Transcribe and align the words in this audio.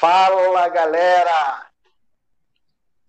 Fala, 0.00 0.68
galera! 0.68 1.66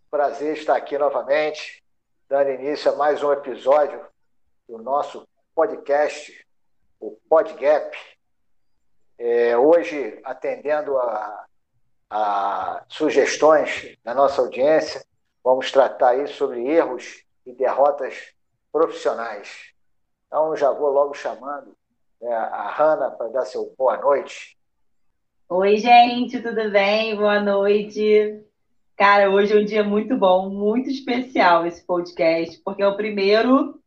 Prazer 0.10 0.58
estar 0.58 0.76
aqui 0.76 0.98
novamente, 0.98 1.84
dando 2.28 2.50
início 2.50 2.92
a 2.92 2.96
mais 2.96 3.22
um 3.22 3.32
episódio 3.32 4.04
do 4.68 4.80
nosso 4.80 5.28
podcast, 5.54 6.44
o 7.00 7.16
PodGap. 7.30 7.96
É, 9.20 9.56
hoje, 9.56 10.20
atendendo 10.24 10.98
a, 10.98 11.46
a 12.10 12.84
sugestões 12.88 13.96
da 14.04 14.16
nossa 14.16 14.42
audiência, 14.42 15.06
vamos 15.44 15.72
tratar 15.72 16.14
aí 16.14 16.28
sobre 16.28 16.68
erros 16.68 17.24
e 17.46 17.54
derrotas 17.54 18.34
profissionais. 18.72 19.76
Então, 20.26 20.56
já 20.56 20.72
vou 20.72 20.90
logo 20.90 21.14
chamando 21.14 21.78
né, 22.20 22.34
a 22.34 22.72
Hanna 22.72 23.12
para 23.12 23.28
dar 23.28 23.46
seu 23.46 23.76
boa 23.78 23.96
noite. 23.98 24.59
Oi, 25.52 25.78
gente, 25.80 26.40
tudo 26.40 26.70
bem? 26.70 27.16
Boa 27.16 27.42
noite. 27.42 28.40
Cara, 28.96 29.32
hoje 29.32 29.52
é 29.52 29.60
um 29.60 29.66
dia 29.66 29.84
muito 29.84 30.16
bom, 30.16 30.48
muito 30.48 30.92
especial 30.92 31.66
esse 31.66 31.84
podcast, 31.88 32.62
porque 32.64 32.84
é 32.84 32.88
o 32.88 32.96
primeiro 32.96 33.82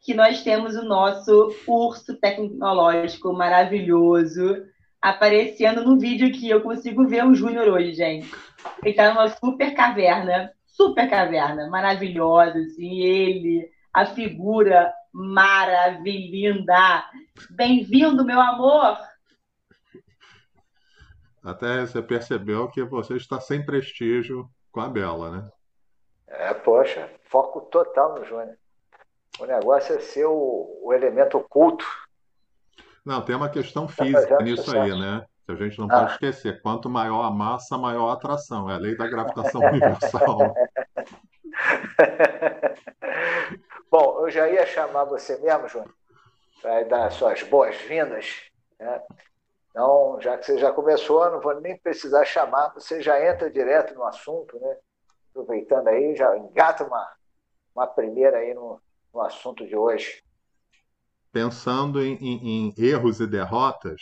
que 0.00 0.14
nós 0.14 0.42
temos 0.42 0.74
o 0.76 0.82
nosso 0.82 1.54
curso 1.66 2.18
tecnológico 2.18 3.34
maravilhoso 3.34 4.64
aparecendo 4.98 5.84
no 5.84 5.98
vídeo 5.98 6.26
aqui. 6.26 6.48
Eu 6.48 6.62
consigo 6.62 7.06
ver 7.06 7.26
o 7.26 7.34
Júnior 7.34 7.68
hoje, 7.68 7.92
gente. 7.92 8.34
Ele 8.82 8.92
está 8.92 9.12
numa 9.12 9.28
super 9.28 9.74
caverna, 9.74 10.52
super 10.66 11.06
caverna, 11.10 11.68
maravilhosa, 11.68 12.58
assim, 12.60 13.00
ele, 13.00 13.68
a 13.92 14.06
figura 14.06 14.90
maravilhosa. 15.12 17.04
Bem-vindo, 17.50 18.24
meu 18.24 18.40
amor! 18.40 18.96
Até 21.44 21.82
você 21.82 22.00
percebeu 22.00 22.70
que 22.70 22.82
você 22.82 23.16
está 23.16 23.38
sem 23.38 23.64
prestígio 23.64 24.48
com 24.72 24.80
a 24.80 24.88
Bela, 24.88 25.30
né? 25.30 25.50
É, 26.26 26.54
poxa, 26.54 27.10
foco 27.24 27.60
total 27.60 28.14
no 28.18 28.24
Júnior. 28.24 28.56
O 29.38 29.44
negócio 29.44 29.94
é 29.94 30.00
ser 30.00 30.24
o, 30.24 30.80
o 30.82 30.92
elemento 30.92 31.36
oculto. 31.36 31.84
Não, 33.04 33.20
tem 33.20 33.36
uma 33.36 33.50
questão 33.50 33.86
tá 33.86 33.92
física 33.92 34.38
nisso 34.38 34.74
aí, 34.76 34.98
né? 34.98 35.26
Que 35.44 35.52
a 35.52 35.56
gente 35.56 35.78
não 35.78 35.86
ah. 35.90 36.00
pode 36.00 36.12
esquecer. 36.12 36.62
Quanto 36.62 36.88
maior 36.88 37.22
a 37.24 37.30
massa, 37.30 37.76
maior 37.76 38.08
a 38.08 38.14
atração. 38.14 38.70
É 38.70 38.74
a 38.74 38.78
lei 38.78 38.96
da 38.96 39.06
gravitação 39.06 39.60
universal. 39.68 40.38
Bom, 43.90 44.22
eu 44.22 44.30
já 44.30 44.48
ia 44.48 44.64
chamar 44.64 45.04
você 45.04 45.36
mesmo, 45.38 45.68
Júnior, 45.68 45.94
para 46.62 46.84
dar 46.84 47.10
suas 47.10 47.42
boas-vindas. 47.42 48.50
Né? 48.80 49.02
Então, 49.74 50.18
já 50.20 50.38
que 50.38 50.46
você 50.46 50.56
já 50.56 50.70
começou, 50.70 51.28
não 51.32 51.40
vou 51.40 51.60
nem 51.60 51.76
precisar 51.76 52.24
chamar, 52.24 52.72
você 52.72 53.02
já 53.02 53.20
entra 53.28 53.50
direto 53.50 53.92
no 53.92 54.04
assunto, 54.04 54.56
né? 54.60 54.76
Aproveitando 55.30 55.88
aí, 55.88 56.14
já 56.14 56.38
engata 56.38 56.84
uma, 56.84 57.12
uma 57.74 57.84
primeira 57.84 58.36
aí 58.38 58.54
no, 58.54 58.80
no 59.12 59.20
assunto 59.20 59.66
de 59.66 59.74
hoje. 59.74 60.22
Pensando 61.32 62.00
em, 62.00 62.14
em, 62.14 62.68
em 62.68 62.74
erros 62.78 63.18
e 63.18 63.26
derrotas, 63.26 64.00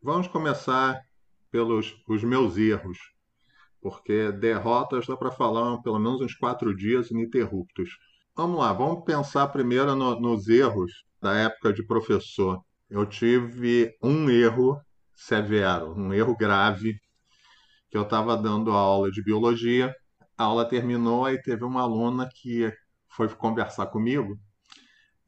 vamos 0.00 0.28
começar 0.28 1.02
pelos 1.50 2.00
os 2.06 2.22
meus 2.22 2.56
erros, 2.56 2.98
porque 3.82 4.30
derrotas 4.30 5.08
dá 5.08 5.16
para 5.16 5.32
falar 5.32 5.82
pelo 5.82 5.98
menos 5.98 6.20
uns 6.20 6.36
quatro 6.36 6.72
dias 6.72 7.10
ininterruptos. 7.10 7.98
Vamos 8.36 8.60
lá, 8.60 8.72
vamos 8.72 9.04
pensar 9.04 9.48
primeiro 9.48 9.96
no, 9.96 10.20
nos 10.20 10.46
erros 10.46 11.04
da 11.20 11.36
época 11.36 11.72
de 11.72 11.84
professor 11.84 12.64
eu 12.90 13.06
tive 13.06 13.96
um 14.02 14.28
erro 14.28 14.80
severo, 15.14 15.94
um 15.94 16.12
erro 16.12 16.36
grave, 16.36 16.98
que 17.90 17.96
eu 17.96 18.02
estava 18.02 18.36
dando 18.36 18.72
aula 18.72 19.10
de 19.10 19.22
biologia, 19.22 19.94
a 20.36 20.44
aula 20.44 20.68
terminou, 20.68 21.24
aí 21.24 21.40
teve 21.40 21.64
uma 21.64 21.82
aluna 21.82 22.28
que 22.32 22.72
foi 23.08 23.28
conversar 23.28 23.86
comigo, 23.86 24.38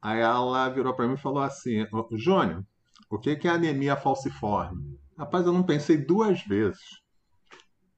aí 0.01 0.19
ela 0.19 0.69
virou 0.69 0.93
para 0.93 1.07
mim 1.07 1.13
e 1.13 1.17
falou 1.17 1.41
assim, 1.41 1.85
Júnior, 2.13 2.63
o 3.09 3.19
que 3.19 3.47
é 3.47 3.49
anemia 3.49 3.95
falciforme? 3.95 4.99
Rapaz, 5.17 5.45
eu 5.45 5.53
não 5.53 5.63
pensei 5.63 5.97
duas 5.97 6.41
vezes. 6.41 6.81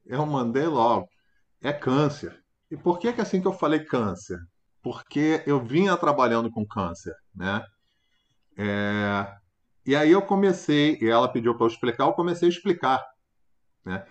Eu 0.05 0.25
mandei 0.25 0.67
logo, 0.67 1.07
é 1.61 1.71
câncer. 1.71 2.37
E 2.69 2.75
por 2.75 2.99
que 2.99 3.13
que 3.13 3.21
assim 3.21 3.39
que 3.39 3.47
eu 3.47 3.53
falei 3.53 3.79
câncer? 3.79 4.37
Porque 4.83 5.41
eu 5.47 5.63
vinha 5.63 5.95
trabalhando 5.97 6.51
com 6.51 6.65
câncer, 6.65 7.15
né? 7.33 7.63
É, 8.57 9.33
e 9.85 9.95
aí 9.95 10.11
eu 10.11 10.21
comecei, 10.21 10.97
e 11.01 11.07
ela 11.07 11.27
pediu 11.27 11.55
para 11.55 11.65
eu 11.65 11.69
explicar, 11.69 12.05
eu 12.05 12.13
comecei 12.13 12.47
a 12.47 12.51
explicar. 12.51 13.03
Né? 13.85 14.05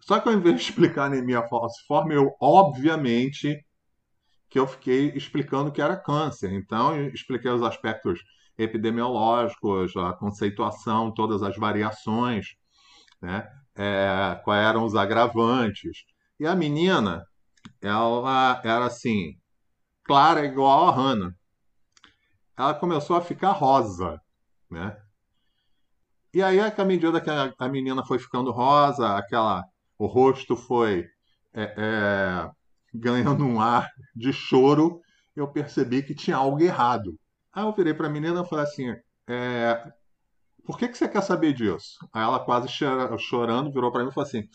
Só 0.00 0.18
que 0.18 0.28
ao 0.28 0.34
invés 0.34 0.56
de 0.56 0.62
explicar 0.62 1.04
anemia 1.04 1.46
falciforme, 1.46 2.14
eu, 2.14 2.34
obviamente, 2.40 3.64
que 4.48 4.58
eu 4.58 4.66
fiquei 4.66 5.10
explicando 5.14 5.70
que 5.70 5.80
era 5.80 5.96
câncer. 5.96 6.52
Então, 6.52 6.96
eu 6.96 7.10
expliquei 7.10 7.50
os 7.50 7.62
aspectos 7.62 8.20
epidemiológicos, 8.58 9.96
a 9.96 10.12
conceituação, 10.12 11.12
todas 11.12 11.42
as 11.42 11.56
variações, 11.56 12.56
né? 13.22 13.48
É, 13.76 14.40
quais 14.44 14.66
eram 14.66 14.84
os 14.84 14.94
agravantes. 14.94 16.04
E 16.38 16.46
a 16.46 16.54
menina, 16.54 17.24
ela 17.80 18.60
era 18.64 18.86
assim, 18.86 19.38
clara 20.04 20.44
igual 20.44 20.88
a 20.88 20.92
Hannah. 20.92 21.34
Ela 22.56 22.74
começou 22.74 23.16
a 23.16 23.22
ficar 23.22 23.52
rosa, 23.52 24.20
né? 24.68 24.96
E 26.32 26.42
aí, 26.42 26.60
à 26.60 26.84
medida 26.84 27.20
que 27.20 27.28
a, 27.28 27.52
a 27.58 27.68
menina 27.68 28.04
foi 28.04 28.18
ficando 28.18 28.52
rosa, 28.52 29.16
aquela, 29.16 29.64
o 29.98 30.06
rosto 30.06 30.56
foi 30.56 31.06
é, 31.52 31.74
é, 31.76 32.50
ganhando 32.94 33.44
um 33.44 33.60
ar 33.60 33.88
de 34.14 34.32
choro, 34.32 35.00
eu 35.34 35.48
percebi 35.48 36.02
que 36.02 36.14
tinha 36.14 36.36
algo 36.36 36.60
errado. 36.62 37.18
Aí 37.52 37.64
eu 37.64 37.72
virei 37.72 37.94
para 37.94 38.06
a 38.06 38.10
menina 38.10 38.42
e 38.42 38.48
falei 38.48 38.64
assim: 38.64 38.94
é, 39.28 39.92
por 40.64 40.78
que, 40.78 40.88
que 40.88 40.96
você 40.96 41.08
quer 41.08 41.22
saber 41.22 41.52
disso? 41.52 41.98
Aí 42.12 42.22
ela 42.22 42.38
quase 42.38 42.68
chorando 43.18 43.72
virou 43.72 43.90
para 43.90 44.04
mim 44.04 44.10
e 44.10 44.14
falou 44.14 44.28
assim: 44.28 44.48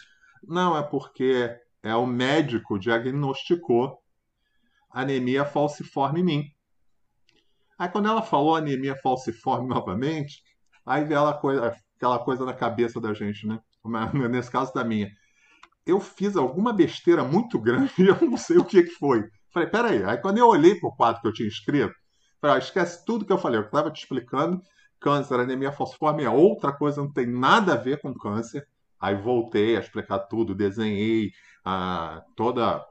não, 0.44 0.78
é 0.78 0.84
porque 0.84 1.54
é 1.84 1.96
o 1.96 2.06
médico 2.06 2.80
diagnosticou 2.80 4.02
anemia 4.90 5.44
falciforme 5.44 6.22
em 6.22 6.24
mim. 6.24 6.52
Aí 7.78 7.90
quando 7.90 8.08
ela 8.08 8.22
falou 8.22 8.56
anemia 8.56 8.96
falciforme 8.96 9.68
novamente, 9.68 10.42
Aí 10.86 11.04
vem 11.04 11.18
coisa, 11.40 11.76
aquela 11.96 12.20
coisa 12.20 12.46
na 12.46 12.54
cabeça 12.54 13.00
da 13.00 13.14
gente, 13.14 13.48
né? 13.48 13.60
Nesse 14.30 14.52
caso 14.52 14.74
da 14.74 14.84
minha. 14.84 15.10
Eu 15.86 16.00
fiz 16.00 16.36
alguma 16.36 16.74
besteira 16.74 17.24
muito 17.24 17.60
grande 17.60 17.92
e 17.98 18.08
eu 18.08 18.20
não 18.22 18.38
sei 18.38 18.58
o 18.58 18.66
que, 18.66 18.84
que 18.84 18.92
foi. 18.92 19.24
Falei, 19.52 19.70
peraí. 19.70 20.04
Aí 20.04 20.18
quando 20.18 20.38
eu 20.38 20.48
olhei 20.48 20.76
para 20.76 20.90
o 20.90 20.96
quadro 20.96 21.22
que 21.22 21.28
eu 21.28 21.34
tinha 21.34 21.48
escrito, 21.48 21.94
falei, 22.42 22.58
ah, 22.58 22.60
esquece 22.60 23.06
tudo 23.06 23.26
que 23.26 23.32
eu 23.32 23.38
falei. 23.38 23.60
Eu 23.60 23.66
estava 23.66 23.92
te 23.92 24.02
explicando. 24.02 24.62
Câncer, 25.00 25.40
anemia 25.40 25.72
falciforme 25.72 26.24
é 26.24 26.30
outra 26.30 26.74
coisa, 26.74 27.02
não 27.02 27.12
tem 27.12 27.28
nada 27.28 27.74
a 27.74 27.78
ver 27.78 28.02
com 28.02 28.14
câncer. 28.14 28.66
Aí 29.00 29.16
voltei 29.16 29.76
a 29.76 29.80
explicar 29.80 30.20
tudo, 30.20 30.56
desenhei 30.56 31.32
ah, 31.64 32.24
toda 32.36 32.84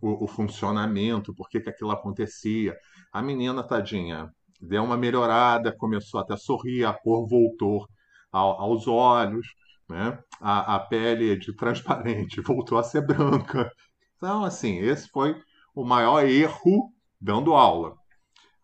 o, 0.00 0.24
o, 0.24 0.28
funcionamento, 0.28 1.34
por 1.34 1.48
que, 1.48 1.60
que 1.60 1.70
aquilo 1.70 1.90
acontecia. 1.90 2.76
A 3.12 3.22
menina, 3.22 3.62
tadinha, 3.62 4.30
deu 4.62 4.84
uma 4.84 4.96
melhorada, 4.96 5.76
começou 5.76 6.20
até 6.20 6.34
a 6.34 6.38
sorrir, 6.38 6.84
a 6.84 6.92
cor 6.92 7.28
voltou 7.28 7.86
ao, 8.30 8.60
aos 8.60 8.86
olhos, 8.86 9.46
né? 9.88 10.18
a, 10.40 10.76
a 10.76 10.80
pele 10.80 11.36
de 11.36 11.54
transparente 11.54 12.40
voltou 12.42 12.78
a 12.78 12.82
ser 12.82 13.04
branca. 13.04 13.70
Então, 14.16 14.44
assim, 14.44 14.78
esse 14.78 15.08
foi 15.08 15.34
o 15.74 15.84
maior 15.84 16.24
erro 16.24 16.92
dando 17.20 17.54
aula. 17.54 17.94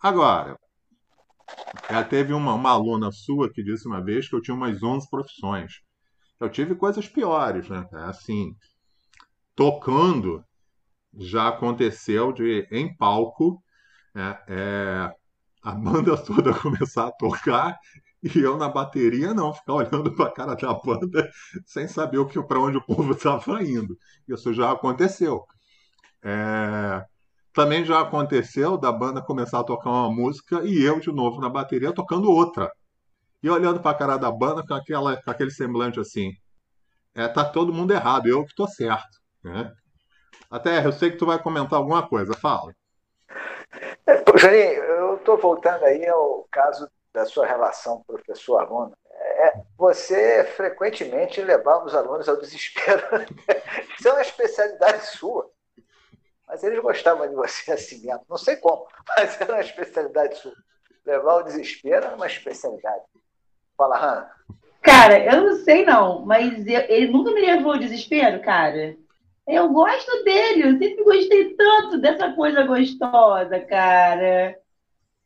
Agora, 0.00 0.56
ela 1.88 2.04
teve 2.04 2.32
uma, 2.32 2.54
uma 2.54 2.70
aluna 2.70 3.10
sua 3.10 3.50
que 3.52 3.62
disse 3.62 3.86
uma 3.88 4.02
vez 4.02 4.28
que 4.28 4.36
eu 4.36 4.42
tinha 4.42 4.54
umas 4.54 4.82
11 4.82 5.08
profissões. 5.10 5.80
Eu 6.40 6.48
tive 6.48 6.76
coisas 6.76 7.08
piores, 7.08 7.68
né? 7.68 7.84
Assim, 7.92 8.54
tocando, 9.56 10.44
já 11.18 11.48
aconteceu 11.48 12.32
de, 12.32 12.68
em 12.70 12.96
palco, 12.96 13.60
é, 14.14 14.38
é, 14.48 15.14
a 15.62 15.72
banda 15.72 16.16
toda 16.16 16.54
começar 16.58 17.08
a 17.08 17.12
tocar 17.12 17.78
e 18.22 18.38
eu 18.40 18.56
na 18.56 18.68
bateria 18.68 19.32
não, 19.32 19.54
ficar 19.54 19.74
olhando 19.74 20.14
para 20.14 20.26
a 20.26 20.32
cara 20.32 20.54
da 20.54 20.74
banda 20.74 21.30
sem 21.66 21.86
saber 21.86 22.18
o 22.18 22.26
que 22.26 22.42
para 22.42 22.60
onde 22.60 22.76
o 22.76 22.84
povo 22.84 23.12
estava 23.14 23.62
indo. 23.62 23.96
Isso 24.26 24.52
já 24.52 24.72
aconteceu. 24.72 25.44
É... 26.22 27.04
Também 27.52 27.84
já 27.84 28.00
aconteceu 28.00 28.76
da 28.76 28.92
banda 28.92 29.22
começar 29.22 29.60
a 29.60 29.64
tocar 29.64 29.90
uma 29.90 30.10
música 30.10 30.62
e 30.64 30.82
eu 30.82 31.00
de 31.00 31.12
novo 31.12 31.40
na 31.40 31.48
bateria 31.48 31.92
tocando 31.92 32.30
outra. 32.30 32.70
E 33.42 33.48
olhando 33.48 33.80
para 33.80 33.92
a 33.92 33.94
cara 33.94 34.16
da 34.16 34.30
banda 34.32 34.64
com, 34.66 34.74
aquela, 34.74 35.20
com 35.22 35.30
aquele 35.30 35.50
semblante 35.50 36.00
assim. 36.00 36.32
É, 37.14 37.28
tá 37.28 37.44
todo 37.44 37.72
mundo 37.72 37.92
errado, 37.92 38.26
eu 38.26 38.44
que 38.44 38.54
tô 38.54 38.66
certo. 38.66 39.18
Né? 39.44 39.72
Até 40.50 40.84
eu 40.84 40.92
sei 40.92 41.10
que 41.10 41.16
tu 41.16 41.26
vai 41.26 41.40
comentar 41.40 41.78
alguma 41.78 42.06
coisa, 42.06 42.32
fala. 42.34 42.72
Juninho, 44.38 44.84
eu 44.84 45.16
estou 45.16 45.36
voltando 45.36 45.84
aí 45.84 46.06
ao 46.06 46.46
caso 46.50 46.88
da 47.12 47.24
sua 47.24 47.44
relação 47.44 48.04
professor-aluno. 48.06 48.96
é, 49.10 49.62
você 49.76 50.44
frequentemente 50.44 51.42
levava 51.42 51.84
os 51.84 51.94
alunos 51.94 52.28
ao 52.28 52.36
desespero. 52.36 53.02
Isso 53.98 54.08
é 54.08 54.12
uma 54.12 54.22
especialidade 54.22 55.06
sua. 55.06 55.50
Mas 56.46 56.62
eles 56.62 56.78
gostavam 56.80 57.28
de 57.28 57.34
você 57.34 57.72
assim 57.72 58.00
mesmo. 58.06 58.24
Não 58.28 58.38
sei 58.38 58.56
como, 58.56 58.86
mas 59.08 59.40
era 59.40 59.54
uma 59.54 59.60
especialidade 59.60 60.36
sua. 60.36 60.54
Levar 61.04 61.32
ao 61.32 61.42
desespero 61.42 62.06
era 62.06 62.14
uma 62.14 62.26
especialidade. 62.26 63.04
Fala, 63.76 63.98
Hanna. 63.98 64.30
Cara, 64.82 65.18
eu 65.18 65.42
não 65.42 65.56
sei 65.64 65.84
não, 65.84 66.24
mas 66.24 66.66
eu, 66.66 66.80
ele 66.88 67.10
nunca 67.10 67.32
me 67.32 67.40
levou 67.40 67.72
ao 67.72 67.78
desespero, 67.78 68.40
cara. 68.40 68.96
Eu 69.48 69.70
gosto 69.70 70.24
dele, 70.24 70.62
eu 70.62 70.78
sempre 70.78 71.02
gostei 71.02 71.54
tanto 71.54 71.98
dessa 71.98 72.30
coisa 72.34 72.64
gostosa, 72.64 73.58
cara. 73.60 74.60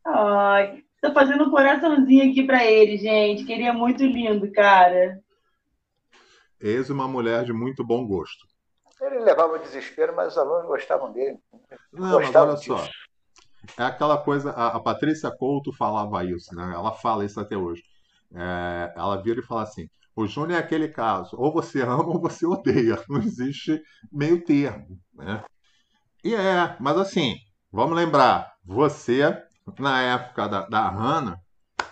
Ai, 0.07 0.85
tô 1.01 1.13
fazendo 1.13 1.43
um 1.43 1.51
coraçãozinho 1.51 2.31
aqui 2.31 2.45
para 2.45 2.65
ele, 2.65 2.97
gente. 2.99 3.45
Queria 3.45 3.73
muito 3.73 4.05
lindo, 4.05 4.51
cara. 4.53 5.21
Eis 6.61 6.89
uma 6.89 7.09
mulher 7.09 7.45
de 7.45 7.53
muito 7.53 7.85
bom 7.85 8.07
gosto. 8.07 8.47
Ele 9.01 9.19
levava 9.19 9.55
o 9.55 9.59
desespero, 9.59 10.15
mas 10.15 10.29
os 10.29 10.39
alunos 10.39 10.67
gostavam 10.67 11.13
dele. 11.13 11.39
Não, 11.93 12.21
gostavam 12.21 12.55
mas 12.55 12.69
olha 12.69 12.79
disso. 12.79 12.93
só. 13.77 13.83
É 13.83 13.87
aquela 13.87 14.19
coisa, 14.19 14.53
a, 14.53 14.77
a, 14.77 14.81
Patrícia 14.81 15.33
Couto 15.33 15.73
falava 15.73 16.25
isso, 16.25 16.55
né? 16.55 16.73
Ela 16.73 16.93
fala 16.93 17.25
isso 17.25 17.41
até 17.41 17.57
hoje. 17.57 17.83
É, 18.33 18.93
ela 18.97 19.21
vira 19.21 19.41
e 19.41 19.45
fala 19.45 19.63
assim: 19.63 19.89
o 20.15 20.27
Júnior 20.27 20.59
é 20.59 20.63
aquele 20.63 20.89
caso, 20.89 21.37
ou 21.39 21.53
você 21.53 21.83
ama 21.83 22.07
ou 22.07 22.21
você 22.21 22.47
odeia. 22.47 23.03
Não 23.09 23.19
existe 23.19 23.81
meio 24.11 24.45
termo, 24.45 24.99
né? 25.15 25.43
E 26.25 26.35
é, 26.35 26.77
mas 26.79 26.97
assim, 26.99 27.37
vamos 27.71 27.97
lembrar, 27.97 28.53
você, 28.65 29.43
na 29.79 30.01
época 30.03 30.49
da, 30.49 30.67
da 30.67 30.89
Hannah, 30.89 31.37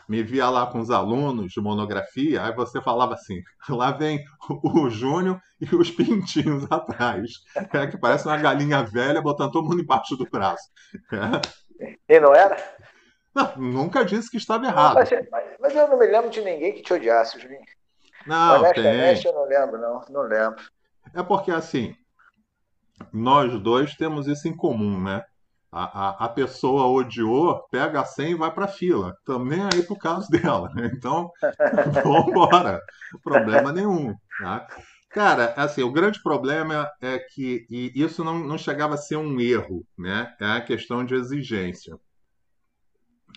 me 0.08 0.24
via 0.24 0.50
lá 0.50 0.66
com 0.66 0.80
os 0.80 0.90
alunos 0.90 1.52
de 1.52 1.60
monografia, 1.60 2.42
aí 2.42 2.52
você 2.52 2.80
falava 2.82 3.14
assim: 3.14 3.40
lá 3.70 3.92
vem 3.92 4.24
o, 4.48 4.80
o 4.82 4.90
Júnior 4.90 5.40
e 5.60 5.72
os 5.74 5.90
pintinhos 5.90 6.66
atrás. 6.70 7.30
É 7.72 7.86
que 7.86 7.96
parece 7.96 8.26
uma 8.26 8.36
galinha 8.36 8.82
velha 8.82 9.22
botando 9.22 9.52
todo 9.52 9.68
mundo 9.68 9.80
embaixo 9.80 10.16
do 10.16 10.28
braço. 10.28 10.68
É. 11.12 11.90
E 12.08 12.18
não 12.20 12.34
era? 12.34 12.56
Não, 13.32 13.56
nunca 13.56 14.04
disse 14.04 14.28
que 14.28 14.36
estava 14.36 14.66
errado. 14.66 14.94
Mas, 14.94 15.10
mas, 15.30 15.44
mas, 15.60 15.76
eu 15.76 15.86
não 15.86 15.96
me 15.96 16.06
lembro 16.06 16.28
de 16.28 16.40
ninguém 16.40 16.72
que 16.72 16.82
te 16.82 16.92
odiasse, 16.92 17.38
Julinho. 17.38 17.60
Não, 18.26 18.60
Honestamente, 18.60 19.22
tem. 19.22 19.30
eu 19.30 19.34
não 19.34 19.44
lembro, 19.46 19.78
não. 19.78 20.00
Não 20.10 20.22
lembro. 20.22 20.62
É 21.14 21.22
porque, 21.22 21.50
assim, 21.50 21.94
nós 23.12 23.58
dois 23.60 23.94
temos 23.94 24.26
isso 24.26 24.48
em 24.48 24.56
comum, 24.56 25.02
né? 25.02 25.24
A, 25.72 26.08
a, 26.08 26.24
a 26.26 26.28
pessoa 26.28 26.88
odiou, 26.88 27.64
pega 27.70 28.00
a 28.00 28.04
senha 28.04 28.30
e 28.30 28.34
vai 28.34 28.52
para 28.52 28.66
fila. 28.66 29.16
Também 29.24 29.62
aí 29.62 29.82
pro 29.82 29.96
caso 29.96 30.28
dela. 30.30 30.68
Né? 30.74 30.90
Então, 30.92 31.30
vambora. 32.04 32.80
Problema 33.22 33.72
nenhum. 33.72 34.14
Tá? 34.40 34.66
Cara, 35.10 35.54
assim, 35.56 35.82
o 35.82 35.92
grande 35.92 36.22
problema 36.22 36.88
é 37.00 37.18
que 37.18 37.66
e 37.70 37.92
isso 37.94 38.22
não, 38.24 38.38
não 38.38 38.58
chegava 38.58 38.94
a 38.94 38.98
ser 38.98 39.16
um 39.16 39.40
erro, 39.40 39.84
né? 39.98 40.34
É 40.40 40.46
a 40.46 40.60
questão 40.60 41.04
de 41.04 41.14
exigência. 41.14 41.96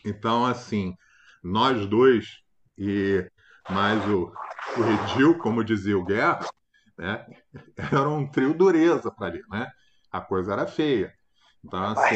Então, 0.05 0.45
assim, 0.45 0.95
nós 1.43 1.85
dois 1.87 2.41
e 2.77 3.27
mais 3.69 4.07
o, 4.07 4.31
o 4.77 4.81
Redil, 4.81 5.37
como 5.37 5.63
dizia 5.63 5.97
o 5.97 6.03
Guerra, 6.03 6.45
né? 6.97 7.25
Era 7.77 8.09
um 8.09 8.27
trio 8.27 8.53
dureza 8.53 9.11
para 9.11 9.27
ali, 9.27 9.41
né? 9.49 9.71
A 10.11 10.21
coisa 10.21 10.53
era 10.53 10.67
feia. 10.67 11.13
Então, 11.63 11.83
assim, 11.83 12.15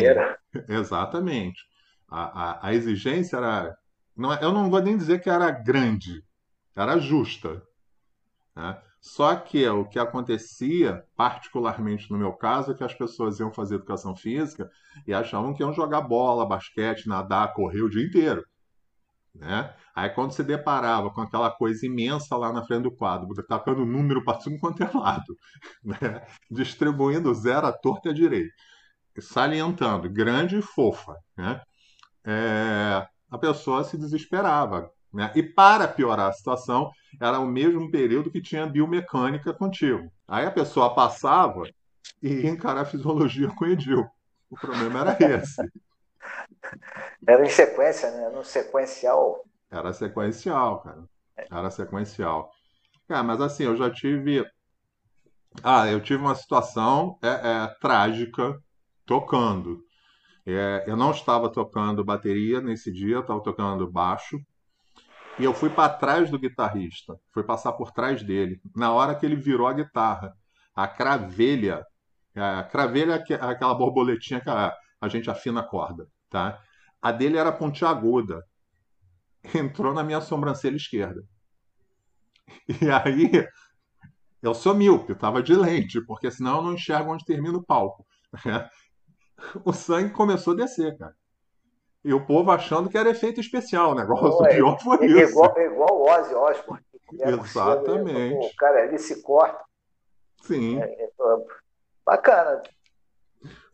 exatamente. 0.67 1.61
A, 2.07 2.23
a, 2.23 2.67
a, 2.67 2.73
exigência 2.73 3.37
era. 3.37 3.77
Não, 4.15 4.33
eu 4.35 4.51
não 4.51 4.69
vou 4.69 4.81
nem 4.81 4.97
dizer 4.97 5.21
que 5.21 5.29
era 5.29 5.51
grande, 5.51 6.23
era 6.75 6.99
justa. 6.99 7.61
Né? 8.55 8.81
Só 8.99 9.35
que 9.35 9.67
o 9.67 9.85
que 9.85 9.99
acontecia, 9.99 11.03
particularmente 11.15 12.11
no 12.11 12.17
meu 12.17 12.33
caso, 12.33 12.71
é 12.71 12.73
que 12.73 12.83
as 12.83 12.93
pessoas 12.93 13.39
iam 13.39 13.53
fazer 13.53 13.75
educação 13.75 14.15
física 14.15 14.69
e 15.05 15.13
achavam 15.13 15.53
que 15.53 15.61
iam 15.61 15.73
jogar 15.73 16.01
bola, 16.01 16.45
basquete, 16.45 17.07
nadar, 17.07 17.53
correr 17.53 17.81
o 17.81 17.89
dia 17.89 18.05
inteiro. 18.05 18.43
Né? 19.39 19.73
Aí 19.95 20.09
quando 20.09 20.31
se 20.31 20.43
deparava 20.43 21.09
com 21.11 21.21
aquela 21.21 21.51
coisa 21.51 21.85
imensa 21.85 22.35
lá 22.35 22.51
na 22.51 22.63
frente 22.65 22.83
do 22.83 22.91
quadro, 22.91 23.27
tacando 23.47 23.85
número 23.85 24.23
para 24.23 24.37
tudo 24.37 24.57
quanto 24.59 24.83
é 24.83 24.89
lado, 24.93 25.37
né? 25.83 26.25
distribuindo 26.49 27.33
zero 27.33 27.67
à 27.67 27.71
torta 27.71 28.09
e 28.09 28.11
à 28.11 28.13
direita, 28.13 28.53
salientando, 29.19 30.09
grande 30.09 30.57
e 30.57 30.61
fofa, 30.61 31.15
né? 31.35 31.61
É, 32.25 33.07
a 33.29 33.37
pessoa 33.37 33.83
se 33.83 33.97
desesperava. 33.97 34.91
Né? 35.13 35.31
E 35.35 35.41
para 35.41 35.87
piorar 35.87 36.29
a 36.29 36.33
situação, 36.33 36.91
era 37.19 37.39
o 37.39 37.47
mesmo 37.47 37.89
período 37.89 38.29
que 38.29 38.41
tinha 38.41 38.67
biomecânica 38.67 39.53
contigo. 39.53 40.11
Aí 40.27 40.45
a 40.45 40.51
pessoa 40.51 40.93
passava 40.93 41.63
e 42.21 42.27
ia 42.27 42.49
encarar 42.49 42.81
a 42.81 42.85
fisiologia 42.85 43.47
com 43.55 43.65
o 43.65 43.67
Edil. 43.67 44.05
O 44.49 44.55
problema 44.55 44.99
era 44.99 45.17
esse. 45.23 45.61
Era 47.27 47.45
em 47.45 47.49
sequência, 47.49 48.11
né? 48.11 48.29
Um 48.29 48.43
sequencial. 48.43 49.43
Era 49.69 49.93
sequencial, 49.93 50.81
cara. 50.81 51.03
Era 51.51 51.69
sequencial. 51.69 52.51
Cara, 53.07 53.23
mas 53.23 53.41
assim, 53.41 53.63
eu 53.63 53.75
já 53.75 53.89
tive. 53.89 54.45
Ah, 55.63 55.87
eu 55.87 56.01
tive 56.01 56.21
uma 56.21 56.35
situação 56.35 57.17
é, 57.23 57.27
é, 57.27 57.67
trágica 57.79 58.57
tocando. 59.05 59.81
É, 60.45 60.85
eu 60.87 60.95
não 60.95 61.11
estava 61.11 61.51
tocando 61.51 62.05
bateria 62.05 62.61
nesse 62.61 62.91
dia, 62.91 63.19
estava 63.19 63.41
tocando 63.41 63.89
baixo. 63.89 64.39
E 65.39 65.43
eu 65.43 65.53
fui 65.53 65.69
para 65.69 65.93
trás 65.93 66.31
do 66.31 66.39
guitarrista, 66.39 67.15
fui 67.31 67.43
passar 67.43 67.73
por 67.73 67.91
trás 67.91 68.23
dele. 68.23 68.59
Na 68.75 68.91
hora 68.91 69.13
que 69.15 69.25
ele 69.25 69.35
virou 69.35 69.67
a 69.67 69.73
guitarra, 69.73 70.33
a 70.75 70.87
cravelha, 70.87 71.85
a 72.35 72.63
cravelha 72.63 73.23
é 73.29 73.35
aquela 73.35 73.75
borboletinha 73.75 74.41
que 74.41 74.49
a, 74.49 74.73
a 74.99 75.07
gente 75.07 75.29
afina 75.29 75.59
a 75.59 75.63
corda, 75.63 76.07
tá? 76.29 76.61
A 77.01 77.11
dele 77.11 77.37
era 77.37 77.51
pontiaguda. 77.51 78.43
Entrou 79.53 79.93
na 79.93 80.03
minha 80.03 80.21
sobrancelha 80.21 80.75
esquerda. 80.75 81.23
E 82.81 82.89
aí 82.89 83.47
eu 84.41 84.53
sou 84.53 84.73
míope, 84.73 85.13
estava 85.13 85.41
de 85.43 85.53
lente, 85.53 85.99
porque 86.01 86.31
senão 86.31 86.57
eu 86.57 86.61
não 86.63 86.73
enxergo 86.73 87.11
onde 87.11 87.25
termina 87.25 87.57
o 87.57 87.63
palco. 87.63 88.05
O 89.63 89.71
sangue 89.71 90.13
começou 90.13 90.53
a 90.53 90.57
descer, 90.57 90.97
cara. 90.97 91.15
E 92.03 92.13
o 92.13 92.25
povo 92.25 92.49
achando 92.49 92.89
que 92.89 92.97
era 92.97 93.09
efeito 93.09 93.39
especicial 93.39 93.91
o 93.91 93.95
negócio. 93.95 94.29
o 94.29 94.47
pior 94.47 94.79
foi 94.81 94.97
é, 95.03 95.23
isso. 95.23 95.31
Igual, 95.31 95.59
igual 95.59 95.99
o 95.99 96.09
Ozzy 96.09 96.33
Osbourne. 96.33 96.85
Exatamente. 97.11 98.47
O 98.47 98.55
cara 98.55 98.83
ali 98.83 98.97
se 98.97 99.21
corta. 99.21 99.63
Sim. 100.41 100.81
É, 100.81 100.85
é, 100.85 101.09
bacana. 102.05 102.63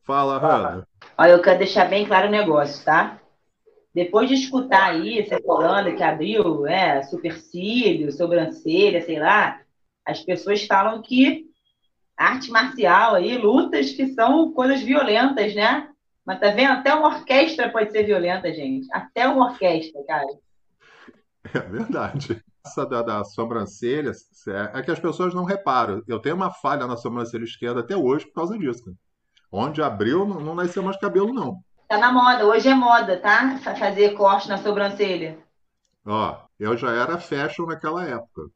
Fala, 0.04 0.38
Hanna. 0.38 0.88
Olha, 1.18 1.32
eu 1.32 1.42
quero 1.42 1.60
deixar 1.60 1.86
bem 1.86 2.06
claro 2.06 2.28
o 2.28 2.32
negócio, 2.32 2.84
tá? 2.84 3.20
Depois 3.94 4.28
de 4.28 4.36
escutar 4.36 4.92
aí, 4.92 5.24
você 5.24 5.40
falando 5.44 5.96
que 5.96 6.02
abriu 6.02 6.66
é, 6.66 7.04
supercílio, 7.04 8.12
sobrancelha, 8.12 9.02
sei 9.02 9.20
lá, 9.20 9.62
as 10.04 10.22
pessoas 10.22 10.66
falam 10.66 11.02
que 11.02 11.46
arte 12.18 12.50
marcial 12.50 13.16
aí, 13.16 13.38
lutas 13.38 13.92
que 13.92 14.14
são 14.14 14.52
coisas 14.52 14.82
violentas, 14.82 15.54
né? 15.54 15.90
Mas 16.26 16.40
tá 16.40 16.50
vendo? 16.50 16.72
Até 16.72 16.94
uma 16.94 17.10
orquestra 17.10 17.70
pode 17.70 17.92
ser 17.92 18.04
violenta, 18.04 18.52
gente. 18.54 18.88
Até 18.92 19.28
uma 19.28 19.52
orquestra, 19.52 20.02
cara. 20.06 20.28
É 21.54 21.60
verdade. 21.60 22.42
Essa 22.66 22.86
da, 22.86 23.02
da 23.02 23.24
sobrancelha 23.26 24.12
é 24.74 24.82
que 24.82 24.90
as 24.90 25.00
pessoas 25.00 25.34
não 25.34 25.44
reparam. 25.44 26.02
Eu 26.08 26.20
tenho 26.20 26.36
uma 26.36 26.50
falha 26.50 26.88
na 26.88 26.96
sobrancelha 26.96 27.44
esquerda 27.44 27.82
até 27.82 27.96
hoje 27.96 28.26
por 28.26 28.34
causa 28.36 28.58
disso. 28.58 28.96
Onde 29.56 29.84
abriu, 29.84 30.26
não, 30.26 30.40
não 30.40 30.56
nasceu 30.56 30.82
mais 30.82 30.98
cabelo, 30.98 31.32
não. 31.32 31.64
Tá 31.88 32.00
na 32.00 32.12
moda. 32.12 32.44
Hoje 32.48 32.70
é 32.70 32.74
moda, 32.74 33.20
tá? 33.20 33.60
Fazer 33.60 34.16
corte 34.16 34.50
na 34.50 34.58
sobrancelha. 34.58 35.38
Ó, 36.04 36.40
eu 36.60 36.76
já 36.76 36.90
era 36.92 37.20
fashion 37.20 37.68
naquela 37.68 38.04
época. 38.04 38.50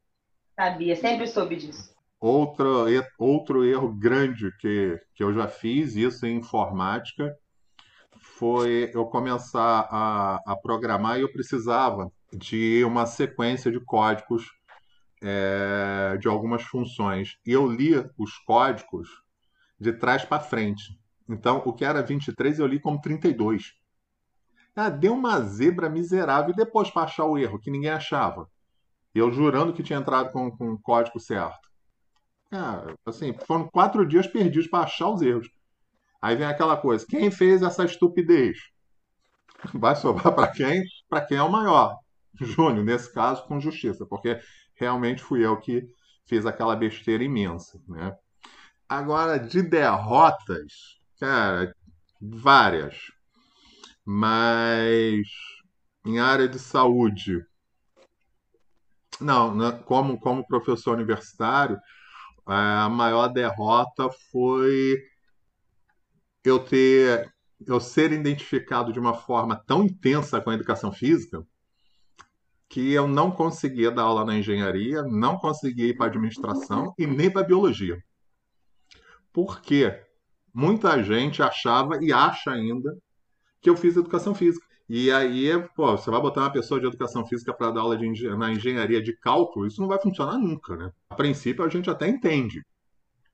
Sabia, 0.59 0.95
sempre 0.95 1.27
soube 1.27 1.55
disso. 1.55 1.95
Outro, 2.19 2.87
outro 3.19 3.63
erro 3.63 3.93
grande 3.93 4.51
que, 4.57 4.99
que 5.13 5.23
eu 5.23 5.31
já 5.31 5.47
fiz, 5.47 5.95
isso 5.95 6.25
em 6.25 6.37
informática, 6.37 7.37
foi 8.19 8.89
eu 8.91 9.05
começar 9.05 9.87
a, 9.91 10.41
a 10.47 10.55
programar 10.55 11.19
e 11.19 11.21
eu 11.21 11.31
precisava 11.31 12.11
de 12.33 12.83
uma 12.83 13.05
sequência 13.05 13.71
de 13.71 13.79
códigos 13.79 14.45
é, 15.21 16.17
de 16.19 16.27
algumas 16.27 16.63
funções. 16.63 17.37
E 17.45 17.51
eu 17.51 17.67
li 17.67 17.93
os 18.17 18.35
códigos 18.39 19.26
de 19.79 19.93
trás 19.93 20.23
para 20.25 20.41
frente. 20.41 20.99
Então, 21.29 21.61
o 21.65 21.73
que 21.73 21.85
era 21.85 22.01
23 22.01 22.59
eu 22.59 22.67
li 22.67 22.79
como 22.79 23.01
32. 23.01 23.73
Ah, 24.75 24.89
deu 24.89 25.13
uma 25.13 25.41
zebra 25.41 25.89
miserável 25.89 26.51
e 26.51 26.55
depois 26.55 26.89
para 26.89 27.03
achar 27.03 27.25
o 27.25 27.37
erro, 27.37 27.59
que 27.59 27.71
ninguém 27.71 27.89
achava. 27.89 28.49
Eu 29.13 29.31
jurando 29.31 29.73
que 29.73 29.83
tinha 29.83 29.99
entrado 29.99 30.31
com, 30.31 30.51
com 30.51 30.73
o 30.73 30.79
código 30.79 31.19
certo. 31.19 31.67
Ah, 32.51 32.93
assim, 33.05 33.33
foram 33.45 33.67
quatro 33.67 34.05
dias 34.05 34.27
perdidos 34.27 34.67
para 34.67 34.83
achar 34.83 35.09
os 35.09 35.21
erros. 35.21 35.49
Aí 36.21 36.35
vem 36.35 36.45
aquela 36.45 36.77
coisa: 36.77 37.05
quem 37.07 37.31
fez 37.31 37.61
essa 37.61 37.83
estupidez? 37.83 38.57
Vai 39.73 39.95
sobrar 39.95 40.33
para 40.33 40.51
quem? 40.51 40.83
Para 41.09 41.25
quem 41.25 41.37
é 41.37 41.43
o 41.43 41.51
maior. 41.51 41.97
Júnior, 42.39 42.85
nesse 42.85 43.11
caso, 43.11 43.45
com 43.47 43.59
justiça, 43.59 44.05
porque 44.05 44.39
realmente 44.75 45.23
fui 45.23 45.43
eu 45.43 45.57
que 45.57 45.87
fiz 46.27 46.45
aquela 46.45 46.75
besteira 46.75 47.23
imensa, 47.23 47.81
né? 47.87 48.15
Agora, 48.89 49.37
de 49.37 49.61
derrotas, 49.61 50.97
cara, 51.19 51.75
várias. 52.21 52.95
Mas 54.05 55.27
em 56.05 56.19
área 56.19 56.47
de 56.47 56.57
saúde, 56.57 57.45
não, 59.19 59.53
né, 59.53 59.71
como, 59.85 60.19
como 60.19 60.47
professor 60.47 60.95
universitário, 60.95 61.79
a 62.45 62.89
maior 62.89 63.27
derrota 63.27 64.09
foi 64.31 64.97
eu 66.43 66.59
ter 66.59 67.33
eu 67.65 67.79
ser 67.79 68.11
identificado 68.11 68.93
de 68.93 68.99
uma 68.99 69.15
forma 69.15 69.55
tão 69.65 69.83
intensa 69.83 70.39
com 70.39 70.51
a 70.51 70.53
educação 70.53 70.91
física 70.91 71.43
que 72.69 72.91
eu 72.91 73.07
não 73.07 73.31
conseguia 73.31 73.89
dar 73.89 74.03
aula 74.03 74.23
na 74.25 74.37
engenharia, 74.37 75.01
não 75.03 75.37
conseguia 75.37 75.87
ir 75.87 75.97
para 75.97 76.07
administração 76.07 76.93
e 76.97 77.07
nem 77.07 77.31
para 77.31 77.43
biologia. 77.47 77.97
Por 79.37 79.61
quê? 79.61 79.95
Muita 80.51 81.03
gente 81.03 81.43
achava 81.43 82.03
e 82.03 82.11
acha 82.11 82.49
ainda 82.49 82.97
que 83.61 83.69
eu 83.69 83.77
fiz 83.77 83.95
educação 83.95 84.33
física. 84.33 84.65
E 84.89 85.11
aí, 85.11 85.51
pô, 85.75 85.95
você 85.95 86.09
vai 86.09 86.19
botar 86.19 86.41
uma 86.41 86.51
pessoa 86.51 86.79
de 86.79 86.87
educação 86.87 87.23
física 87.23 87.53
para 87.53 87.69
dar 87.69 87.81
aula 87.81 87.95
de, 87.95 88.35
na 88.35 88.51
engenharia 88.51 88.99
de 88.99 89.15
cálculo, 89.15 89.67
isso 89.67 89.79
não 89.79 89.87
vai 89.87 90.01
funcionar 90.01 90.39
nunca, 90.39 90.75
né? 90.75 90.91
A 91.11 91.15
princípio 91.15 91.63
a 91.63 91.69
gente 91.69 91.87
até 91.87 92.07
entende. 92.07 92.63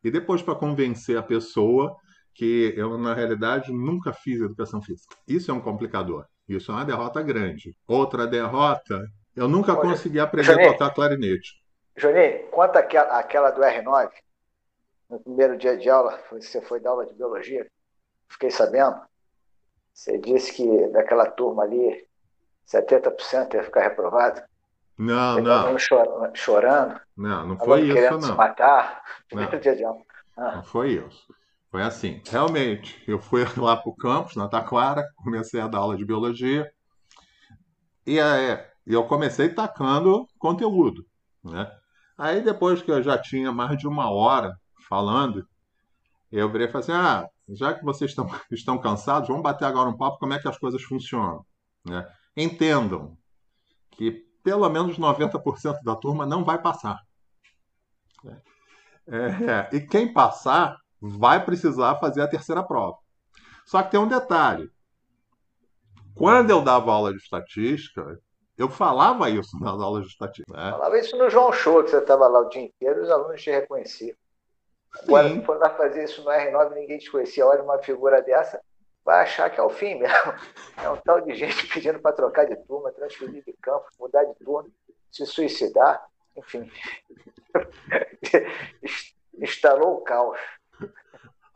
E 0.03 0.12
depois 0.12 0.41
para 0.41 0.55
convencer 0.55 1.17
a 1.17 1.24
pessoa 1.24 1.95
que 2.36 2.74
eu, 2.75 2.98
na 2.98 3.13
realidade, 3.13 3.72
nunca 3.72 4.12
fiz 4.12 4.41
educação 4.41 4.81
física. 4.81 5.15
Isso 5.25 5.51
é 5.51 5.53
um 5.53 5.62
complicador. 5.62 6.25
Isso 6.50 6.69
é 6.69 6.75
uma 6.75 6.83
derrota 6.83 7.22
grande. 7.22 7.77
Outra 7.88 8.27
derrota 8.27 9.01
eu 9.33 9.48
nunca 9.48 9.72
Olha, 9.72 9.91
consegui 9.91 10.19
aprender 10.19 10.53
Johnny, 10.53 10.67
a 10.67 10.72
tocar 10.74 10.89
clarinete. 10.89 11.53
Johnny, 11.98 12.39
conta 12.51 12.79
aquela, 12.79 13.19
aquela 13.19 13.51
do 13.51 13.62
R9. 13.62 14.10
No 15.13 15.20
primeiro 15.20 15.55
dia 15.55 15.77
de 15.77 15.88
aula, 15.91 16.20
você 16.32 16.60
foi 16.60 16.79
dar 16.79 16.89
aula 16.89 17.05
de 17.05 17.13
biologia, 17.13 17.70
fiquei 18.27 18.50
sabendo. 18.50 19.00
Você 19.93 20.17
disse 20.17 20.51
que 20.53 20.88
daquela 20.88 21.29
turma 21.29 21.62
ali, 21.62 22.08
70% 22.67 23.53
ia 23.53 23.63
ficar 23.63 23.84
reprovado. 23.84 24.41
Não, 24.98 25.39
não. 25.39 25.77
chorando. 25.77 27.00
Não, 27.15 27.48
não 27.48 27.58
foi 27.60 27.82
isso, 27.82 28.12
não. 28.12 28.22
se 28.22 28.32
matar. 28.32 29.03
Primeiro 29.29 29.53
não. 29.53 29.60
dia 29.60 29.75
de 29.75 29.84
aula. 29.84 30.01
Ah. 30.36 30.55
Não 30.55 30.63
foi 30.63 30.93
isso. 30.93 31.27
Foi 31.70 31.84
assim. 31.84 32.20
Realmente, 32.27 33.03
eu 33.08 33.20
fui 33.20 33.46
lá 33.55 33.77
para 33.77 33.89
o 33.91 33.96
campus, 33.96 34.36
na 34.36 34.48
Taquara, 34.48 35.08
comecei 35.17 35.62
a 35.62 35.67
dar 35.67 35.79
aula 35.79 35.96
de 35.96 36.05
biologia. 36.05 36.72
E 38.05 38.20
é, 38.20 38.67
eu 38.86 39.05
comecei 39.05 39.50
tacando 39.50 40.27
conteúdo, 40.39 41.05
né? 41.43 41.72
Aí 42.17 42.41
depois 42.41 42.82
que 42.82 42.91
eu 42.91 43.01
já 43.03 43.15
tinha 43.17 43.51
mais 43.51 43.77
de 43.77 43.88
uma 43.88 44.10
hora 44.10 44.58
falando, 44.93 45.43
eu 46.31 46.51
virei 46.51 46.67
e 46.67 46.71
falei 46.71 46.83
assim, 46.83 46.91
ah, 46.91 47.27
já 47.50 47.73
que 47.73 47.83
vocês 47.83 48.12
estão, 48.12 48.27
estão 48.51 48.77
cansados, 48.77 49.27
vamos 49.27 49.41
bater 49.41 49.65
agora 49.65 49.89
um 49.89 49.97
papo 49.97 50.19
como 50.19 50.33
é 50.33 50.39
que 50.39 50.47
as 50.47 50.57
coisas 50.59 50.83
funcionam, 50.83 51.43
né? 51.83 52.07
Entendam 52.38 53.17
que 53.89 54.23
pelo 54.43 54.69
menos 54.69 55.00
90% 55.00 55.81
da 55.83 55.95
turma 55.95 56.27
não 56.27 56.43
vai 56.43 56.62
passar. 56.62 57.00
Né? 58.23 58.41
É, 59.07 59.75
e 59.75 59.81
quem 59.81 60.13
passar 60.13 60.77
vai 61.01 61.43
precisar 61.43 61.95
fazer 61.95 62.21
a 62.21 62.27
terceira 62.27 62.63
prova. 62.63 62.97
Só 63.65 63.81
que 63.81 63.91
tem 63.91 64.00
um 64.00 64.07
detalhe. 64.07 64.69
Quando 66.13 66.51
eu 66.51 66.62
dava 66.62 66.91
aula 66.91 67.12
de 67.12 67.17
estatística, 67.17 68.19
eu 68.55 68.69
falava 68.69 69.27
isso 69.29 69.59
nas 69.59 69.79
aulas 69.79 70.03
de 70.03 70.09
estatística. 70.09 70.55
Né? 70.55 70.71
Falava 70.71 71.00
isso 71.00 71.17
no 71.17 71.29
João 71.29 71.51
Show, 71.51 71.83
que 71.83 71.89
você 71.89 71.97
estava 71.97 72.27
lá 72.27 72.41
o 72.41 72.50
dia 72.50 72.62
inteiro 72.62 73.00
e 73.00 73.03
os 73.03 73.09
alunos 73.09 73.41
te 73.41 73.50
reconheciam. 73.50 74.15
Agora, 75.01 75.29
se 75.29 75.41
for 75.41 75.57
lá 75.57 75.69
fazer 75.71 76.03
isso 76.03 76.23
no 76.23 76.29
R9 76.29 76.73
ninguém 76.75 76.97
te 76.97 77.09
conhecia. 77.09 77.45
Olha 77.45 77.63
uma 77.63 77.79
figura 77.79 78.21
dessa, 78.21 78.62
vai 79.03 79.21
achar 79.23 79.50
que 79.50 79.59
é 79.59 79.63
o 79.63 79.69
fim 79.69 79.95
mesmo. 79.95 80.13
É 80.83 80.89
um 80.89 80.97
tal 80.97 81.21
de 81.21 81.33
gente 81.35 81.67
pedindo 81.67 82.00
para 82.00 82.15
trocar 82.15 82.45
de 82.45 82.55
turma, 82.65 82.91
transferir 82.91 83.43
de 83.45 83.53
campo, 83.62 83.85
mudar 84.00 84.23
de 84.25 84.33
turno, 84.43 84.69
se 85.12 85.25
suicidar, 85.25 86.03
enfim. 86.35 86.69
Instalou 89.39 89.97
o 89.97 90.01
caos. 90.01 90.39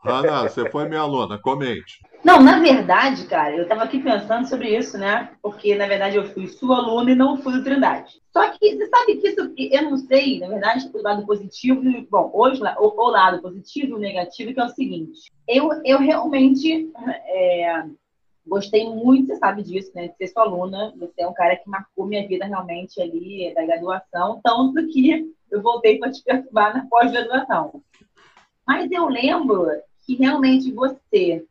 Ana, 0.04 0.42
você 0.44 0.70
foi 0.70 0.88
minha 0.88 1.00
aluna, 1.00 1.38
comente. 1.38 2.00
Não, 2.24 2.42
na 2.42 2.58
verdade, 2.58 3.26
cara, 3.26 3.56
eu 3.56 3.62
estava 3.62 3.84
aqui 3.84 4.00
pensando 4.00 4.46
sobre 4.46 4.76
isso, 4.76 4.98
né? 4.98 5.30
Porque, 5.40 5.74
na 5.74 5.86
verdade, 5.86 6.16
eu 6.16 6.24
fui 6.32 6.48
sua 6.48 6.78
aluna 6.78 7.12
e 7.12 7.14
não 7.14 7.36
fui 7.36 7.52
do 7.52 7.64
Trindade. 7.64 8.20
Só 8.32 8.50
que 8.50 8.76
você 8.76 8.86
sabe 8.86 9.16
que 9.16 9.28
isso, 9.28 9.54
eu 9.56 9.82
não 9.82 9.96
sei, 9.96 10.40
na 10.40 10.48
verdade, 10.48 10.90
o 10.92 11.02
lado 11.02 11.24
positivo, 11.24 11.82
bom, 12.10 12.30
hoje, 12.34 12.60
o, 12.78 12.86
o 12.86 13.08
lado 13.08 13.40
positivo 13.40 13.92
e 13.92 13.94
o 13.94 13.98
negativo, 13.98 14.52
que 14.52 14.60
é 14.60 14.64
o 14.64 14.68
seguinte. 14.70 15.32
Eu, 15.46 15.70
eu 15.84 15.98
realmente 15.98 16.90
é, 17.26 17.84
gostei 18.46 18.88
muito, 18.88 19.28
você 19.28 19.36
sabe 19.36 19.62
disso, 19.62 19.92
né? 19.94 20.08
De 20.08 20.16
ser 20.16 20.28
sua 20.28 20.42
aluna. 20.42 20.92
Você 20.98 21.22
é 21.22 21.28
um 21.28 21.34
cara 21.34 21.56
que 21.56 21.68
marcou 21.68 22.06
minha 22.06 22.26
vida 22.26 22.46
realmente 22.46 23.00
ali 23.00 23.52
da 23.54 23.64
graduação, 23.64 24.40
tanto 24.42 24.86
que 24.88 25.32
eu 25.50 25.62
voltei 25.62 25.98
para 25.98 26.10
te 26.10 26.22
perturbar 26.22 26.74
na 26.74 26.86
pós-graduação. 26.86 27.82
Mas 28.66 28.90
eu 28.90 29.08
lembro 29.08 29.66
que 30.04 30.14
realmente 30.16 30.72
você, 30.72 31.46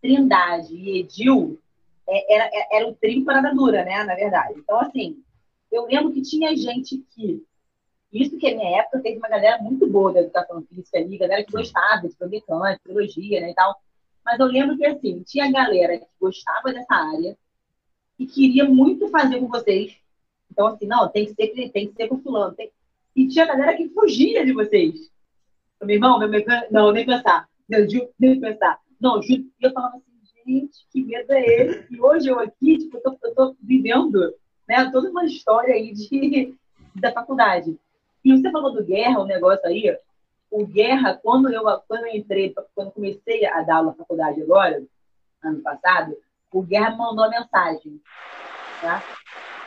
Trindade 0.00 0.74
e 0.74 1.00
Edil, 1.00 1.60
é, 2.08 2.34
era, 2.34 2.50
é, 2.52 2.76
era 2.76 2.88
o 2.88 2.94
trio 2.94 3.24
parada 3.24 3.54
dura, 3.54 3.84
né? 3.84 4.02
Na 4.04 4.14
verdade. 4.14 4.54
Então, 4.58 4.80
assim, 4.80 5.22
eu 5.70 5.86
lembro 5.86 6.12
que 6.12 6.22
tinha 6.22 6.54
gente 6.56 7.04
que. 7.14 7.44
Isso 8.12 8.36
que 8.38 8.48
é 8.48 8.56
minha 8.56 8.80
época, 8.80 9.00
teve 9.00 9.18
uma 9.18 9.28
galera 9.28 9.62
muito 9.62 9.86
boa 9.86 10.12
da 10.12 10.20
educação 10.20 10.62
física 10.62 10.98
ali, 10.98 11.16
galera 11.16 11.44
que 11.44 11.52
gostava 11.52 12.08
de 12.08 12.16
biomecânica, 12.16 12.80
biologia, 12.84 13.40
né, 13.40 13.50
e 13.50 13.54
tal. 13.54 13.80
Mas 14.24 14.40
eu 14.40 14.46
lembro 14.46 14.76
que, 14.76 14.84
assim, 14.84 15.22
tinha 15.22 15.50
galera 15.50 15.96
que 15.96 16.06
gostava 16.20 16.72
dessa 16.72 16.92
área 16.92 17.38
e 18.18 18.26
queria 18.26 18.64
muito 18.64 19.08
fazer 19.10 19.38
com 19.38 19.46
vocês. 19.46 19.96
Então, 20.50 20.66
assim, 20.66 20.86
não, 20.86 21.08
tem 21.08 21.26
que 21.26 21.34
ser, 21.34 21.70
tem 21.70 21.88
que 21.88 21.94
ser 21.94 22.08
com 22.08 22.20
fulano. 22.20 22.52
Tem... 22.54 22.72
E 23.14 23.28
tinha 23.28 23.46
galera 23.46 23.76
que 23.76 23.88
fugia 23.90 24.44
de 24.44 24.52
vocês. 24.52 25.08
Meu 25.80 25.94
irmão, 25.94 26.18
meu 26.18 26.28
mecânico, 26.28 26.72
não, 26.72 26.90
nem 26.90 27.06
pensar. 27.06 27.48
Meu 27.68 27.88
Gil, 27.88 28.10
nem 28.18 28.40
pensar. 28.40 28.78
Não, 29.00 29.20
eu 29.60 29.72
falava 29.72 29.96
assim, 29.96 30.42
gente, 30.46 30.86
que 30.90 31.02
medo 31.02 31.32
é 31.32 31.44
esse? 31.44 31.94
E 31.94 32.00
hoje 32.00 32.28
eu 32.28 32.38
aqui, 32.38 32.78
tipo, 32.78 32.98
eu 32.98 33.02
tô, 33.02 33.18
eu 33.22 33.34
tô 33.34 33.56
vivendo 33.60 34.34
né, 34.68 34.90
toda 34.90 35.10
uma 35.10 35.24
história 35.24 35.74
aí 35.74 35.92
de, 35.92 36.54
da 36.94 37.12
faculdade. 37.12 37.78
E 38.24 38.36
você 38.36 38.50
falou 38.50 38.72
do 38.72 38.84
Guerra, 38.84 39.20
o 39.20 39.22
um 39.22 39.26
negócio 39.26 39.66
aí, 39.66 39.96
o 40.50 40.66
Guerra, 40.66 41.18
quando 41.22 41.50
eu, 41.50 41.62
quando 41.88 42.06
eu 42.06 42.14
entrei, 42.14 42.54
quando 42.74 42.92
comecei 42.92 43.46
a 43.46 43.62
dar 43.62 43.76
aula 43.76 43.88
na 43.88 43.94
faculdade 43.94 44.42
agora, 44.42 44.82
ano 45.42 45.62
passado, 45.62 46.16
o 46.52 46.62
Guerra 46.62 46.90
mandou 46.90 47.24
uma 47.24 47.30
mensagem. 47.30 48.00
Tá? 48.82 49.02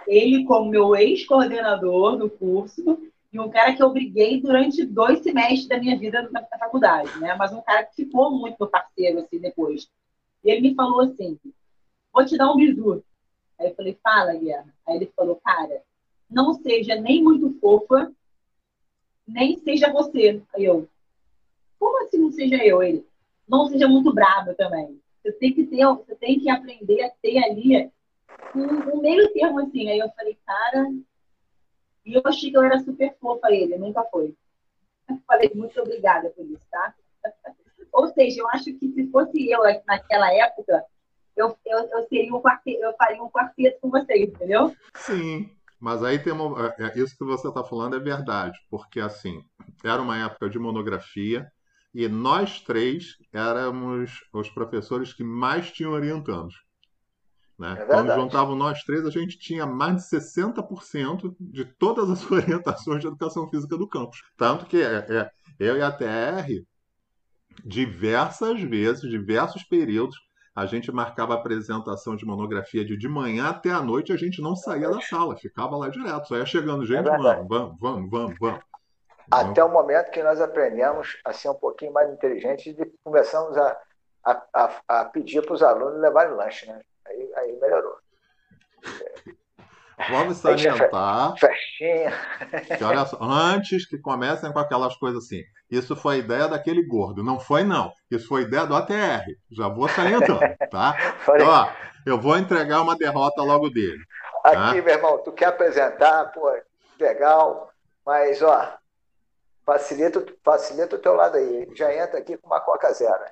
Ele, 0.06 0.44
como 0.46 0.70
meu 0.70 0.96
ex-coordenador 0.96 2.18
do 2.18 2.30
curso, 2.30 2.84
e 3.34 3.40
um 3.40 3.50
cara 3.50 3.76
que 3.76 3.82
eu 3.82 3.90
briguei 3.90 4.40
durante 4.40 4.86
dois 4.86 5.22
semestres 5.22 5.68
da 5.68 5.80
minha 5.80 5.98
vida 5.98 6.30
na, 6.32 6.46
faculdade, 6.60 7.20
né? 7.20 7.34
Mas 7.34 7.52
um 7.52 7.64
cara 7.64 7.84
que 7.84 7.96
ficou 7.96 8.30
muito 8.30 8.58
meu 8.60 8.70
parceiro, 8.70 9.20
assim, 9.22 9.40
depois. 9.40 9.90
E 10.44 10.52
ele 10.52 10.70
me 10.70 10.76
falou 10.76 11.02
assim, 11.02 11.40
vou 12.14 12.24
te 12.24 12.38
dar 12.38 12.52
um 12.52 12.58
bisu. 12.58 13.04
Aí 13.60 13.70
eu 13.70 13.76
falei, 13.76 13.98
fala, 14.04 14.36
Guilherme. 14.36 14.72
Aí 14.88 14.98
ele 14.98 15.12
falou, 15.16 15.36
cara, 15.44 15.82
não 16.30 16.54
seja 16.54 16.96
nem 16.96 17.24
muito 17.24 17.58
fofa, 17.60 18.14
nem 19.28 19.58
seja 19.58 19.92
você. 19.92 20.40
Aí 20.54 20.66
eu, 20.66 20.88
como 21.80 22.04
assim 22.04 22.20
não 22.20 22.32
seja 22.32 22.64
eu? 22.64 22.84
Ele, 22.84 23.04
não 23.48 23.66
seja 23.66 23.88
muito 23.88 24.14
brava 24.14 24.54
também. 24.54 25.02
Você 25.24 25.32
tem 25.32 25.54
que 25.54 25.66
ter, 25.66 25.88
você 25.88 26.14
tem 26.16 26.40
que 26.40 26.52
aprender 26.52 27.02
a 27.04 27.10
ter 27.10 27.44
ali 27.44 27.92
um, 28.56 28.96
um 28.96 29.02
meio 29.02 29.34
termo 29.34 29.60
assim. 29.60 29.90
Aí 29.90 29.98
eu 29.98 30.10
falei, 30.12 30.38
cara, 30.46 30.94
e 32.06 32.14
eu 32.14 32.22
achei 32.26 32.52
que 32.52 32.58
eu 32.58 32.64
era 32.64 32.80
super 32.80 33.16
fofa 33.20 33.52
ele, 33.52 33.78
nunca 33.78 34.04
foi. 34.06 34.36
Falei, 35.28 35.52
muito 35.54 35.80
obrigada 35.82 36.30
por 36.30 36.46
isso, 36.46 36.62
tá? 36.72 36.94
Ou 37.92 38.08
seja, 38.14 38.42
eu 38.42 38.50
acho 38.50 38.74
que 38.74 38.92
se 38.92 39.08
fosse 39.12 39.50
eu 39.50 39.62
naquela 39.86 40.34
época, 40.34 40.84
eu, 41.36 41.58
eu, 41.66 41.80
eu, 41.90 42.08
seria 42.08 42.34
um 42.34 42.42
quarteto, 42.42 42.84
eu 42.84 42.94
faria 42.96 43.24
um 43.24 43.30
quarteto 43.30 43.80
com 43.82 43.90
vocês, 43.90 44.30
entendeu? 44.30 44.76
Sim. 44.96 45.50
Mas 45.80 46.02
aí 46.02 46.18
tem 46.18 46.32
uma, 46.32 46.74
é, 46.80 46.84
é, 46.86 47.00
isso 47.00 47.18
que 47.18 47.26
você 47.26 47.50
está 47.50 47.62
falando 47.62 47.98
é 47.98 48.00
verdade, 48.00 48.58
porque 48.70 49.02
assim, 49.02 49.44
era 49.84 50.02
uma 50.02 50.18
época 50.18 50.50
de 50.50 50.58
monografia 50.58 51.52
e 51.94 52.08
nós 52.08 52.62
três 52.62 53.18
éramos 53.34 54.24
os 54.32 54.50
professores 54.50 55.12
que 55.12 55.26
mais 55.26 55.72
tinham 55.72 55.92
orientandos. 55.92 56.63
Né? 57.58 57.78
É 57.80 57.86
Quando 57.86 58.14
juntavam 58.14 58.56
nós 58.56 58.84
três, 58.84 59.06
a 59.06 59.10
gente 59.10 59.38
tinha 59.38 59.66
mais 59.66 59.98
de 59.98 60.18
60% 60.18 61.36
de 61.40 61.66
todas 61.66 62.10
as 62.10 62.24
orientações 62.32 63.02
de 63.02 63.08
educação 63.08 63.48
física 63.50 63.78
do 63.78 63.88
campus. 63.88 64.24
Tanto 64.38 64.66
que 64.66 64.82
é, 64.82 65.06
é, 65.10 65.32
eu 65.60 65.78
e 65.78 65.82
a 65.82 65.92
TR, 65.92 66.64
diversas 67.64 68.62
vezes, 68.62 69.10
diversos 69.10 69.64
períodos, 69.64 70.18
a 70.56 70.66
gente 70.66 70.92
marcava 70.92 71.34
a 71.34 71.38
apresentação 71.38 72.16
de 72.16 72.26
monografia 72.26 72.86
de 72.86 72.96
de 72.96 73.08
manhã 73.08 73.50
até 73.50 73.72
a 73.72 73.82
noite, 73.82 74.14
a 74.14 74.18
gente 74.18 74.42
não 74.42 74.56
saía 74.56 74.90
da 74.90 75.02
sala, 75.02 75.36
ficava 75.36 75.76
lá 75.76 75.90
direto, 75.90 76.28
só 76.28 76.38
ia 76.38 76.46
chegando 76.46 76.86
gente, 76.86 77.00
É 77.00 77.12
verdade. 77.12 77.48
vamos, 77.48 77.78
vamos, 77.80 77.80
vamos, 77.80 78.10
vamos, 78.10 78.38
vamos. 78.40 78.64
Até 79.32 79.64
o 79.64 79.70
momento 79.70 80.12
que 80.12 80.22
nós 80.22 80.40
aprendemos 80.40 81.18
a 81.26 81.34
ser 81.34 81.50
um 81.50 81.56
pouquinho 81.56 81.94
mais 81.94 82.12
inteligentes 82.12 82.78
e 82.78 82.94
começamos 83.04 83.58
a, 83.58 83.80
a, 84.24 84.44
a, 84.54 84.82
a 84.88 85.06
pedir 85.06 85.44
para 85.44 85.54
os 85.54 85.64
alunos 85.64 86.00
levarem 86.00 86.36
lanche, 86.36 86.68
né? 86.68 86.82
Aí, 87.14 87.32
aí 87.36 87.60
melhorou. 87.60 87.96
Vamos 90.10 90.42
tinha 90.42 90.58
fe- 90.58 90.64
salientar 90.64 91.36
Festinha. 91.38 92.12
que, 92.78 92.84
olha 92.84 93.06
só, 93.06 93.18
antes 93.22 93.88
que 93.88 93.98
comecem 93.98 94.52
com 94.52 94.60
aquelas 94.60 94.96
coisas 94.98 95.24
assim, 95.24 95.42
isso 95.70 95.96
foi 95.96 96.18
ideia 96.18 96.48
daquele 96.48 96.86
gordo. 96.86 97.24
Não 97.24 97.40
foi, 97.40 97.64
não. 97.64 97.92
Isso 98.12 98.28
foi 98.28 98.42
ideia 98.42 98.66
do 98.66 98.76
ATR. 98.76 99.24
Já 99.52 99.68
vou 99.70 99.88
salientando, 99.88 100.56
tá? 100.70 100.94
Falei, 101.24 101.46
Ó, 101.46 101.68
eu 102.06 102.20
vou 102.20 102.38
entregar 102.38 102.82
uma 102.82 102.98
derrota 102.98 103.42
logo 103.44 103.70
dele. 103.70 104.04
aqui, 104.44 104.82
meu 104.82 104.94
irmão, 104.94 105.20
tu 105.24 105.32
quer 105.32 105.46
apresentar, 105.46 106.26
pô, 106.34 106.52
legal, 107.00 107.72
mas, 108.06 108.42
ó, 108.42 108.78
facilita, 109.66 110.26
facilita 110.44 110.96
o 110.96 111.00
teu 111.00 111.14
lado 111.14 111.38
aí. 111.38 111.70
Já 111.76 111.94
entra 111.94 112.20
aqui 112.20 112.36
com 112.38 112.48
uma 112.48 112.60
Coca 112.60 112.92
Zero. 112.92 113.24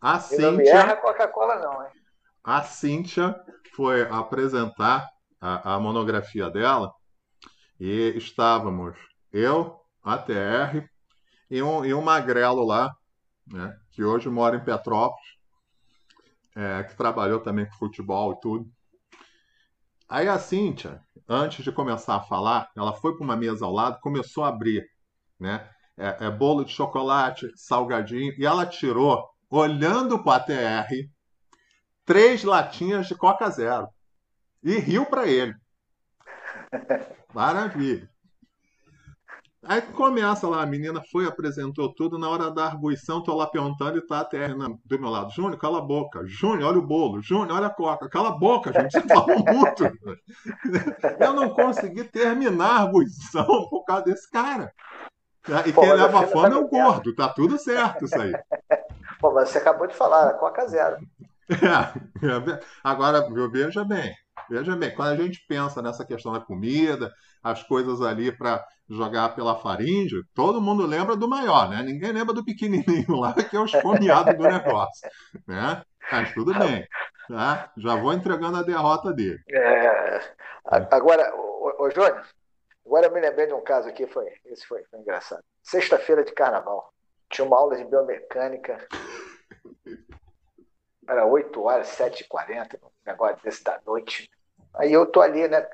A 0.00 0.20
E 0.30 0.36
não 0.38 0.52
me 0.52 0.68
erra 0.68 0.96
Coca-Cola, 0.96 1.56
não, 1.56 1.82
hein? 1.82 2.01
A 2.44 2.62
Cíntia 2.62 3.34
foi 3.74 4.02
apresentar 4.02 5.08
a, 5.40 5.74
a 5.74 5.80
monografia 5.80 6.50
dela 6.50 6.92
e 7.78 8.14
estávamos 8.16 8.96
eu, 9.32 9.80
ATR 10.02 10.88
e 11.50 11.62
um, 11.62 11.84
e 11.84 11.94
um 11.94 12.02
magrelo 12.02 12.64
lá, 12.64 12.92
né, 13.46 13.76
que 13.90 14.02
hoje 14.02 14.28
mora 14.28 14.56
em 14.56 14.64
Petrópolis, 14.64 15.26
é, 16.54 16.82
que 16.84 16.96
trabalhou 16.96 17.40
também 17.40 17.66
com 17.66 17.76
futebol 17.76 18.32
e 18.32 18.40
tudo. 18.40 18.70
Aí 20.08 20.28
a 20.28 20.38
Cíntia, 20.38 21.00
antes 21.28 21.64
de 21.64 21.72
começar 21.72 22.16
a 22.16 22.22
falar, 22.22 22.70
ela 22.76 22.92
foi 22.92 23.16
para 23.16 23.24
uma 23.24 23.36
mesa 23.36 23.64
ao 23.64 23.72
lado, 23.72 24.00
começou 24.00 24.44
a 24.44 24.48
abrir, 24.48 24.84
né? 25.40 25.68
É, 25.96 26.26
é 26.26 26.30
bolo 26.30 26.64
de 26.64 26.72
chocolate, 26.72 27.50
salgadinho, 27.56 28.34
e 28.38 28.44
ela 28.44 28.66
tirou, 28.66 29.26
olhando 29.50 30.22
para 30.22 30.32
a 30.32 30.36
ATR, 30.36 30.94
três 32.12 32.44
latinhas 32.44 33.06
de 33.06 33.14
Coca 33.14 33.48
Zero 33.48 33.88
e 34.62 34.76
riu 34.78 35.06
para 35.06 35.26
ele. 35.26 35.54
Maravilha. 37.32 38.06
Aí 39.64 39.80
começa 39.80 40.46
lá, 40.46 40.60
a 40.62 40.66
menina 40.66 41.00
foi, 41.10 41.24
apresentou 41.24 41.94
tudo, 41.94 42.18
na 42.18 42.28
hora 42.28 42.50
da 42.50 42.66
arguição, 42.66 43.22
tô 43.22 43.34
lá 43.34 43.46
perguntando 43.46 43.96
e 43.96 44.06
tá 44.06 44.20
a 44.20 44.24
TR 44.26 44.54
na- 44.54 44.76
do 44.84 45.00
meu 45.00 45.08
lado. 45.08 45.30
Júnior, 45.32 45.56
cala 45.58 45.78
a 45.78 45.80
boca. 45.80 46.22
Júnior, 46.26 46.68
olha 46.68 46.78
o 46.80 46.86
bolo. 46.86 47.22
Júnior, 47.22 47.56
olha 47.56 47.68
a 47.68 47.74
coca. 47.74 48.10
Cala 48.10 48.28
a 48.28 48.32
boca, 48.32 48.70
gente. 48.74 48.92
Você 48.92 49.00
falou 49.08 49.38
muito. 49.38 49.84
Eu 51.18 51.32
não 51.32 51.48
consegui 51.54 52.04
terminar 52.04 52.72
a 52.72 52.80
arguição 52.82 53.46
por 53.70 53.84
causa 53.84 54.04
desse 54.04 54.30
cara. 54.30 54.70
E 55.64 55.72
Pô, 55.72 55.80
quem 55.80 55.92
leva 55.94 56.26
fome 56.26 56.50
tá 56.50 56.56
é 56.56 56.58
o 56.58 56.68
vendo. 56.68 56.68
gordo. 56.68 57.14
Tá 57.14 57.28
tudo 57.30 57.56
certo 57.58 58.04
isso 58.04 58.20
aí. 58.20 58.32
Pô, 59.18 59.32
mas 59.32 59.48
você 59.48 59.58
acabou 59.58 59.86
de 59.86 59.94
falar, 59.94 60.34
Coca 60.34 60.66
Zero. 60.66 60.96
É, 61.52 62.60
agora, 62.82 63.28
viu, 63.28 63.50
veja 63.50 63.84
bem, 63.84 64.14
veja 64.48 64.76
bem, 64.76 64.94
quando 64.94 65.08
a 65.08 65.16
gente 65.16 65.44
pensa 65.48 65.82
nessa 65.82 66.04
questão 66.04 66.32
da 66.32 66.40
comida, 66.40 67.12
as 67.42 67.62
coisas 67.62 68.00
ali 68.00 68.30
para 68.30 68.64
jogar 68.88 69.34
pela 69.34 69.58
faringe, 69.58 70.22
todo 70.34 70.60
mundo 70.60 70.86
lembra 70.86 71.16
do 71.16 71.28
maior, 71.28 71.68
né? 71.68 71.82
Ninguém 71.82 72.12
lembra 72.12 72.34
do 72.34 72.44
pequenininho 72.44 73.16
lá, 73.18 73.32
que 73.34 73.56
é 73.56 73.60
o 73.60 73.64
esfomeado 73.64 74.36
do 74.36 74.44
negócio, 74.44 75.08
né? 75.46 75.82
Mas 76.10 76.32
tudo 76.34 76.56
bem, 76.58 76.86
tá? 77.28 77.72
Já 77.76 77.96
vou 77.96 78.12
entregando 78.12 78.58
a 78.58 78.62
derrota 78.62 79.12
dele. 79.12 79.40
É, 79.48 80.20
agora, 80.90 81.34
ô, 81.34 81.84
ô, 81.84 81.88
agora 82.86 83.06
eu 83.06 83.12
me 83.12 83.20
lembrei 83.20 83.46
de 83.46 83.54
um 83.54 83.62
caso 83.62 83.88
aqui, 83.88 84.06
foi, 84.06 84.26
esse 84.46 84.66
foi, 84.66 84.84
foi 84.84 85.00
engraçado. 85.00 85.42
Sexta-feira 85.62 86.24
de 86.24 86.32
carnaval, 86.32 86.92
tinha 87.30 87.46
uma 87.46 87.56
aula 87.56 87.76
de 87.76 87.84
biomecânica, 87.84 88.86
era 91.12 91.26
8 91.26 91.62
horas, 91.62 91.88
7h40, 91.88 92.78
um 92.82 92.90
negócio 93.06 93.42
desse 93.42 93.62
da 93.62 93.80
noite. 93.86 94.30
Aí 94.74 94.92
eu 94.92 95.06
tô 95.06 95.20
ali, 95.20 95.46
né, 95.46 95.68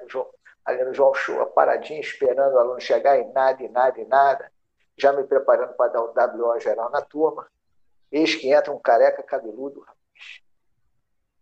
ali 0.64 0.84
no 0.84 0.92
João 0.92 1.14
Show, 1.14 1.46
paradinho, 1.46 2.00
esperando 2.00 2.54
o 2.54 2.58
aluno 2.58 2.80
chegar 2.80 3.18
e 3.18 3.24
nada, 3.32 3.62
e 3.62 3.68
nada, 3.68 4.00
e 4.00 4.04
nada, 4.04 4.52
já 4.96 5.12
me 5.12 5.24
preparando 5.24 5.74
para 5.74 5.92
dar 5.92 6.02
o 6.02 6.12
WO 6.12 6.60
geral 6.60 6.90
na 6.90 7.00
turma. 7.00 7.46
Eis 8.10 8.34
que 8.34 8.52
entra 8.52 8.72
um 8.72 8.78
careca 8.78 9.22
cabeludo, 9.22 9.80
rapaz. 9.80 9.98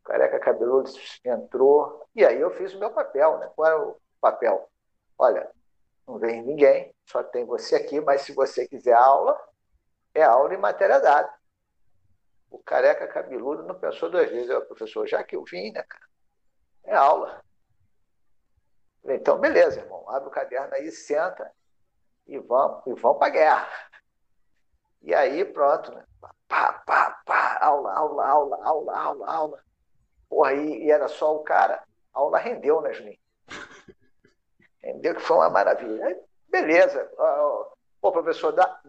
Careca 0.05 0.39
cabeludo 0.39 0.91
entrou, 1.25 2.07
e 2.15 2.25
aí 2.25 2.41
eu 2.41 2.51
fiz 2.51 2.75
o 2.75 2.79
meu 2.79 2.91
papel, 2.91 3.39
né? 3.39 3.51
Qual 3.57 3.67
era 3.67 3.83
o 3.83 3.97
papel? 4.21 4.69
Olha, 5.19 5.51
não 6.07 6.19
vem 6.19 6.43
ninguém, 6.43 6.95
só 7.07 7.23
tem 7.23 7.45
você 7.45 7.75
aqui, 7.77 8.01
mas 8.01 8.21
se 8.23 8.33
você 8.33 8.69
quiser 8.69 8.93
aula, 8.93 9.41
é 10.15 10.23
aula 10.23 10.55
em 10.55 10.59
matéria 10.59 11.01
dada. 11.01 11.33
O 12.51 12.59
careca 12.59 13.07
cabeludo 13.07 13.63
não 13.65 13.79
pensou 13.79 14.11
duas 14.11 14.31
vezes, 14.31 14.49
eu, 14.49 14.65
professor, 14.65 15.07
já 15.07 15.23
que 15.23 15.37
eu 15.37 15.45
vim, 15.45 15.73
né, 15.73 15.83
cara? 15.83 16.07
É 16.85 16.95
aula. 16.95 17.43
Falei, 19.03 19.17
Então, 19.19 19.39
beleza, 19.39 19.81
irmão, 19.81 20.09
abre 20.11 20.29
o 20.29 20.33
caderno 20.33 20.75
aí, 20.75 20.91
senta 20.91 21.51
e 22.27 22.39
vamos, 22.39 22.87
e 22.87 22.95
vamos 22.95 23.19
para 23.19 23.27
a 23.29 23.31
guerra. 23.31 23.69
E 25.03 25.15
aí, 25.15 25.45
pronto, 25.45 25.93
né? 25.93 26.05
Pá, 26.49 26.73
pá, 26.87 27.23
pá, 27.25 27.59
aula, 27.61 27.93
aula, 27.93 28.27
aula, 28.27 28.65
aula, 28.65 28.97
aula, 28.99 29.27
aula. 29.31 29.65
Porra, 30.29 30.53
e, 30.55 30.85
e 30.85 30.91
era 30.91 31.09
só 31.09 31.35
o 31.37 31.45
cara. 31.45 31.83
A 32.13 32.19
aula 32.19 32.39
rendeu, 32.39 32.81
né, 32.81 32.93
Juninho? 32.93 33.19
Rendeu 34.83 35.15
que 35.15 35.21
foi 35.23 35.37
uma 35.37 35.51
maravilha. 35.51 36.05
Aí, 36.07 36.17
beleza. 36.49 37.11
ó, 37.19 37.25
ó, 37.25 37.76
Pô, 38.07 38.13
professor, 38.13 38.53
dá- 38.53 38.81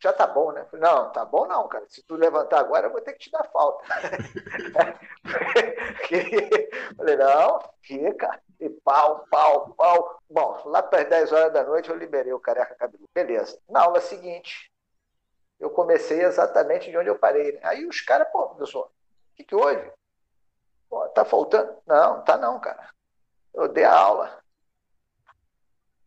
já 0.00 0.12
tá 0.12 0.26
bom, 0.26 0.50
né? 0.50 0.64
Falei, 0.64 0.84
Não, 0.84 1.12
tá 1.12 1.24
bom 1.24 1.46
não, 1.46 1.68
cara. 1.68 1.86
Se 1.88 2.02
tu 2.02 2.16
levantar 2.16 2.58
agora, 2.58 2.88
eu 2.88 2.90
vou 2.90 3.00
ter 3.00 3.12
que 3.12 3.20
te 3.20 3.30
dar 3.30 3.44
falta. 3.44 3.84
Falei, 6.96 7.16
não, 7.16 7.60
fica. 7.82 8.42
E 8.58 8.68
pau, 8.68 9.24
pau, 9.30 9.72
pau. 9.76 10.18
Bom, 10.28 10.60
lá 10.64 10.82
para 10.82 11.02
as 11.02 11.08
10 11.08 11.32
horas 11.32 11.52
da 11.52 11.62
noite 11.62 11.88
eu 11.88 11.96
liberei 11.96 12.32
o 12.32 12.40
careca 12.40 12.74
cabeludo. 12.74 13.08
Beleza. 13.14 13.56
Na 13.68 13.84
aula 13.84 14.00
seguinte, 14.00 14.72
eu 15.60 15.70
comecei 15.70 16.24
exatamente 16.24 16.90
de 16.90 16.98
onde 16.98 17.08
eu 17.08 17.16
parei. 17.16 17.52
né? 17.52 17.60
Aí 17.62 17.86
os 17.86 18.00
caras, 18.00 18.26
pô, 18.32 18.48
professor, 18.48 18.86
o 18.86 18.90
que, 19.36 19.44
que 19.44 19.54
houve? 19.54 19.88
Pô, 20.90 21.08
tá 21.10 21.24
faltando? 21.24 21.76
Não, 21.86 22.24
tá 22.24 22.36
não, 22.36 22.58
cara. 22.58 22.88
Eu 23.54 23.68
dei 23.68 23.84
a 23.84 23.96
aula. 23.96 24.36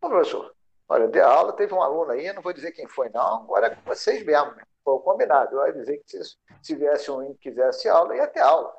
Pô, 0.02 0.10
professor, 0.10 0.54
olha, 0.88 1.04
eu 1.04 1.12
dei 1.12 1.22
aula, 1.22 1.54
teve 1.54 1.74
um 1.74 1.82
aluno 1.82 2.12
aí, 2.12 2.32
não 2.34 2.42
vou 2.42 2.54
dizer 2.54 2.72
quem 2.72 2.88
foi, 2.88 3.10
não, 3.10 3.44
agora 3.44 3.68
é 3.68 3.76
com 3.76 3.82
vocês 3.82 4.24
mesmo. 4.24 4.52
né? 4.56 4.64
Foi 4.84 4.94
o 4.94 5.00
combinado. 5.00 5.56
Eu 5.56 5.68
ia 5.68 5.74
dizer 5.74 5.98
que 5.98 6.10
se, 6.10 6.38
se 6.62 6.76
viesse 6.76 7.12
um 7.12 7.34
que 7.34 7.50
quisesse 7.50 7.90
aula, 7.90 8.16
ia 8.16 8.28
ter 8.28 8.40
aula. 8.40 8.74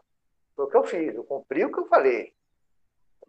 Foi 0.57 0.64
o 0.64 0.68
que 0.68 0.77
eu 0.77 0.85
fiz, 0.85 1.14
eu 1.14 1.25
cumpri 1.25 1.64
o 1.64 1.73
que 1.73 1.81
eu 1.81 1.87
falei. 1.87 2.35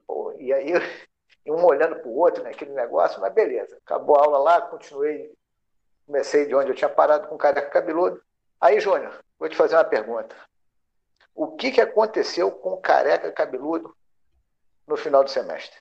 Pô, 0.08 0.34
e 0.40 0.54
aí, 0.54 0.74
um 1.48 1.66
olhando 1.66 1.98
para 1.98 2.08
o 2.08 2.16
outro, 2.18 2.44
né, 2.44 2.52
aquele 2.52 2.72
negócio, 2.72 3.20
mas 3.20 3.34
beleza. 3.34 3.78
Acabou 3.86 4.18
a 4.18 4.24
aula 4.24 4.38
lá, 4.38 4.62
continuei, 4.62 5.34
comecei 6.06 6.46
de 6.48 6.56
onde 6.56 6.70
eu 6.72 6.76
tinha 6.76 6.90
parado 6.90 7.28
com 7.28 7.36
o 7.36 7.38
careca 7.38 7.70
cabeludo. 7.70 8.22
Aí, 8.62 8.80
Júnior, 8.80 9.24
vou 9.38 9.50
te 9.50 9.56
fazer 9.56 9.76
uma 9.76 9.84
pergunta. 9.84 10.36
O 11.36 11.56
que, 11.56 11.72
que 11.72 11.82
aconteceu 11.82 12.52
com 12.52 12.74
o 12.74 12.82
careca 12.82 13.32
cabeludo 13.32 13.96
no 14.88 14.98
final 14.98 15.24
do 15.24 15.30
semestre? 15.30 15.80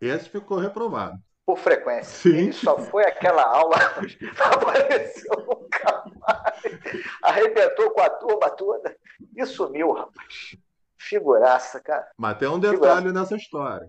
Esse 0.00 0.28
ficou 0.28 0.58
reprovado. 0.58 1.18
Por 1.48 1.56
frequência. 1.56 2.04
Sim. 2.04 2.36
Ele 2.36 2.52
só 2.52 2.76
foi 2.76 3.04
aquela 3.04 3.42
aula, 3.42 3.74
apareceu 4.38 5.34
nunca 5.46 6.04
mais. 6.20 6.84
Arrebentou 7.22 7.90
com 7.92 8.02
a 8.02 8.10
turma 8.10 8.50
toda 8.50 8.94
e 9.34 9.46
sumiu, 9.46 9.92
rapaz. 9.92 10.58
Figuraça, 10.98 11.80
cara. 11.80 12.06
Mas 12.18 12.36
tem 12.36 12.48
um 12.48 12.60
detalhe 12.60 13.12
nessa 13.12 13.34
história. 13.34 13.88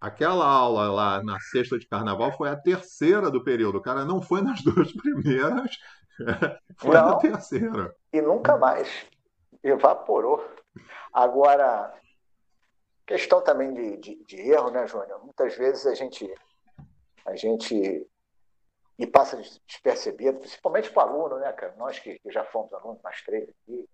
Aquela 0.00 0.46
aula 0.46 0.88
lá 0.88 1.20
na 1.20 1.40
sexta 1.40 1.76
de 1.76 1.88
carnaval 1.88 2.30
foi 2.30 2.48
a 2.48 2.54
terceira 2.54 3.28
do 3.28 3.42
período. 3.42 3.78
O 3.78 3.82
cara 3.82 4.04
não 4.04 4.22
foi 4.22 4.40
nas 4.40 4.62
duas 4.62 4.92
primeiras, 4.92 5.76
foi 6.78 6.94
Não. 6.94 7.08
na 7.08 7.16
terceira. 7.16 7.92
E 8.12 8.20
nunca 8.20 8.56
mais. 8.56 8.88
Evaporou. 9.64 10.48
Agora, 11.12 11.92
questão 13.04 13.42
também 13.42 13.74
de, 13.74 13.96
de, 13.96 14.24
de 14.26 14.36
erro, 14.42 14.70
né, 14.70 14.86
Júnior? 14.86 15.24
Muitas 15.24 15.56
vezes 15.56 15.84
a 15.88 15.94
gente, 15.96 16.32
a 17.28 17.36
gente 17.36 18.06
e 18.98 19.06
passa 19.06 19.36
despercebido, 19.36 20.40
principalmente 20.40 20.90
para 20.90 21.06
o 21.06 21.08
aluno, 21.08 21.38
né, 21.38 21.52
cara? 21.52 21.72
Nós 21.76 21.98
que, 22.00 22.18
que 22.18 22.30
já 22.32 22.44
fomos 22.44 22.72
alunos, 22.72 23.00
mais 23.00 23.22
três 23.22 23.48
aqui, 23.48 23.88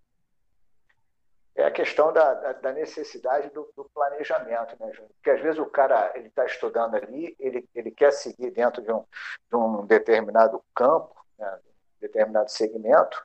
é 1.54 1.64
a 1.64 1.70
questão 1.70 2.12
da, 2.12 2.32
da, 2.34 2.52
da 2.54 2.72
necessidade 2.72 3.50
do, 3.50 3.70
do, 3.76 3.84
planejamento, 3.94 4.74
né, 4.80 4.90
Júnior? 4.92 5.10
Porque 5.14 5.30
às 5.30 5.40
vezes 5.40 5.58
o 5.58 5.66
cara 5.66 6.10
ele 6.14 6.28
está 6.28 6.44
estudando 6.46 6.94
ali, 6.94 7.36
ele, 7.38 7.68
ele 7.74 7.90
quer 7.90 8.12
seguir 8.12 8.50
dentro 8.50 8.82
de 8.82 8.90
um, 8.90 9.04
de 9.50 9.56
um 9.56 9.86
determinado 9.86 10.64
campo, 10.74 11.14
né, 11.38 11.60
determinado 12.00 12.50
segmento, 12.50 13.24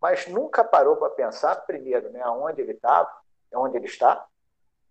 mas 0.00 0.26
nunca 0.26 0.64
parou 0.64 0.96
para 0.96 1.10
pensar, 1.10 1.54
primeiro, 1.66 2.10
né, 2.10 2.22
aonde 2.22 2.62
ele 2.62 2.72
estava, 2.72 3.12
onde 3.54 3.76
ele 3.76 3.86
está, 3.86 4.26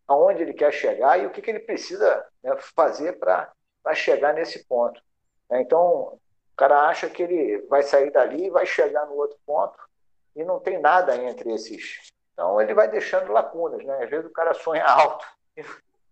aonde 0.08 0.44
ele 0.44 0.54
quer 0.54 0.72
chegar 0.72 1.20
e 1.20 1.26
o 1.26 1.32
que, 1.32 1.42
que 1.42 1.50
ele 1.50 1.60
precisa 1.60 2.26
né, 2.44 2.56
fazer 2.76 3.20
para 3.20 3.52
chegar 3.96 4.34
nesse 4.34 4.66
ponto. 4.66 5.02
Né. 5.50 5.62
Então, 5.62 5.84
o 5.84 6.56
cara 6.56 6.88
acha 6.88 7.10
que 7.10 7.24
ele 7.24 7.60
vai 7.70 7.84
sair 7.84 8.12
dali 8.12 8.46
e 8.46 8.50
vai 8.50 8.66
chegar 8.66 9.06
no 9.06 9.16
outro 9.16 9.38
ponto 9.46 9.78
e 10.36 10.44
não 10.44 10.60
tem 10.60 10.80
nada 10.80 11.16
entre 11.16 11.54
esses. 11.54 12.12
Então, 12.34 12.62
ele 12.62 12.74
vai 12.74 12.88
deixando 12.88 13.32
lacunas. 13.32 13.84
Né? 13.84 14.04
Às 14.04 14.10
vezes 14.10 14.26
o 14.26 14.34
cara 14.34 14.54
sonha 14.54 14.86
alto 14.86 15.26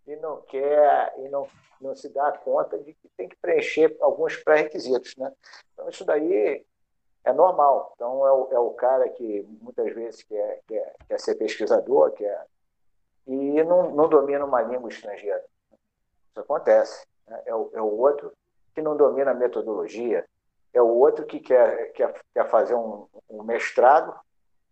e 0.07 0.15
não 0.17 0.41
quer, 0.41 1.13
e 1.17 1.29
não, 1.29 1.47
não 1.81 1.95
se 1.95 2.09
dá 2.09 2.31
conta 2.31 2.77
de 2.77 2.93
que 2.93 3.09
tem 3.17 3.27
que 3.27 3.35
preencher 3.37 3.95
alguns 4.01 4.35
pré-requisitos. 4.37 5.15
Né? 5.17 5.31
Então, 5.73 5.89
isso 5.89 6.05
daí 6.05 6.65
é 7.23 7.33
normal. 7.33 7.93
Então, 7.95 8.25
é 8.25 8.31
o, 8.31 8.49
é 8.51 8.59
o 8.59 8.71
cara 8.71 9.09
que 9.09 9.43
muitas 9.61 9.93
vezes 9.93 10.23
quer, 10.23 10.61
quer, 10.67 10.95
quer 11.07 11.19
ser 11.19 11.35
pesquisador, 11.35 12.11
quer, 12.11 12.45
e 13.27 13.63
não, 13.63 13.91
não 13.91 14.07
domina 14.07 14.45
uma 14.45 14.61
língua 14.61 14.89
estrangeira. 14.89 15.43
Isso 16.29 16.39
acontece. 16.39 17.05
Né? 17.27 17.41
É, 17.45 17.55
o, 17.55 17.71
é 17.73 17.81
o 17.81 17.97
outro 17.97 18.31
que 18.73 18.81
não 18.81 18.95
domina 18.95 19.31
a 19.31 19.35
metodologia, 19.35 20.25
é 20.73 20.81
o 20.81 20.87
outro 20.87 21.25
que 21.25 21.39
quer, 21.39 21.91
quer, 21.93 22.13
quer 22.33 22.49
fazer 22.49 22.75
um, 22.75 23.07
um 23.29 23.43
mestrado, 23.43 24.13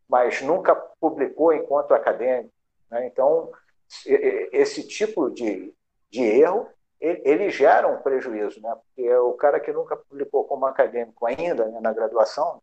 mas 0.09 0.41
nunca 0.41 0.75
publicou 0.99 1.53
enquanto 1.53 1.93
acadêmico. 1.93 2.53
Né? 2.91 3.07
Então, 3.07 3.51
esse 4.05 4.85
tipo 4.85 5.29
de, 5.29 5.73
de 6.11 6.21
erro 6.21 6.67
ele 6.99 7.49
gera 7.49 7.85
um 7.87 8.01
prejuízo, 8.01 8.61
né? 8.61 8.73
porque 8.75 9.13
o 9.15 9.33
cara 9.33 9.59
que 9.59 9.73
nunca 9.73 9.95
publicou 9.95 10.45
como 10.45 10.65
acadêmico 10.65 11.25
ainda 11.25 11.65
né, 11.65 11.79
na 11.81 11.91
graduação, 11.91 12.61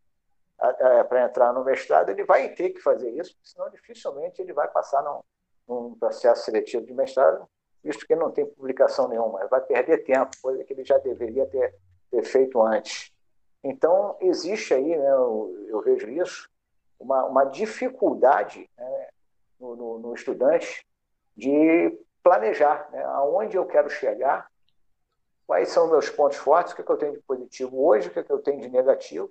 para 1.09 1.25
entrar 1.25 1.53
no 1.53 1.65
mestrado, 1.65 2.11
ele 2.11 2.25
vai 2.25 2.49
ter 2.51 2.71
que 2.71 2.81
fazer 2.81 3.11
isso, 3.11 3.37
senão 3.43 3.71
dificilmente 3.71 4.41
ele 4.41 4.53
vai 4.53 4.69
passar 4.69 5.03
num, 5.03 5.21
num 5.67 5.95
processo 5.95 6.45
seletivo 6.45 6.85
de 6.85 6.93
mestrado, 6.93 7.47
visto 7.83 8.07
que 8.07 8.15
não 8.15 8.31
tem 8.31 8.47
publicação 8.47 9.09
nenhuma, 9.09 9.47
vai 9.49 9.61
perder 9.61 10.05
tempo, 10.05 10.31
coisa 10.43 10.63
que 10.65 10.73
ele 10.73 10.85
já 10.85 10.99
deveria 10.99 11.47
ter, 11.47 11.75
ter 12.11 12.23
feito 12.25 12.63
antes. 12.63 13.13
Então, 13.63 14.17
existe 14.21 14.73
aí, 14.75 14.97
né, 14.97 15.11
eu, 15.11 15.67
eu 15.69 15.81
vejo 15.83 16.09
isso, 16.09 16.49
uma, 16.99 17.25
uma 17.25 17.45
dificuldade 17.45 18.69
né, 18.77 19.09
no, 19.59 19.77
no, 19.77 19.99
no 19.99 20.15
estudante 20.15 20.87
de 21.37 21.99
planejar 22.23 22.89
né? 22.93 23.03
aonde 23.05 23.57
eu 23.57 23.65
quero 23.65 23.89
chegar, 23.89 24.51
quais 25.47 25.69
são 25.71 25.89
meus 25.89 26.09
pontos 26.09 26.37
fortes, 26.37 26.73
o 26.73 26.77
que, 26.77 26.83
é 26.83 26.85
que 26.85 26.93
eu 26.93 26.97
tenho 26.97 27.13
de 27.15 27.21
positivo 27.21 27.85
hoje, 27.85 28.09
o 28.09 28.11
que, 28.11 28.19
é 28.19 28.23
que 28.23 28.33
eu 28.33 28.39
tenho 28.39 28.61
de 28.61 28.69
negativo, 28.69 29.31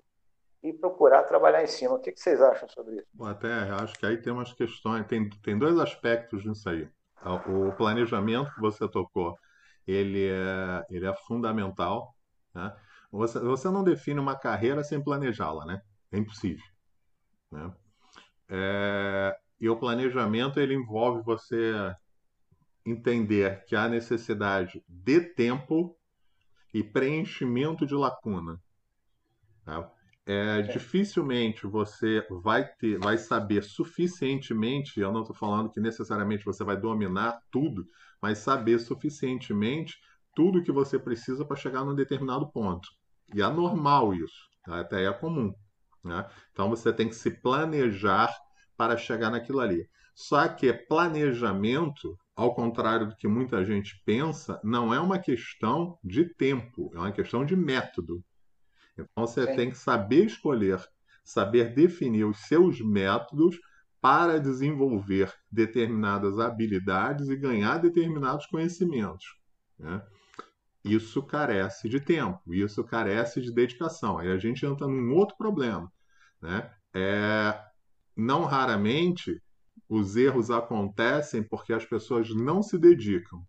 e 0.62 0.74
procurar 0.74 1.24
trabalhar 1.24 1.64
em 1.64 1.68
cima. 1.68 1.96
O 1.96 2.00
que, 2.00 2.12
que 2.12 2.20
vocês 2.20 2.42
acham 2.42 2.68
sobre 2.68 2.96
isso? 2.96 3.08
Bom, 3.14 3.26
até 3.26 3.48
acho 3.48 3.98
que 3.98 4.06
aí 4.06 4.18
tem 4.18 4.34
umas 4.34 4.52
questões, 4.52 5.08
tem, 5.08 5.30
tem 5.42 5.58
dois 5.58 5.78
aspectos 5.80 6.46
nisso 6.46 6.68
aí. 6.68 6.90
O 7.26 7.72
planejamento 7.74 8.54
que 8.54 8.62
você 8.62 8.88
tocou, 8.88 9.38
ele 9.86 10.28
é, 10.28 10.86
ele 10.90 11.06
é 11.06 11.14
fundamental. 11.28 12.16
Né? 12.54 12.76
Você, 13.12 13.40
você 13.40 13.70
não 13.70 13.84
define 13.84 14.20
uma 14.20 14.38
carreira 14.38 14.84
sem 14.84 15.04
planejá-la, 15.04 15.66
né? 15.66 15.82
É 16.12 16.18
impossível. 16.18 16.64
Né? 17.52 17.74
É, 18.48 19.38
e 19.60 19.70
o 19.70 19.78
planejamento 19.78 20.60
ele 20.60 20.74
envolve 20.74 21.22
você 21.24 21.94
entender 22.86 23.64
que 23.66 23.76
há 23.76 23.88
necessidade 23.88 24.84
de 24.88 25.22
tempo 25.22 25.96
e 26.74 26.84
preenchimento 26.84 27.86
de 27.86 27.94
lacuna. 27.94 28.62
Tá? 29.66 29.92
É, 30.32 30.62
dificilmente 30.62 31.66
você 31.66 32.24
vai 32.44 32.64
ter, 32.64 33.00
vai 33.00 33.18
saber 33.18 33.64
suficientemente. 33.64 35.00
Eu 35.00 35.12
não 35.12 35.22
estou 35.22 35.36
falando 35.36 35.72
que 35.72 35.80
necessariamente 35.80 36.46
você 36.46 36.64
vai 36.64 36.78
dominar 36.78 37.40
tudo, 37.50 37.84
mas 38.22 38.38
saber 38.38 38.78
suficientemente 38.78 39.98
tudo 40.36 40.62
que 40.62 40.72
você 40.72 41.00
precisa 41.00 41.44
para 41.44 41.56
chegar 41.56 41.84
num 41.84 41.96
determinado 41.96 42.48
ponto. 42.52 42.88
E 43.34 43.42
é 43.42 43.50
normal 43.50 44.14
isso, 44.14 44.48
tá? 44.64 44.82
até 44.82 45.06
é 45.06 45.12
comum. 45.12 45.52
Né? 46.04 46.24
Então 46.52 46.70
você 46.70 46.94
tem 46.94 47.10
que 47.10 47.16
se 47.16 47.32
planejar 47.42 48.32
para 48.78 48.98
chegar 48.98 49.32
naquilo 49.32 49.60
ali. 49.60 49.90
Só 50.14 50.48
que 50.48 50.72
planejamento 50.72 52.16
ao 52.36 52.54
contrário 52.54 53.10
do 53.10 53.16
que 53.16 53.28
muita 53.28 53.66
gente 53.66 54.00
pensa, 54.06 54.62
não 54.64 54.94
é 54.94 55.00
uma 55.00 55.18
questão 55.18 55.98
de 56.04 56.24
tempo, 56.36 56.92
é 56.94 57.00
uma 57.00 57.12
questão 57.12 57.44
de 57.44 57.56
método. 57.56 58.24
Então 59.12 59.28
você 59.28 59.46
Sim. 59.46 59.56
tem 59.56 59.70
que 59.70 59.78
saber 59.78 60.26
escolher, 60.26 60.80
saber 61.24 61.74
definir 61.74 62.26
os 62.26 62.40
seus 62.48 62.82
métodos 62.82 63.58
para 64.02 64.40
desenvolver 64.40 65.34
determinadas 65.52 66.40
habilidades 66.40 67.28
e 67.30 67.36
ganhar 67.36 67.80
determinados 67.80 68.46
conhecimentos. 68.46 69.26
Né? 69.78 70.02
Isso 70.84 71.22
carece 71.22 71.90
de 71.90 72.00
tempo, 72.00 72.54
isso 72.54 72.84
carece 72.84 73.42
de 73.42 73.54
dedicação. 73.54 74.18
Aí 74.18 74.32
a 74.32 74.38
gente 74.38 74.66
entra 74.66 74.88
num 74.88 75.14
outro 75.14 75.36
problema. 75.38 75.92
Né? 76.42 76.72
É, 76.94 77.60
não 78.16 78.46
raramente 78.46 79.42
os 79.90 80.16
erros 80.16 80.50
acontecem 80.50 81.44
porque 81.44 81.74
as 81.74 81.86
pessoas 81.86 82.30
não 82.34 82.62
se 82.62 82.78
dedicam. 82.78 83.44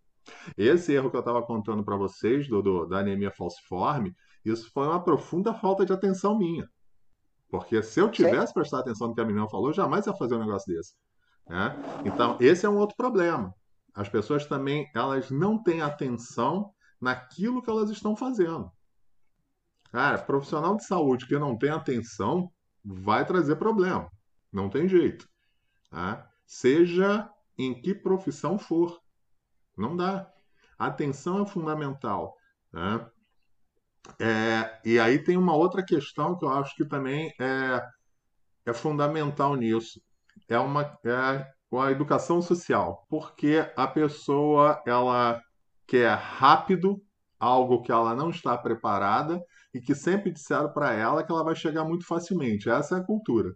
Esse 0.57 0.93
erro 0.93 1.09
que 1.09 1.15
eu 1.15 1.21
estava 1.21 1.41
contando 1.41 1.83
para 1.83 1.95
vocês, 1.95 2.47
do, 2.47 2.61
do, 2.61 2.85
da 2.85 2.99
anemia 2.99 3.31
falciforme, 3.31 4.13
isso 4.43 4.71
foi 4.71 4.87
uma 4.87 5.03
profunda 5.03 5.53
falta 5.53 5.85
de 5.85 5.93
atenção 5.93 6.37
minha. 6.37 6.67
Porque 7.49 7.83
se 7.83 7.99
eu 7.99 8.09
tivesse 8.09 8.47
Sim. 8.47 8.53
prestado 8.53 8.81
atenção 8.81 9.09
no 9.09 9.15
que 9.15 9.21
a 9.21 9.25
menina 9.25 9.49
falou, 9.49 9.73
jamais 9.73 10.07
ia 10.07 10.13
fazer 10.13 10.35
um 10.35 10.39
negócio 10.39 10.73
desse. 10.73 10.95
Né? 11.47 11.75
Então, 12.05 12.37
esse 12.39 12.65
é 12.65 12.69
um 12.69 12.77
outro 12.77 12.95
problema. 12.95 13.53
As 13.93 14.07
pessoas 14.07 14.45
também 14.45 14.89
elas 14.95 15.29
não 15.29 15.61
têm 15.61 15.81
atenção 15.81 16.71
naquilo 16.99 17.61
que 17.61 17.69
elas 17.69 17.89
estão 17.89 18.15
fazendo. 18.15 18.71
Cara, 19.91 20.17
profissional 20.19 20.77
de 20.77 20.85
saúde 20.85 21.27
que 21.27 21.37
não 21.37 21.57
tem 21.57 21.69
atenção 21.69 22.49
vai 22.83 23.25
trazer 23.25 23.57
problema. 23.57 24.09
Não 24.51 24.69
tem 24.69 24.87
jeito. 24.87 25.27
Tá? 25.89 26.31
seja 26.51 27.29
em 27.57 27.73
que 27.73 27.95
profissão 27.95 28.59
for. 28.59 28.99
Não 29.77 29.95
dá. 29.95 30.29
A 30.77 30.87
atenção 30.87 31.41
é 31.41 31.45
fundamental. 31.45 32.35
Né? 32.73 33.09
É, 34.19 34.79
e 34.85 34.99
aí 34.99 35.19
tem 35.23 35.37
uma 35.37 35.55
outra 35.55 35.83
questão 35.83 36.37
que 36.37 36.45
eu 36.45 36.49
acho 36.49 36.75
que 36.75 36.85
também 36.85 37.33
é, 37.39 37.81
é 38.65 38.73
fundamental 38.73 39.55
nisso. 39.55 40.01
É 40.47 40.59
uma 40.59 40.83
é 41.05 41.47
a 41.79 41.91
educação 41.91 42.41
social, 42.41 43.05
porque 43.09 43.65
a 43.77 43.87
pessoa 43.87 44.81
ela 44.85 45.41
quer 45.87 46.13
rápido 46.15 47.01
algo 47.39 47.81
que 47.81 47.91
ela 47.91 48.13
não 48.15 48.29
está 48.29 48.57
preparada 48.57 49.41
e 49.73 49.79
que 49.79 49.95
sempre 49.95 50.31
disseram 50.31 50.71
para 50.71 50.93
ela 50.93 51.23
que 51.23 51.31
ela 51.31 51.43
vai 51.43 51.55
chegar 51.55 51.83
muito 51.83 52.05
facilmente. 52.05 52.69
Essa 52.69 52.97
é 52.97 52.99
a 52.99 53.03
cultura. 53.03 53.55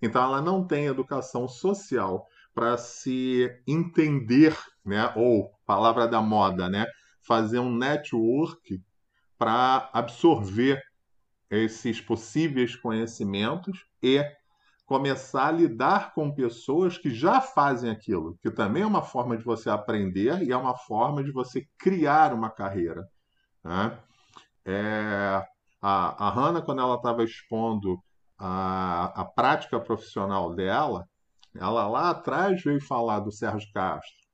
Então, 0.00 0.22
ela 0.22 0.40
não 0.40 0.66
tem 0.66 0.86
educação 0.86 1.48
social 1.48 2.26
para 2.54 2.76
se 2.76 3.50
entender, 3.66 4.56
né? 4.84 5.12
ou 5.16 5.50
palavra 5.66 6.06
da 6.06 6.20
moda, 6.20 6.68
né? 6.68 6.86
fazer 7.26 7.58
um 7.58 7.74
network 7.74 8.80
para 9.38 9.90
absorver 9.92 10.82
esses 11.50 12.00
possíveis 12.00 12.74
conhecimentos 12.74 13.84
e 14.02 14.24
começar 14.84 15.48
a 15.48 15.52
lidar 15.52 16.14
com 16.14 16.32
pessoas 16.32 16.96
que 16.96 17.10
já 17.10 17.40
fazem 17.40 17.90
aquilo, 17.90 18.38
que 18.40 18.50
também 18.50 18.82
é 18.82 18.86
uma 18.86 19.02
forma 19.02 19.36
de 19.36 19.42
você 19.42 19.68
aprender 19.68 20.42
e 20.42 20.52
é 20.52 20.56
uma 20.56 20.76
forma 20.76 21.24
de 21.24 21.32
você 21.32 21.66
criar 21.76 22.32
uma 22.32 22.50
carreira. 22.50 23.06
Né? 23.64 23.98
É, 24.64 25.44
a, 25.82 26.28
a 26.28 26.30
Hannah, 26.30 26.62
quando 26.62 26.80
ela 26.80 26.94
estava 26.94 27.24
expondo 27.24 28.00
a, 28.38 29.22
a 29.22 29.24
prática 29.24 29.80
profissional 29.80 30.54
dela, 30.54 31.08
ela 31.54 31.88
lá 31.88 32.10
atrás 32.10 32.62
veio 32.62 32.80
falar 32.80 33.20
do 33.20 33.32
Sérgio 33.32 33.68
Castro. 33.72 34.25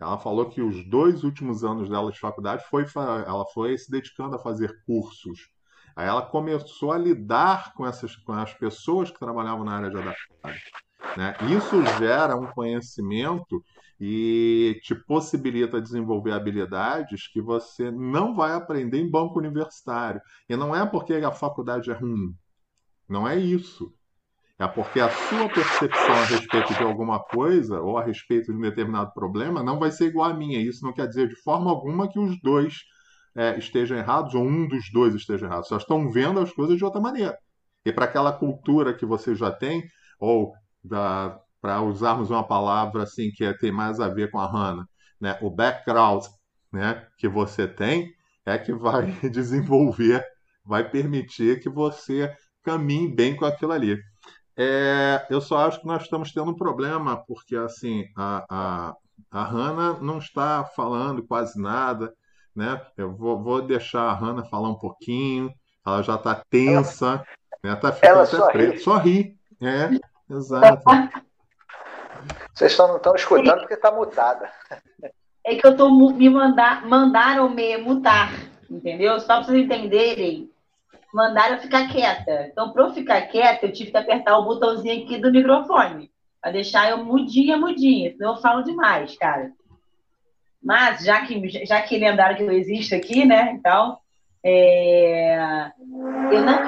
Ela 0.00 0.18
falou 0.18 0.48
que 0.48 0.62
os 0.62 0.88
dois 0.88 1.24
últimos 1.24 1.64
anos 1.64 1.88
dela 1.88 2.12
de 2.12 2.20
faculdade 2.20 2.64
foi 2.70 2.84
ela 2.96 3.44
foi 3.52 3.76
se 3.76 3.90
dedicando 3.90 4.36
a 4.36 4.38
fazer 4.38 4.82
cursos. 4.86 5.50
Aí 5.96 6.06
ela 6.06 6.22
começou 6.22 6.92
a 6.92 6.98
lidar 6.98 7.74
com 7.74 7.84
essas 7.84 8.14
com 8.14 8.32
as 8.32 8.54
pessoas 8.54 9.10
que 9.10 9.18
trabalhavam 9.18 9.64
na 9.64 9.76
área 9.76 9.90
de 9.90 9.96
adaptabilidade. 9.96 10.62
Né? 11.16 11.36
Isso 11.56 11.84
gera 11.98 12.36
um 12.36 12.46
conhecimento 12.52 13.64
e 14.00 14.78
te 14.84 14.94
possibilita 14.94 15.80
desenvolver 15.80 16.32
habilidades 16.32 17.26
que 17.26 17.40
você 17.40 17.90
não 17.90 18.34
vai 18.34 18.52
aprender 18.52 18.98
em 18.98 19.10
banco 19.10 19.38
universitário. 19.38 20.20
E 20.48 20.56
não 20.56 20.74
é 20.74 20.86
porque 20.86 21.14
a 21.14 21.32
faculdade 21.32 21.90
é 21.90 21.94
ruim. 21.94 22.32
Não 23.08 23.26
é 23.26 23.36
isso. 23.36 23.92
É 24.60 24.66
porque 24.66 24.98
a 24.98 25.08
sua 25.08 25.48
percepção 25.48 26.14
a 26.14 26.24
respeito 26.24 26.74
de 26.74 26.82
alguma 26.82 27.20
coisa 27.22 27.80
ou 27.80 27.96
a 27.96 28.02
respeito 28.02 28.50
de 28.50 28.58
um 28.58 28.60
determinado 28.60 29.12
problema 29.12 29.62
não 29.62 29.78
vai 29.78 29.92
ser 29.92 30.06
igual 30.06 30.30
à 30.30 30.34
minha. 30.34 30.60
Isso 30.60 30.84
não 30.84 30.92
quer 30.92 31.06
dizer 31.06 31.28
de 31.28 31.36
forma 31.42 31.70
alguma 31.70 32.08
que 32.08 32.18
os 32.18 32.40
dois 32.42 32.74
é, 33.36 33.56
estejam 33.56 33.96
errados 33.96 34.34
ou 34.34 34.42
um 34.42 34.66
dos 34.66 34.90
dois 34.92 35.14
esteja 35.14 35.46
errado. 35.46 35.64
Só 35.64 35.76
estão 35.76 36.10
vendo 36.10 36.40
as 36.40 36.52
coisas 36.52 36.76
de 36.76 36.84
outra 36.84 37.00
maneira. 37.00 37.38
E 37.84 37.92
para 37.92 38.06
aquela 38.06 38.32
cultura 38.32 38.92
que 38.92 39.06
você 39.06 39.34
já 39.34 39.52
tem, 39.52 39.84
ou 40.18 40.52
para 41.60 41.82
usarmos 41.82 42.30
uma 42.30 42.42
palavra 42.42 43.04
assim 43.04 43.30
que 43.30 43.44
é, 43.44 43.52
tem 43.56 43.70
mais 43.70 44.00
a 44.00 44.08
ver 44.08 44.30
com 44.30 44.40
a 44.40 44.46
Hannah, 44.46 44.84
né? 45.20 45.38
o 45.40 45.50
background 45.50 46.24
né, 46.72 47.06
que 47.16 47.28
você 47.28 47.66
tem 47.68 48.12
é 48.44 48.58
que 48.58 48.72
vai 48.72 49.06
desenvolver, 49.30 50.24
vai 50.64 50.88
permitir 50.88 51.60
que 51.60 51.68
você 51.68 52.34
caminhe 52.64 53.14
bem 53.14 53.36
com 53.36 53.44
aquilo 53.44 53.72
ali. 53.72 53.96
É, 54.60 55.24
eu 55.30 55.40
só 55.40 55.58
acho 55.58 55.80
que 55.80 55.86
nós 55.86 56.02
estamos 56.02 56.32
tendo 56.32 56.50
um 56.50 56.56
problema, 56.56 57.16
porque 57.28 57.54
assim, 57.54 58.04
a, 58.16 58.44
a, 58.50 58.94
a 59.30 59.44
Hannah 59.44 60.00
não 60.00 60.18
está 60.18 60.64
falando 60.64 61.24
quase 61.24 61.62
nada, 61.62 62.12
né? 62.56 62.80
Eu 62.96 63.14
vou, 63.14 63.40
vou 63.40 63.62
deixar 63.62 64.02
a 64.02 64.14
Hannah 64.14 64.44
falar 64.46 64.68
um 64.70 64.78
pouquinho, 64.78 65.52
ela 65.86 66.02
já 66.02 66.16
está 66.16 66.42
tensa, 66.50 67.06
ela, 67.06 67.24
né? 67.62 67.76
Tá 67.76 67.92
ficando 67.92 68.14
ela 68.14 68.22
até 68.24 68.52
preta. 68.52 68.78
Só 68.80 68.96
ri. 68.96 69.36
É, 69.62 69.90
exato. 70.34 70.82
Vocês 72.52 72.76
não 72.76 72.96
estão 72.96 73.14
escutando 73.14 73.60
porque 73.60 73.74
está 73.74 73.92
mutada. 73.92 74.50
É 75.44 75.54
que 75.54 75.64
eu 75.64 75.76
tô 75.76 75.88
me 75.88 76.28
mandar, 76.28 76.84
mandaram 76.84 77.48
me 77.48 77.76
mutar, 77.76 78.32
entendeu? 78.68 79.20
Só 79.20 79.26
para 79.26 79.44
vocês 79.44 79.64
entenderem, 79.64 80.50
mandaram 81.12 81.56
eu 81.56 81.62
ficar 81.62 81.88
quieta. 81.88 82.48
Então, 82.50 82.72
para 82.72 82.84
eu 82.84 82.94
ficar 82.94 83.22
quieta, 83.22 83.66
eu 83.66 83.72
tive 83.72 83.90
que 83.90 83.96
apertar 83.96 84.38
o 84.38 84.44
botãozinho 84.44 85.04
aqui 85.04 85.18
do 85.18 85.30
microfone, 85.30 86.10
para 86.40 86.52
deixar 86.52 86.90
eu 86.90 87.04
mudinha, 87.04 87.56
mudinha, 87.56 88.12
senão 88.12 88.34
eu 88.34 88.40
falo 88.40 88.62
demais, 88.62 89.16
cara. 89.16 89.52
Mas, 90.62 91.04
já 91.04 91.24
que, 91.24 91.66
já 91.66 91.80
que 91.80 91.96
lembraram 91.98 92.36
que 92.36 92.42
eu 92.42 92.50
existo 92.50 92.94
aqui, 92.94 93.24
né? 93.24 93.52
Então, 93.52 93.98
é... 94.44 95.70
eu 96.32 96.42
não. 96.44 96.58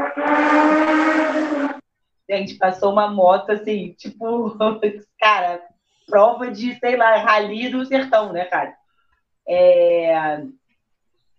Gente, 2.29 2.55
passou 2.55 2.92
uma 2.92 3.11
moto 3.11 3.50
assim, 3.50 3.92
tipo, 3.98 4.57
cara, 5.18 5.61
prova 6.07 6.50
de, 6.50 6.79
sei 6.79 6.96
lá, 6.96 7.16
rali 7.16 7.68
do 7.68 7.85
sertão, 7.85 8.33
né, 8.33 8.44
cara? 8.44 8.74
É... 9.46 10.42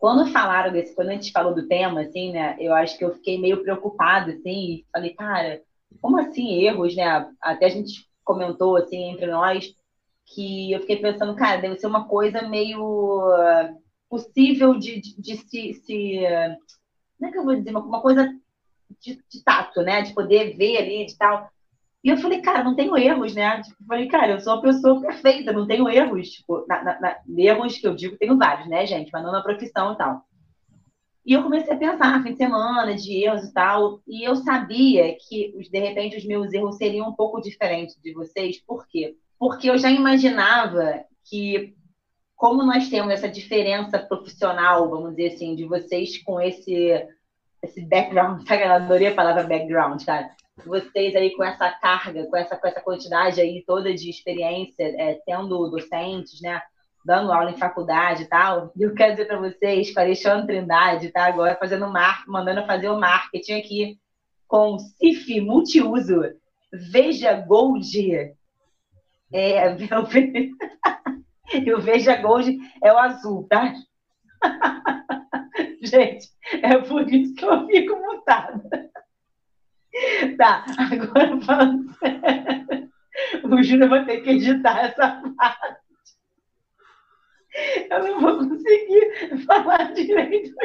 Quando 0.01 0.31
falaram 0.31 0.73
desse, 0.73 0.95
quando 0.95 1.09
a 1.09 1.13
gente 1.13 1.31
falou 1.31 1.53
do 1.53 1.67
tema, 1.67 2.01
assim, 2.01 2.31
né, 2.31 2.57
eu 2.59 2.73
acho 2.73 2.97
que 2.97 3.05
eu 3.05 3.13
fiquei 3.13 3.39
meio 3.39 3.61
preocupada, 3.61 4.31
assim, 4.31 4.83
falei, 4.91 5.13
cara, 5.13 5.61
como 6.01 6.19
assim 6.19 6.55
erros, 6.63 6.95
né? 6.95 7.31
Até 7.39 7.67
a 7.67 7.69
gente 7.69 8.09
comentou, 8.23 8.77
assim, 8.77 9.11
entre 9.11 9.27
nós, 9.27 9.75
que 10.25 10.71
eu 10.71 10.79
fiquei 10.79 10.97
pensando, 10.97 11.35
cara, 11.35 11.61
deve 11.61 11.77
ser 11.77 11.85
uma 11.85 12.07
coisa 12.07 12.41
meio 12.41 13.29
possível 14.09 14.73
de, 14.73 14.99
de, 14.99 15.21
de 15.21 15.37
se, 15.37 15.73
se. 15.75 16.19
Como 17.19 17.29
é 17.29 17.31
que 17.31 17.37
eu 17.37 17.45
vou 17.45 17.55
dizer? 17.55 17.69
Uma, 17.69 17.81
uma 17.81 18.01
coisa 18.01 18.27
de, 18.99 19.23
de, 19.29 19.43
tato, 19.43 19.83
né? 19.83 20.01
De 20.01 20.15
poder 20.15 20.57
ver 20.57 20.77
ali, 20.77 21.05
de 21.05 21.15
tal. 21.15 21.47
E 22.03 22.09
eu 22.09 22.17
falei, 22.17 22.41
cara, 22.41 22.63
não 22.63 22.75
tenho 22.75 22.97
erros, 22.97 23.35
né? 23.35 23.61
Tipo, 23.61 23.85
falei, 23.85 24.07
cara, 24.07 24.31
eu 24.31 24.39
sou 24.39 24.53
uma 24.53 24.61
pessoa 24.61 24.99
perfeita, 24.99 25.53
não 25.53 25.67
tenho 25.67 25.87
erros. 25.87 26.29
Tipo, 26.29 26.65
na, 26.67 26.83
na, 26.83 26.99
na, 26.99 27.17
erros 27.37 27.77
que 27.77 27.87
eu 27.87 27.95
digo, 27.95 28.17
tenho 28.17 28.37
vários, 28.37 28.67
né, 28.67 28.85
gente? 28.87 29.11
Mas 29.13 29.23
não 29.23 29.31
na 29.31 29.43
profissão 29.43 29.93
e 29.93 29.97
tal. 29.97 30.23
E 31.23 31.33
eu 31.33 31.43
comecei 31.43 31.71
a 31.71 31.77
pensar, 31.77 32.23
fim 32.23 32.31
de 32.31 32.37
semana, 32.37 32.95
de 32.95 33.23
erros 33.23 33.43
e 33.43 33.53
tal. 33.53 34.01
E 34.07 34.27
eu 34.27 34.35
sabia 34.35 35.15
que, 35.15 35.53
de 35.71 35.79
repente, 35.79 36.17
os 36.17 36.25
meus 36.25 36.51
erros 36.51 36.77
seriam 36.77 37.09
um 37.09 37.13
pouco 37.13 37.39
diferentes 37.39 37.95
de 38.01 38.11
vocês. 38.13 38.59
Por 38.65 38.87
quê? 38.87 39.15
Porque 39.37 39.69
eu 39.69 39.77
já 39.77 39.91
imaginava 39.91 41.05
que, 41.23 41.75
como 42.35 42.63
nós 42.63 42.89
temos 42.89 43.13
essa 43.13 43.29
diferença 43.29 43.99
profissional, 43.99 44.89
vamos 44.89 45.15
dizer 45.15 45.35
assim, 45.35 45.55
de 45.55 45.65
vocês 45.65 46.17
com 46.23 46.41
esse, 46.41 47.07
esse 47.61 47.81
background, 47.81 48.41
sabe? 48.47 48.63
Eu 48.63 48.71
adorei 48.71 49.07
a 49.09 49.15
palavra 49.15 49.43
background, 49.43 50.03
cara 50.03 50.31
vocês 50.65 51.15
aí 51.15 51.35
com 51.35 51.43
essa 51.43 51.69
carga, 51.71 52.25
com 52.25 52.37
essa, 52.37 52.57
com 52.57 52.67
essa 52.67 52.81
quantidade 52.81 53.41
aí 53.41 53.63
toda 53.65 53.93
de 53.93 54.09
experiência, 54.09 54.83
é, 54.83 55.19
sendo 55.25 55.69
docentes, 55.69 56.41
né? 56.41 56.61
Dando 57.03 57.31
aula 57.31 57.51
em 57.51 57.57
faculdade 57.57 58.23
e 58.23 58.27
tal. 58.27 58.71
E 58.75 58.83
eu 58.83 58.93
quero 58.93 59.13
dizer 59.13 59.25
para 59.25 59.39
vocês, 59.39 59.93
com 59.93 59.99
a 59.99 60.03
Alexandre 60.03 60.47
Trindade, 60.47 61.11
tá? 61.11 61.25
Agora 61.25 61.55
fazendo 61.55 61.89
mar, 61.89 62.23
mandando 62.27 62.65
fazer 62.65 62.89
o 62.89 62.99
marketing 62.99 63.53
aqui 63.53 63.99
com 64.47 64.77
CIF 64.77 65.41
multiuso. 65.41 66.21
Veja 66.71 67.33
Gold. 67.33 68.35
É, 69.33 69.73
o 71.73 71.81
Veja 71.81 72.15
Gold 72.17 72.57
é 72.83 72.93
o 72.93 72.97
azul, 72.97 73.47
tá? 73.49 73.73
Gente, 75.81 76.27
é 76.61 76.77
por 76.77 77.11
isso 77.11 77.33
que 77.33 77.45
eu 77.45 77.65
fico 77.65 77.95
mutada. 77.95 78.90
Tá, 80.37 80.65
agora 80.91 81.41
falando 81.41 81.93
sério. 81.97 82.91
O 83.43 83.61
Júnior 83.61 83.89
vai 83.89 84.05
ter 84.05 84.21
que 84.21 84.31
editar 84.31 84.85
essa 84.85 85.21
parte. 85.37 85.81
Eu 87.89 87.99
não 87.99 88.21
vou 88.21 88.37
conseguir 88.37 89.45
falar 89.45 89.93
direito. 89.93 90.55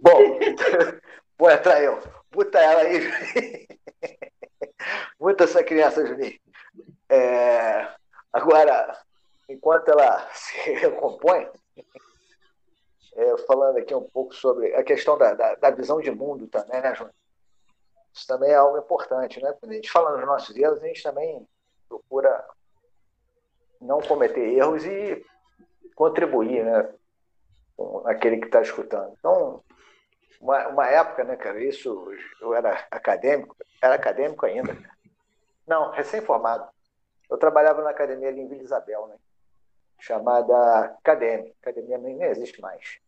Bom, 0.00 0.38
vou 1.38 1.50
entrar 1.50 1.82
eu. 1.82 2.00
Puta 2.30 2.58
ela 2.58 2.82
aí, 2.82 3.68
Muita 5.20 5.44
essa 5.44 5.62
criança, 5.62 6.06
Juninho. 6.06 6.40
É, 7.10 7.94
agora, 8.32 8.98
enquanto 9.48 9.88
ela 9.88 10.26
se 10.32 10.56
recompõe, 10.72 11.46
é, 13.14 13.36
falando 13.46 13.78
aqui 13.78 13.94
um 13.94 14.08
pouco 14.08 14.34
sobre 14.34 14.74
a 14.74 14.82
questão 14.82 15.18
da, 15.18 15.34
da, 15.34 15.54
da, 15.54 15.70
visão 15.70 16.00
de 16.00 16.10
mundo 16.10 16.46
também, 16.46 16.80
né, 16.80 16.94
Júnior? 16.94 17.14
Isso 18.12 18.26
também 18.26 18.50
é 18.50 18.54
algo 18.54 18.78
importante, 18.78 19.42
né? 19.42 19.54
Quando 19.58 19.72
a 19.72 19.74
gente 19.74 19.90
fala 19.90 20.16
nos 20.16 20.26
nossos 20.26 20.54
erros, 20.56 20.82
a 20.82 20.86
gente 20.86 21.02
também 21.02 21.46
procura 21.88 22.46
não 23.80 24.00
cometer 24.00 24.54
erros 24.54 24.84
e 24.84 25.24
contribuir, 25.94 26.64
né, 26.64 26.94
com 27.76 28.06
aquele 28.06 28.38
que 28.38 28.46
está 28.46 28.60
escutando. 28.62 29.14
Então, 29.18 29.62
uma, 30.40 30.68
uma, 30.68 30.86
época, 30.86 31.24
né, 31.24 31.36
cara, 31.36 31.62
isso, 31.62 32.10
eu 32.40 32.54
era 32.54 32.86
acadêmico, 32.90 33.56
era 33.80 33.94
acadêmico 33.94 34.46
ainda, 34.46 34.76
não, 35.66 35.90
recém-formado. 35.90 36.68
Eu 37.30 37.38
trabalhava 37.38 37.82
na 37.82 37.90
academia 37.90 38.28
ali 38.28 38.40
em 38.40 38.48
Vila 38.48 38.62
Isabel, 38.62 39.06
né? 39.06 39.16
chamada 40.02 40.96
Academia. 40.98 41.52
Academia 41.62 41.96
nem 41.96 42.22
existe 42.24 42.60
mais. 42.60 42.98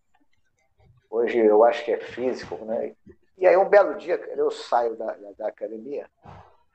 Hoje 1.15 1.39
eu 1.39 1.63
acho 1.63 1.85
que 1.85 1.93
é 1.93 1.97
físico, 1.97 2.57
né? 2.65 2.93
E 3.39 3.47
aí 3.47 3.57
um 3.57 3.69
belo 3.69 3.95
dia 3.95 4.17
eu 4.37 4.51
saio 4.51 4.97
da, 4.97 5.17
da, 5.39 5.47
academia 5.47 6.11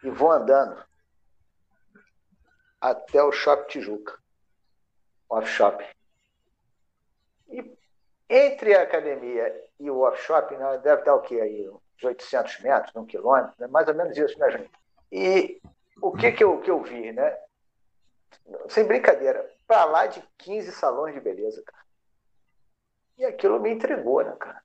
e 0.02 0.10
vou 0.10 0.32
andando 0.32 0.82
até 2.80 3.22
o 3.22 3.34
Shopping 3.34 3.68
Tijuca, 3.68 4.18
off 5.30 5.46
shop. 5.46 5.86
E 7.50 7.78
entre 8.30 8.74
a 8.76 8.84
academia 8.84 9.54
e 9.78 9.92
o 9.92 10.00
off 10.00 10.22
shop, 10.22 10.56
né, 10.56 10.78
deve 10.78 11.02
estar 11.02 11.16
o 11.16 11.22
quê 11.22 11.42
aí? 11.42 11.70
Uns 11.70 12.02
800 12.02 12.62
metros, 12.62 12.96
um 12.96 13.06
quilômetro, 13.06 13.54
né? 13.60 13.68
mais 13.68 13.90
ou 13.90 13.94
menos 13.94 14.18
isso, 14.18 14.40
né, 14.40 14.52
gente? 14.52 14.72
E 15.12 15.62
o 16.02 16.14
que, 16.14 16.32
que, 16.32 16.46
eu, 16.46 16.62
que 16.62 16.72
eu 16.72 16.82
vi, 16.82 17.12
né? 17.12 17.38
Sem 18.70 18.86
brincadeira, 18.86 19.46
para 19.68 19.84
lá 19.84 20.08
de 20.08 20.24
15 20.38 20.72
salões 20.72 21.14
de 21.14 21.20
beleza, 21.20 21.62
cara. 21.66 21.79
E 23.20 23.26
aquilo 23.26 23.60
me 23.60 23.70
entregou, 23.70 24.24
né, 24.24 24.34
cara? 24.40 24.62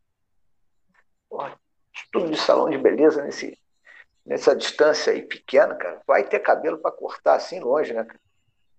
Porra, 1.29 1.59
estudo 1.93 2.31
de 2.31 2.39
salão 2.39 2.71
de 2.71 2.79
beleza 2.79 3.25
nesse, 3.25 3.59
nessa 4.25 4.55
distância 4.55 5.13
aí 5.13 5.23
pequena, 5.23 5.75
cara. 5.75 6.01
Vai 6.07 6.23
ter 6.23 6.39
cabelo 6.39 6.79
para 6.79 6.93
cortar 6.93 7.35
assim 7.35 7.59
longe, 7.59 7.93
né, 7.93 8.05
cara? 8.05 8.21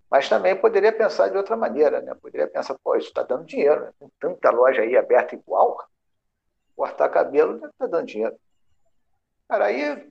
Mas 0.10 0.30
também 0.30 0.56
poderia 0.56 0.94
pensar 0.94 1.28
de 1.28 1.36
outra 1.36 1.58
maneira, 1.58 2.02
né? 2.02 2.16
Poderia 2.16 2.48
pensar, 2.48 2.78
pô, 2.82 2.96
isso 2.96 3.10
está 3.10 3.22
dando 3.22 3.44
dinheiro, 3.44 3.82
né? 3.82 3.92
Tem 4.00 4.10
tanta 4.18 4.50
loja 4.50 4.82
aí 4.82 4.96
aberta 4.96 5.36
igual, 5.36 5.86
cortar 6.74 7.10
cabelo 7.10 7.58
está 7.66 7.86
dando 7.86 8.06
dinheiro. 8.06 8.38
Cara, 9.50 9.66
aí, 9.66 10.10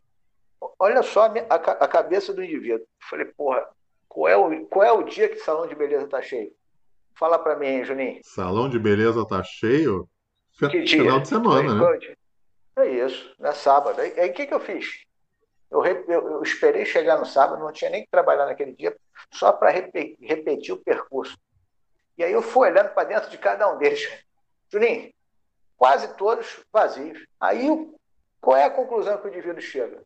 olha 0.78 1.02
só 1.02 1.22
a, 1.24 1.54
a 1.54 1.88
cabeça 1.88 2.34
do 2.34 2.44
indivíduo. 2.44 2.86
Falei, 3.08 3.24
porra, 3.26 3.66
qual 4.06 4.28
é 4.28 4.36
o, 4.36 4.66
qual 4.66 4.84
é 4.84 4.92
o 4.92 5.04
dia 5.04 5.26
que 5.26 5.36
o 5.36 5.42
salão 5.42 5.66
de 5.66 5.74
beleza 5.74 6.04
está 6.04 6.20
cheio? 6.20 6.54
Fala 7.16 7.38
para 7.38 7.56
mim, 7.56 7.84
Juninho. 7.84 8.20
Salão 8.24 8.68
de 8.68 8.78
beleza 8.78 9.20
está 9.22 9.42
cheio? 9.42 10.08
Que 10.58 10.82
dia? 10.82 11.02
Final 11.02 11.20
de 11.20 11.28
semana, 11.28 11.74
né? 11.74 12.14
É 12.76 12.86
isso, 12.86 13.34
é 13.40 13.52
sábado. 13.52 14.00
Aí 14.00 14.30
o 14.30 14.32
que, 14.32 14.46
que 14.46 14.54
eu 14.54 14.60
fiz? 14.60 15.04
Eu, 15.70 15.84
eu, 15.84 16.06
eu, 16.08 16.42
esperei 16.42 16.84
chegar 16.84 17.18
no 17.18 17.26
sábado, 17.26 17.62
não 17.62 17.72
tinha 17.72 17.90
nem 17.90 18.02
que 18.02 18.10
trabalhar 18.10 18.46
naquele 18.46 18.72
dia, 18.72 18.96
só 19.32 19.52
para 19.52 19.70
repetir, 19.70 20.16
repetir 20.20 20.74
o 20.74 20.78
percurso. 20.78 21.36
E 22.16 22.22
aí 22.22 22.32
eu 22.32 22.42
fui 22.42 22.68
olhando 22.68 22.90
para 22.90 23.08
dentro 23.08 23.30
de 23.30 23.38
cada 23.38 23.72
um 23.72 23.78
deles. 23.78 24.08
Juninho, 24.70 25.12
quase 25.76 26.16
todos 26.16 26.64
vazios. 26.72 27.24
Aí 27.40 27.68
qual 28.40 28.56
é 28.56 28.64
a 28.64 28.70
conclusão 28.70 29.18
que 29.18 29.26
o 29.26 29.30
indivíduo 29.30 29.60
chega? 29.60 30.02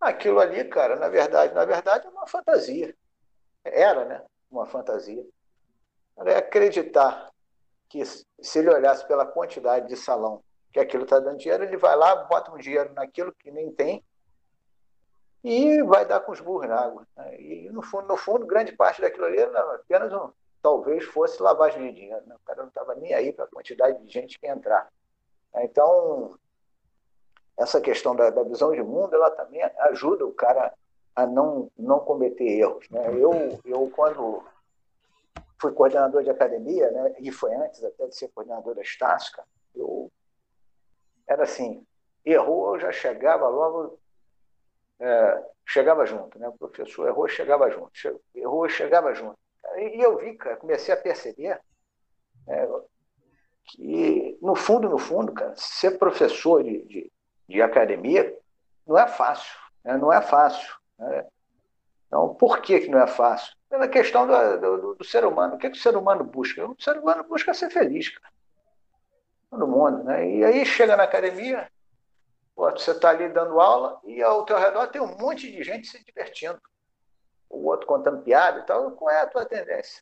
Aquilo 0.00 0.40
ali, 0.40 0.64
cara, 0.64 0.96
na 0.96 1.08
verdade, 1.08 1.54
na 1.54 1.64
verdade 1.64 2.06
é 2.06 2.10
uma 2.10 2.26
fantasia. 2.26 2.94
Era, 3.64 4.04
né? 4.04 4.22
Uma 4.50 4.66
fantasia. 4.66 5.24
É 6.18 6.36
acreditar 6.36 7.30
que 7.88 8.04
se 8.04 8.58
ele 8.58 8.70
olhasse 8.70 9.06
pela 9.06 9.26
quantidade 9.26 9.88
de 9.88 9.96
salão 9.96 10.42
que 10.72 10.80
aquilo 10.80 11.04
está 11.04 11.20
dando 11.20 11.38
dinheiro, 11.38 11.64
ele 11.64 11.76
vai 11.76 11.94
lá, 11.96 12.16
bota 12.16 12.50
um 12.50 12.58
dinheiro 12.58 12.92
naquilo 12.94 13.32
que 13.32 13.50
nem 13.50 13.70
tem 13.72 14.02
e 15.44 15.82
vai 15.82 16.06
dar 16.06 16.20
com 16.20 16.32
os 16.32 16.40
burros 16.40 16.68
na 16.68 16.80
água. 16.80 17.06
Né? 17.16 17.40
E, 17.40 17.70
no 17.70 17.82
fundo, 17.82 18.08
no 18.08 18.16
fundo, 18.16 18.46
grande 18.46 18.72
parte 18.72 19.00
daquilo 19.00 19.26
ali 19.26 19.38
era 19.38 19.74
apenas 19.74 20.12
um, 20.12 20.30
talvez 20.62 21.04
fosse 21.04 21.42
lavagem 21.42 21.86
de 21.86 22.00
dinheiro. 22.00 22.26
Né? 22.26 22.34
O 22.34 22.46
cara 22.46 22.62
não 22.62 22.68
estava 22.68 22.94
nem 22.94 23.12
aí 23.12 23.32
para 23.32 23.44
a 23.44 23.48
quantidade 23.48 24.02
de 24.02 24.10
gente 24.10 24.38
que 24.38 24.46
entrar. 24.46 24.88
Então, 25.56 26.34
essa 27.58 27.80
questão 27.80 28.16
da, 28.16 28.30
da, 28.30 28.42
visão 28.42 28.72
de 28.72 28.82
mundo, 28.82 29.14
ela 29.14 29.30
também 29.30 29.62
ajuda 29.90 30.26
o 30.26 30.32
cara 30.32 30.72
a 31.14 31.26
não, 31.26 31.70
não 31.78 32.00
cometer 32.00 32.44
erros. 32.44 32.88
Né? 32.90 33.06
Eu, 33.10 33.60
eu, 33.64 33.92
quando 33.94 34.42
fui 35.64 35.72
coordenador 35.72 36.22
de 36.22 36.28
academia, 36.28 36.90
né, 36.90 37.14
e 37.20 37.32
foi 37.32 37.54
antes 37.54 37.82
até 37.82 38.06
de 38.06 38.14
ser 38.14 38.28
coordenador 38.28 38.74
da 38.74 38.82
Estática, 38.82 39.42
eu 39.74 40.12
era 41.26 41.44
assim, 41.44 41.86
errou, 42.22 42.74
eu 42.74 42.80
já 42.80 42.92
chegava 42.92 43.48
logo, 43.48 43.98
é, 45.00 45.44
chegava 45.64 46.04
junto, 46.04 46.38
né? 46.38 46.46
O 46.48 46.58
professor 46.58 47.08
errou, 47.08 47.26
chegava 47.26 47.70
junto, 47.70 47.90
errou, 48.34 48.68
chegava 48.68 49.14
junto. 49.14 49.38
E 49.78 50.04
eu 50.04 50.18
vi, 50.18 50.34
cara, 50.34 50.56
comecei 50.56 50.92
a 50.92 50.98
perceber 50.98 51.58
é, 52.46 52.68
que, 53.64 54.38
no 54.42 54.54
fundo, 54.54 54.90
no 54.90 54.98
fundo, 54.98 55.32
cara, 55.32 55.54
ser 55.56 55.98
professor 55.98 56.62
de, 56.62 56.82
de, 56.84 57.12
de 57.48 57.62
academia 57.62 58.38
não 58.86 58.98
é 58.98 59.08
fácil, 59.08 59.58
né? 59.82 59.96
não 59.96 60.12
é 60.12 60.20
fácil. 60.20 60.76
Né? 60.98 61.26
Então, 62.14 62.32
por 62.32 62.60
que, 62.60 62.78
que 62.78 62.88
não 62.88 63.00
é 63.00 63.08
fácil? 63.08 63.52
Pela 63.68 63.88
questão 63.88 64.24
do, 64.24 64.60
do, 64.60 64.94
do, 64.94 65.04
ser 65.04 65.24
humano. 65.24 65.56
O 65.56 65.58
que, 65.58 65.68
que 65.68 65.76
o 65.76 65.80
ser 65.80 65.96
humano 65.96 66.22
busca? 66.22 66.64
O 66.64 66.80
ser 66.80 66.96
humano 66.96 67.24
busca 67.24 67.52
ser 67.52 67.70
feliz, 67.70 68.08
cara. 68.08 68.32
Todo 69.50 69.66
mundo, 69.66 70.04
né? 70.04 70.30
E 70.30 70.44
aí 70.44 70.64
chega 70.64 70.96
na 70.96 71.02
academia, 71.02 71.68
pô, 72.54 72.70
você 72.70 72.92
está 72.92 73.10
ali 73.10 73.28
dando 73.30 73.60
aula 73.60 74.00
e 74.04 74.22
ao 74.22 74.44
teu 74.44 74.56
redor 74.56 74.86
tem 74.86 75.02
um 75.02 75.18
monte 75.18 75.50
de 75.50 75.64
gente 75.64 75.88
se 75.88 76.04
divertindo 76.04 76.60
o 77.50 77.66
outro 77.66 77.84
contando 77.84 78.22
piada 78.22 78.60
e 78.60 78.62
tal, 78.62 78.92
qual 78.92 79.10
é 79.10 79.22
a 79.22 79.26
tua 79.26 79.44
tendência? 79.44 80.00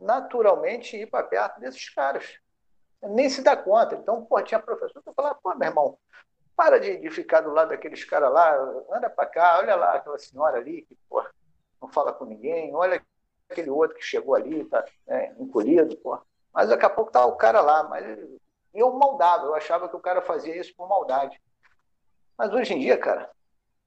Naturalmente 0.00 0.96
ir 0.96 1.06
para 1.06 1.22
perto 1.22 1.60
desses 1.60 1.90
caras. 1.90 2.38
Nem 3.02 3.28
se 3.28 3.42
dá 3.42 3.54
conta. 3.54 3.94
Então, 3.94 4.24
pô, 4.24 4.40
tinha 4.40 4.58
professor 4.58 5.02
que 5.02 5.12
falava, 5.12 5.38
pô, 5.42 5.54
meu 5.54 5.68
irmão, 5.68 5.98
para 6.56 6.80
de, 6.80 6.96
de 6.96 7.10
ficar 7.10 7.42
do 7.42 7.52
lado 7.52 7.68
daqueles 7.68 8.02
caras 8.04 8.32
lá, 8.32 8.56
anda 8.90 9.10
para 9.10 9.26
cá, 9.26 9.58
olha 9.58 9.76
lá 9.76 9.94
aquela 9.94 10.18
senhora 10.18 10.56
ali 10.56 10.82
que, 10.82 10.96
pô, 11.08 11.22
não 11.80 11.88
fala 11.88 12.12
com 12.12 12.24
ninguém, 12.24 12.74
olha 12.74 13.02
aquele 13.48 13.70
outro 13.70 13.96
que 13.96 14.02
chegou 14.02 14.34
ali, 14.34 14.64
tá 14.64 14.84
né, 15.06 15.34
encolhido, 15.38 15.96
pô. 15.98 16.18
Mas 16.52 16.68
daqui 16.68 16.86
a 16.86 16.90
pouco 16.90 17.12
tá 17.12 17.24
o 17.26 17.36
cara 17.36 17.60
lá, 17.60 17.82
mas 17.82 18.18
eu 18.72 18.92
maldava, 18.92 19.44
eu 19.44 19.54
achava 19.54 19.88
que 19.88 19.96
o 19.96 20.00
cara 20.00 20.22
fazia 20.22 20.56
isso 20.56 20.74
por 20.74 20.88
maldade. 20.88 21.40
Mas 22.36 22.52
hoje 22.52 22.74
em 22.74 22.80
dia, 22.80 22.96
cara, 22.96 23.30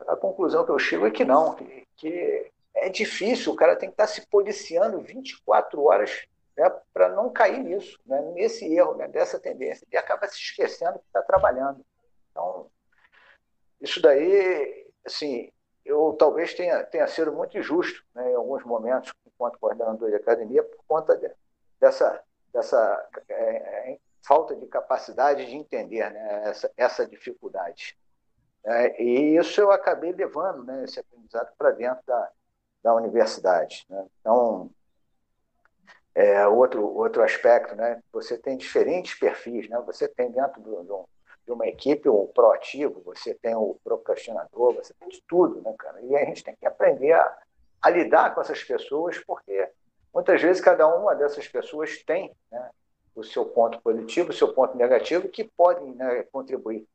a 0.07 0.15
conclusão 0.15 0.63
que 0.63 0.71
eu 0.71 0.79
chego 0.79 1.07
é 1.07 1.11
que 1.11 1.25
não, 1.25 1.55
que, 1.55 1.87
que 1.97 2.51
é 2.75 2.89
difícil, 2.89 3.51
o 3.51 3.55
cara 3.55 3.75
tem 3.75 3.89
que 3.89 3.93
estar 3.93 4.07
se 4.07 4.25
policiando 4.27 5.01
24 5.01 5.83
horas 5.83 6.25
né, 6.57 6.69
para 6.93 7.09
não 7.09 7.29
cair 7.29 7.59
nisso, 7.59 7.99
né, 8.05 8.21
nesse 8.33 8.65
erro, 8.73 8.95
né, 8.95 9.07
dessa 9.07 9.39
tendência. 9.39 9.85
Ele 9.89 9.97
acaba 9.97 10.27
se 10.27 10.37
esquecendo 10.37 10.99
que 10.99 11.05
está 11.05 11.21
trabalhando. 11.21 11.83
Então, 12.39 12.71
isso 13.81 14.01
daí, 14.01 14.87
assim, 15.05 15.51
eu 15.83 16.15
talvez 16.17 16.53
tenha, 16.53 16.83
tenha 16.85 17.07
sido 17.07 17.33
muito 17.33 17.57
injusto 17.57 18.03
né, 18.15 18.31
em 18.31 18.35
alguns 18.35 18.63
momentos, 18.63 19.13
enquanto 19.25 19.59
coordenador 19.59 20.09
de 20.09 20.15
academia, 20.15 20.63
por 20.63 20.83
conta 20.87 21.17
de, 21.17 21.29
dessa, 21.79 22.23
dessa 22.53 23.09
é, 23.27 23.91
é, 23.91 23.99
falta 24.25 24.55
de 24.55 24.65
capacidade 24.67 25.45
de 25.45 25.55
entender 25.55 26.09
né, 26.11 26.43
essa, 26.45 26.71
essa 26.77 27.05
dificuldade. 27.05 27.97
É, 28.63 29.01
e 29.01 29.37
isso 29.37 29.59
eu 29.59 29.71
acabei 29.71 30.11
levando, 30.13 30.63
né, 30.63 30.83
esse 30.83 30.99
aprendizado 30.99 31.51
para 31.57 31.71
dentro 31.71 32.03
da, 32.05 32.31
da 32.83 32.93
universidade. 32.93 33.85
Né? 33.89 34.05
Então, 34.19 34.69
é, 36.15 36.45
outro, 36.47 36.85
outro 36.85 37.23
aspecto, 37.23 37.75
né? 37.75 38.01
você 38.11 38.37
tem 38.37 38.57
diferentes 38.57 39.15
perfis. 39.15 39.69
Né? 39.69 39.81
Você 39.85 40.07
tem 40.07 40.29
dentro 40.29 40.61
do, 40.61 40.83
do, 40.83 41.09
de 41.49 41.53
uma 41.53 41.65
equipe 41.65 42.07
o 42.07 42.27
proativo, 42.27 43.01
você 43.03 43.33
tem 43.33 43.55
o 43.55 43.75
procrastinador, 43.83 44.75
você 44.75 44.93
tem 44.93 45.09
de 45.09 45.19
tudo, 45.27 45.59
né, 45.63 45.73
cara? 45.79 45.99
E 45.99 46.15
a 46.15 46.23
gente 46.23 46.43
tem 46.43 46.55
que 46.55 46.67
aprender 46.67 47.13
a, 47.13 47.37
a 47.81 47.89
lidar 47.89 48.35
com 48.35 48.41
essas 48.41 48.63
pessoas, 48.63 49.17
porque 49.25 49.67
muitas 50.13 50.39
vezes 50.39 50.61
cada 50.61 50.87
uma 50.87 51.15
dessas 51.15 51.47
pessoas 51.47 52.03
tem 52.03 52.31
né, 52.51 52.69
o 53.15 53.23
seu 53.23 53.45
ponto 53.45 53.81
positivo, 53.81 54.29
o 54.29 54.33
seu 54.33 54.53
ponto 54.53 54.77
negativo, 54.77 55.27
que 55.27 55.43
podem 55.43 55.95
né, 55.95 56.21
contribuir 56.31 56.87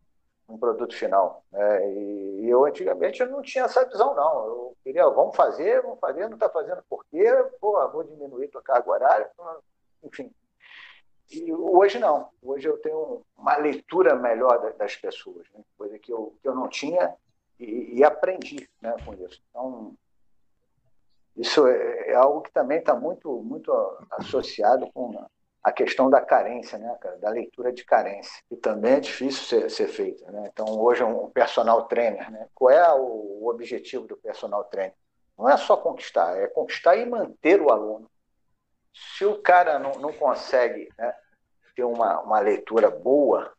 um 0.49 0.57
produto 0.57 0.95
final. 0.95 1.43
Né? 1.51 1.93
E 1.93 2.49
eu 2.49 2.65
antigamente 2.65 3.21
eu 3.21 3.29
não 3.29 3.43
tinha 3.43 3.65
essa 3.65 3.85
visão, 3.85 4.15
não. 4.15 4.47
Eu 4.47 4.77
queria, 4.85 5.09
vamos 5.09 5.35
fazer, 5.35 5.83
vamos 5.83 5.99
fazer, 5.99 6.29
não 6.29 6.35
está 6.35 6.49
fazendo 6.49 6.81
por 6.89 7.05
quê? 7.07 7.25
Pô, 7.61 7.89
vou 7.89 8.05
diminuir 8.05 8.47
tua 8.47 8.63
carga 8.63 8.89
horária, 8.89 9.29
enfim. 10.05 10.31
E 11.31 11.53
hoje 11.53 11.99
não. 11.99 12.29
Hoje 12.43 12.69
eu 12.69 12.79
tenho 12.79 13.23
uma 13.37 13.57
leitura 13.57 14.15
melhor 14.15 14.75
das 14.77 14.97
pessoas, 14.97 15.47
né? 15.53 15.61
coisa 15.77 15.99
que 15.99 16.13
eu, 16.13 16.35
que 16.41 16.49
eu 16.49 16.55
não 16.55 16.69
tinha 16.69 17.15
e, 17.59 17.99
e 17.99 18.05
aprendi 18.05 18.69
né, 18.81 18.95
com 19.05 19.15
isso. 19.15 19.43
Então, 19.51 19.95
isso 21.37 21.67
é, 21.67 22.11
é 22.11 22.15
algo 22.15 22.43
que 22.43 22.53
também 22.53 22.79
está 22.79 22.95
muito, 22.95 23.43
muito 23.43 23.73
associado 24.13 24.91
com 24.93 25.25
a 25.63 25.73
questão 25.73 26.11
da 26.11 26.21
carência, 26.21 26.79
né, 26.79 26.95
cara, 27.01 27.17
da 27.17 27.31
leitura 27.31 27.73
de 27.73 27.85
carência, 27.85 28.43
que 28.49 28.57
também 28.57 28.93
é 28.93 29.01
difícil 29.01 29.45
ser, 29.45 29.71
ser 29.71 29.89
feita. 29.89 30.31
Né? 30.31 30.51
Então, 30.53 30.67
hoje, 30.79 31.03
um 31.03 31.31
personal 31.31 31.85
trainer, 31.89 32.31
né? 32.31 32.49
qual 32.55 32.71
é 32.71 32.93
o, 32.93 33.41
o 33.43 33.49
objetivo 33.49 34.07
do 34.07 34.17
personal 34.17 34.65
trainer? 34.65 34.95
Não 35.37 35.49
é 35.49 35.57
só 35.57 35.77
conquistar, 35.77 36.37
é 36.37 36.47
conquistar 36.49 36.97
e 36.97 37.07
manter 37.07 37.61
o 37.61 37.71
aluno. 37.71 38.09
Se 38.95 39.25
o 39.25 39.43
cara 39.43 39.79
não, 39.79 39.93
não 39.93 40.13
consegue 40.13 40.89
né, 40.97 41.15
ter 41.75 41.85
uma, 41.85 42.21
uma 42.21 42.39
leitura 42.39 42.89
boa 42.89 43.53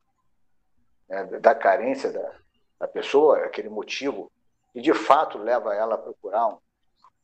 né, 1.09 1.25
da 1.39 1.53
carência 1.53 2.11
da, 2.11 2.31
da 2.79 2.87
pessoa, 2.87 3.39
aquele 3.39 3.69
motivo, 3.69 4.31
e 4.73 4.81
de 4.81 4.93
fato 4.93 5.37
leva 5.37 5.75
ela 5.75 5.95
a 5.95 5.97
procurar 5.97 6.47
um 6.47 6.57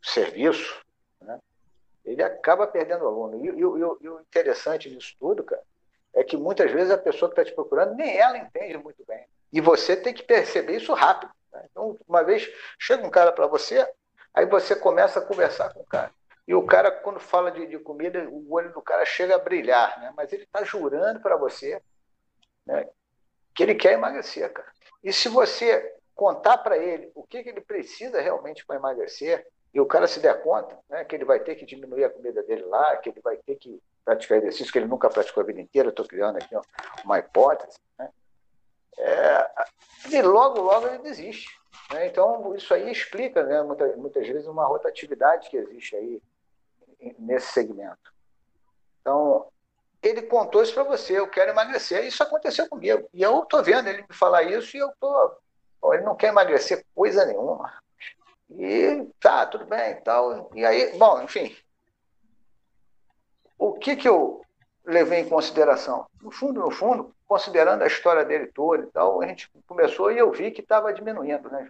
serviço, 0.02 0.84
né, 1.22 1.40
ele 2.04 2.22
acaba 2.22 2.68
perdendo 2.68 3.06
o 3.06 3.08
aluno. 3.08 3.46
E, 3.46 3.50
e, 3.50 3.52
e, 3.52 4.06
e, 4.06 4.10
o 4.10 4.20
interessante 4.20 4.90
disso 4.90 5.16
tudo, 5.20 5.44
cara, 5.44 5.64
é 6.14 6.24
que 6.24 6.36
muitas 6.36 6.70
vezes 6.72 6.92
a 6.92 6.98
pessoa 6.98 7.32
que 7.32 7.40
está 7.40 7.50
te 7.50 7.56
procurando, 7.56 7.96
nem 7.96 8.18
ela 8.18 8.38
entende 8.38 8.78
muito 8.78 9.04
bem. 9.06 9.26
E 9.54 9.62
você 9.62 9.96
tem 9.96 10.14
que 10.14 10.24
perceber 10.24 10.78
isso 10.78 10.94
rápido. 10.94 11.32
Né? 11.52 11.66
Então, 11.72 11.98
uma 12.08 12.24
vez 12.24 12.50
chega 12.78 13.06
um 13.06 13.10
cara 13.10 13.32
para 13.32 13.48
você, 13.48 13.90
aí 14.34 14.46
você 14.46 14.76
começa 14.76 15.20
a 15.20 15.26
conversar 15.26 15.74
com 15.74 15.82
o 15.82 15.86
cara. 15.86 16.12
E 16.48 16.54
o 16.56 16.66
cara, 16.66 16.92
quando 16.92 17.20
fala 17.20 17.52
de, 17.52 17.68
de 17.68 17.80
comida, 17.80 18.28
o 18.30 18.54
olho 18.54 18.74
do 18.74 18.82
cara 18.82 19.06
chega 19.06 19.36
a 19.36 19.40
brilhar, 19.40 20.00
né? 20.00 20.14
mas 20.16 20.34
ele 20.34 20.44
está 20.44 20.64
jurando 20.64 21.20
para 21.20 21.36
você 21.36 21.82
né, 22.66 22.88
que 23.54 23.64
ele 23.64 23.76
quer 23.76 23.94
emagrecer, 23.94 24.52
cara. 24.52 24.72
E 25.04 25.14
se 25.14 25.30
você 25.30 25.96
contar 26.16 26.58
para 26.58 26.78
ele 26.78 27.12
o 27.16 27.24
que, 27.24 27.44
que 27.44 27.50
ele 27.50 27.62
precisa 27.62 28.20
realmente 28.20 28.66
para 28.66 28.76
emagrecer, 28.76 29.48
e 29.74 29.80
o 29.80 29.86
cara 29.86 30.08
se 30.08 30.20
der 30.20 30.42
conta 30.44 30.78
né, 30.90 31.06
que 31.06 31.16
ele 31.16 31.24
vai 31.24 31.40
ter 31.40 31.56
que 31.56 31.66
diminuir 31.66 32.04
a 32.04 32.10
comida 32.10 32.44
dele 32.44 32.64
lá, 32.64 32.98
que 32.98 33.10
ele 33.10 33.22
vai 33.22 33.38
ter 33.38 33.56
que 33.56 33.82
praticar 34.04 34.40
exercício 34.40 34.72
que 34.72 34.80
ele 34.80 34.88
nunca 34.88 35.10
praticou 35.10 35.42
a 35.42 35.46
vida 35.46 35.62
inteira, 35.62 35.90
estou 35.90 36.06
criando 36.06 36.38
aqui 36.38 36.54
uma 37.06 37.20
hipótese, 37.20 37.80
né, 37.98 38.10
é, 38.98 39.50
e 40.10 40.22
logo, 40.22 40.60
logo 40.62 40.88
ele 40.88 41.00
desiste. 41.00 41.50
Né? 41.92 42.08
Então, 42.08 42.56
isso 42.56 42.74
aí 42.74 42.92
explica, 42.92 43.44
né, 43.44 43.62
muitas, 43.62 43.96
muitas 43.96 44.28
vezes, 44.28 44.48
uma 44.48 44.66
rotatividade 44.66 45.50
que 45.50 45.58
existe 45.58 45.96
aí 45.96 46.22
nesse 47.18 47.52
segmento. 47.52 48.14
Então, 49.02 49.48
ele 50.02 50.24
contou 50.24 50.64
isso 50.64 50.74
para 50.74 50.84
você, 50.84 51.18
eu 51.18 51.28
quero 51.28 51.52
emagrecer, 51.52 52.06
isso 52.06 52.24
aconteceu 52.24 52.68
comigo. 52.68 53.08
E 53.14 53.22
eu 53.22 53.44
estou 53.44 53.64
vendo 53.64 53.88
ele 53.88 54.02
me 54.02 54.16
falar 54.16 54.44
isso 54.44 54.76
e 54.76 54.80
eu 54.80 54.90
estou. 54.90 55.38
Ele 55.94 56.04
não 56.04 56.16
quer 56.16 56.28
emagrecer 56.28 56.86
coisa 56.94 57.26
nenhuma. 57.26 57.72
E 58.50 59.08
tá, 59.20 59.46
tudo 59.46 59.66
bem 59.66 59.92
e 59.92 59.96
tal. 59.96 60.52
E 60.54 60.66
aí, 60.66 60.98
bom, 60.98 61.22
enfim. 61.22 61.56
O 63.58 63.74
que, 63.74 63.96
que 63.96 64.10
eu 64.10 64.42
levei 64.84 65.20
em 65.20 65.30
consideração? 65.30 66.08
No 66.22 66.32
fundo, 66.32 66.62
no 66.62 66.72
fundo, 66.72 67.16
considerando 67.28 67.84
a 67.84 67.88
história 67.88 68.26
dele 68.26 68.48
toda 68.48 68.84
e 68.84 68.88
tal, 68.88 69.22
a 69.22 69.28
gente 69.28 69.50
começou 69.68 70.12
e 70.12 70.18
eu 70.18 70.32
vi 70.32 70.52
que 70.52 70.62
estava 70.62 70.94
diminuindo, 70.94 71.50
né? 71.50 71.70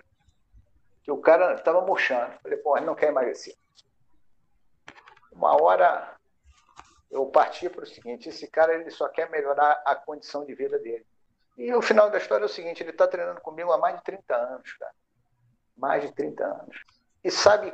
Que 1.04 1.12
o 1.12 1.18
cara 1.18 1.54
estava 1.54 1.82
murchando. 1.82 2.34
Falei, 2.42 2.58
pô, 2.58 2.78
ele 2.78 2.86
não 2.86 2.96
quer 2.96 3.10
emagrecer. 3.10 3.56
Uma 5.32 5.62
hora 5.62 6.16
eu 7.10 7.26
parti 7.28 7.70
para 7.70 7.84
o 7.84 7.88
seguinte: 7.88 8.30
esse 8.30 8.48
cara 8.48 8.74
ele 8.74 8.90
só 8.92 9.08
quer 9.08 9.30
melhorar 9.30 9.82
a 9.86 9.96
condição 9.96 10.46
de 10.46 10.54
vida 10.54 10.78
dele. 10.80 11.06
E 11.58 11.74
o 11.74 11.82
final 11.82 12.10
da 12.10 12.18
história 12.18 12.44
é 12.44 12.46
o 12.46 12.50
seguinte: 12.50 12.84
ele 12.84 12.92
está 12.92 13.08
treinando 13.08 13.42
comigo 13.42 13.72
há 13.72 13.78
mais 13.78 13.98
de 13.98 14.04
30 14.04 14.36
anos, 14.36 14.74
cara 14.74 14.94
mais 15.82 16.04
de 16.04 16.12
30 16.14 16.46
anos. 16.46 16.86
E 17.24 17.32
sabe 17.32 17.74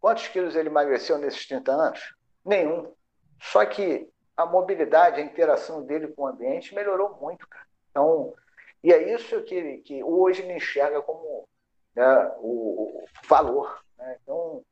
quantos 0.00 0.26
quilos 0.28 0.56
ele 0.56 0.70
emagreceu 0.70 1.18
nesses 1.18 1.46
30 1.46 1.70
anos? 1.70 2.14
Nenhum. 2.44 2.92
Só 3.40 3.64
que 3.66 4.08
a 4.36 4.46
mobilidade, 4.46 5.20
a 5.20 5.24
interação 5.24 5.84
dele 5.84 6.08
com 6.08 6.22
o 6.22 6.26
ambiente 6.26 6.74
melhorou 6.74 7.16
muito, 7.20 7.46
cara. 7.46 7.66
Então, 7.90 8.34
e 8.82 8.92
é 8.92 9.14
isso 9.14 9.42
que, 9.42 9.78
que 9.78 10.02
hoje 10.02 10.42
ele 10.42 10.54
enxerga 10.54 11.00
como 11.02 11.46
né, 11.94 12.32
o, 12.38 13.02
o, 13.02 13.04
valor. 13.28 13.84
Né? 13.98 14.18
Então, 14.22 14.64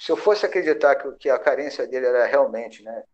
se 0.00 0.10
eu 0.10 0.16
fosse 0.16 0.46
acreditar 0.46 0.96
que, 0.96 1.12
que 1.12 1.28
a 1.28 1.38
carência 1.38 1.86
dele 1.86 2.06
era 2.06 2.24
realmente 2.24 2.82
né, 2.82 3.04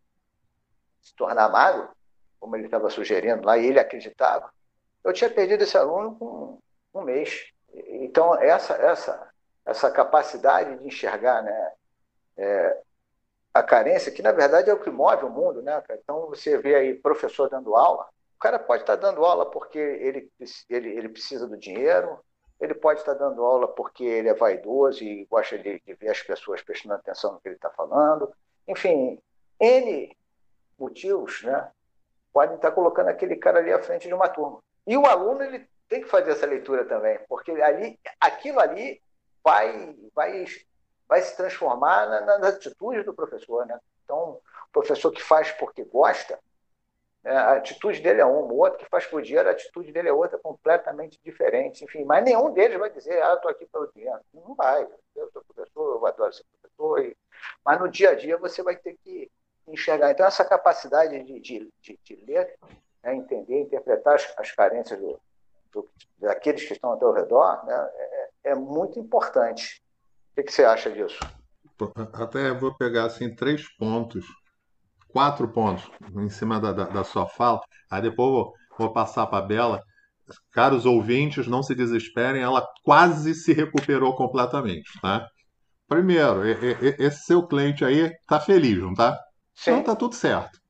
se 1.03 1.17
tornar 1.17 1.49
magro, 1.49 1.91
como 2.39 2.55
ele 2.55 2.67
estava 2.67 2.89
sugerindo 2.89 3.45
lá, 3.45 3.59
e 3.59 3.67
ele 3.67 3.81
acreditava, 3.81 4.49
eu 5.03 5.13
tinha 5.13 5.29
perdido 5.29 5.65
esse 5.65 5.77
aluno 5.77 6.15
com 6.17 6.63
um 6.95 7.03
mês. 7.03 7.53
Então, 7.75 8.41
essa, 8.41 8.75
essa, 8.75 9.31
essa 9.65 9.91
capacidade 9.91 10.79
de 10.79 10.87
enxergar 10.87 11.43
né, 11.43 11.73
é, 12.37 12.81
a 13.53 13.65
carência, 13.65 14.13
que 14.13 14.23
na 14.23 14.31
verdade 14.31 14.71
é 14.71 14.73
o 14.73 14.81
que 14.81 14.89
move 14.89 15.25
o 15.25 15.31
mundo, 15.31 15.63
né? 15.63 15.83
Então, 15.91 16.29
você 16.29 16.57
vê 16.57 16.77
aí 16.77 16.95
professor 16.95 17.51
dando 17.51 17.75
aula, 17.75 18.09
o 18.37 18.39
cara 18.39 18.61
pode 18.61 18.85
estar 18.85 18.95
dando 18.95 19.25
aula 19.25 19.51
porque 19.51 19.79
ele, 19.79 20.31
ele, 20.71 20.89
ele 20.91 21.09
precisa 21.09 21.49
do 21.49 21.57
dinheiro, 21.57 22.21
ele 22.61 22.75
pode 22.75 23.01
estar 23.01 23.15
dando 23.15 23.45
aula 23.45 23.69
porque 23.69 24.05
ele 24.05 24.29
é 24.29 24.35
vaidoso 24.35 25.05
e 25.05 25.25
gosta 25.27 25.59
de, 25.59 25.81
de 25.81 25.95
ver 25.95 26.11
as 26.11 26.23
pessoas 26.23 26.63
prestando 26.63 26.95
atenção 26.95 27.33
no 27.33 27.41
que 27.41 27.49
ele 27.49 27.57
está 27.57 27.71
falando. 27.71 28.33
Enfim, 28.67 29.21
N 29.61 30.17
motivos 30.79 31.43
né, 31.43 31.71
podem 32.33 32.57
estar 32.57 32.73
colocando 32.73 33.09
aquele 33.09 33.37
cara 33.37 33.59
ali 33.59 33.73
à 33.73 33.83
frente 33.83 34.09
de 34.09 34.15
uma 34.15 34.29
turma. 34.29 34.63
E 34.87 34.97
o 34.97 35.07
aluno 35.07 35.43
ele 35.43 35.67
tem 35.89 36.03
que 36.03 36.09
fazer 36.09 36.33
essa 36.33 36.47
leitura 36.47 36.85
também, 36.85 37.19
porque 37.29 37.51
ali, 37.53 37.99
aquilo 38.21 38.61
ali 38.61 39.01
vai, 39.43 39.95
vai, 40.15 40.45
vai 41.09 41.23
se 41.23 41.37
transformar 41.37 42.07
na, 42.07 42.39
nas 42.39 42.55
atitudes 42.55 43.05
do 43.05 43.15
professor. 43.15 43.67
Né? 43.67 43.79
Então, 44.05 44.41
o 44.69 44.73
professor 44.73 45.11
que 45.13 45.23
faz 45.23 45.53
porque 45.53 45.85
gosta, 45.85 46.39
a 47.29 47.53
atitude 47.55 48.01
dele 48.01 48.21
é 48.21 48.25
uma, 48.25 48.53
o 48.53 48.59
outro 48.59 48.79
que 48.79 48.89
faz 48.89 49.07
por 49.07 49.21
dia, 49.21 49.43
a 49.43 49.51
atitude 49.51 49.93
dele 49.93 50.09
é 50.09 50.13
outra, 50.13 50.39
completamente 50.39 51.19
diferente. 51.25 51.85
Enfim, 51.85 52.05
mas 52.05 52.25
nenhum 52.25 52.53
deles 52.53 52.79
vai 52.79 52.91
dizer, 52.91 53.21
ah, 53.23 53.35
estou 53.35 53.51
aqui 53.51 53.67
pelo 53.67 53.91
dinheiro. 53.93 54.21
Não 54.33 54.55
vai. 54.55 54.87
Eu 55.15 55.31
sou 55.33 55.43
professor, 55.43 55.97
eu 55.97 56.07
adoro 56.07 56.33
ser 56.33 56.45
professor. 56.61 57.05
E... 57.05 57.17
Mas 57.65 57.81
no 57.81 57.89
dia 57.89 58.11
a 58.11 58.15
dia 58.15 58.39
você 58.39 58.63
vai 58.63 58.77
ter 58.77 58.97
que 59.03 59.31
enxergar. 59.67 60.11
Então, 60.11 60.27
essa 60.27 60.45
capacidade 60.45 61.23
de, 61.25 61.41
de, 61.41 61.73
de, 61.81 61.99
de 62.05 62.17
ler, 62.25 62.57
né, 63.03 63.17
entender, 63.17 63.61
interpretar 63.63 64.15
as, 64.15 64.33
as 64.39 64.53
carências 64.53 64.99
do, 64.99 65.21
do, 65.73 65.91
daqueles 66.19 66.65
que 66.65 66.75
estão 66.75 66.91
ao 66.91 66.99
teu 66.99 67.13
redor, 67.13 67.65
né, 67.67 67.91
é, 68.45 68.51
é 68.51 68.55
muito 68.55 69.01
importante. 69.01 69.83
O 70.31 70.35
que, 70.37 70.45
que 70.45 70.53
você 70.53 70.65
acha 70.65 70.91
disso? 70.91 71.19
Até 72.13 72.53
vou 72.53 72.75
pegar 72.75 73.05
assim, 73.07 73.35
três 73.35 73.69
pontos 73.77 74.25
quatro 75.17 75.49
pontos 75.49 75.91
em 76.15 76.29
cima 76.29 76.61
da, 76.61 76.75
da, 76.75 76.85
da 76.85 77.03
sua 77.03 77.27
fala. 77.27 77.59
Aí 77.91 78.03
depois 78.03 78.31
vou, 78.31 78.53
vou 78.79 78.93
passar 78.93 79.27
para 79.27 79.43
a 79.43 79.47
Bela. 79.47 79.83
Caros 80.53 80.85
ouvintes, 80.85 81.47
não 81.47 81.63
se 81.63 81.75
desesperem, 81.75 82.43
ela 82.43 82.63
quase 82.85 83.35
se 83.35 83.55
recuperou 83.55 84.15
completamente, 84.15 84.91
tá? 85.01 85.27
Primeiro, 85.89 86.43
esse 86.99 87.25
seu 87.25 87.47
cliente 87.47 87.83
aí 87.83 88.13
tá 88.27 88.39
feliz, 88.39 88.77
não 88.79 88.93
tá? 88.93 89.19
Sim. 89.55 89.71
Então 89.71 89.85
tá 89.85 89.97
tudo 89.97 90.15
certo. 90.15 90.61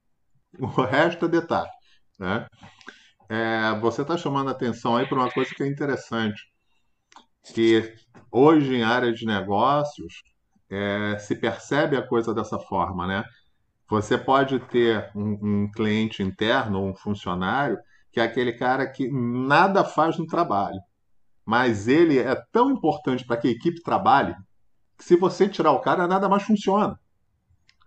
O 0.60 0.66
resto 0.82 1.24
é 1.24 1.28
detalhe, 1.28 1.70
né? 2.16 2.46
É, 3.28 3.76
você 3.80 4.02
está 4.02 4.16
chamando 4.16 4.46
a 4.48 4.52
atenção 4.52 4.96
aí 4.96 5.08
para 5.08 5.18
uma 5.18 5.30
coisa 5.32 5.52
que 5.52 5.64
é 5.64 5.66
interessante, 5.66 6.40
que 7.52 7.92
hoje 8.30 8.76
em 8.76 8.84
área 8.84 9.12
de 9.12 9.26
negócios 9.26 10.22
é, 10.70 11.18
se 11.18 11.34
percebe 11.34 11.96
a 11.96 12.06
coisa 12.06 12.32
dessa 12.32 12.60
forma, 12.60 13.08
né? 13.08 13.24
Você 13.88 14.18
pode 14.18 14.58
ter 14.60 15.10
um, 15.14 15.64
um 15.64 15.70
cliente 15.70 16.22
interno, 16.22 16.82
um 16.82 16.94
funcionário, 16.94 17.78
que 18.10 18.18
é 18.18 18.24
aquele 18.24 18.52
cara 18.52 18.86
que 18.86 19.08
nada 19.10 19.84
faz 19.84 20.18
no 20.18 20.26
trabalho, 20.26 20.80
mas 21.44 21.86
ele 21.86 22.18
é 22.18 22.34
tão 22.50 22.70
importante 22.70 23.24
para 23.24 23.36
que 23.36 23.48
a 23.48 23.50
equipe 23.50 23.82
trabalhe 23.82 24.34
que 24.96 25.04
se 25.04 25.16
você 25.16 25.48
tirar 25.48 25.72
o 25.72 25.80
cara, 25.80 26.06
nada 26.06 26.28
mais 26.28 26.42
funciona. 26.42 26.98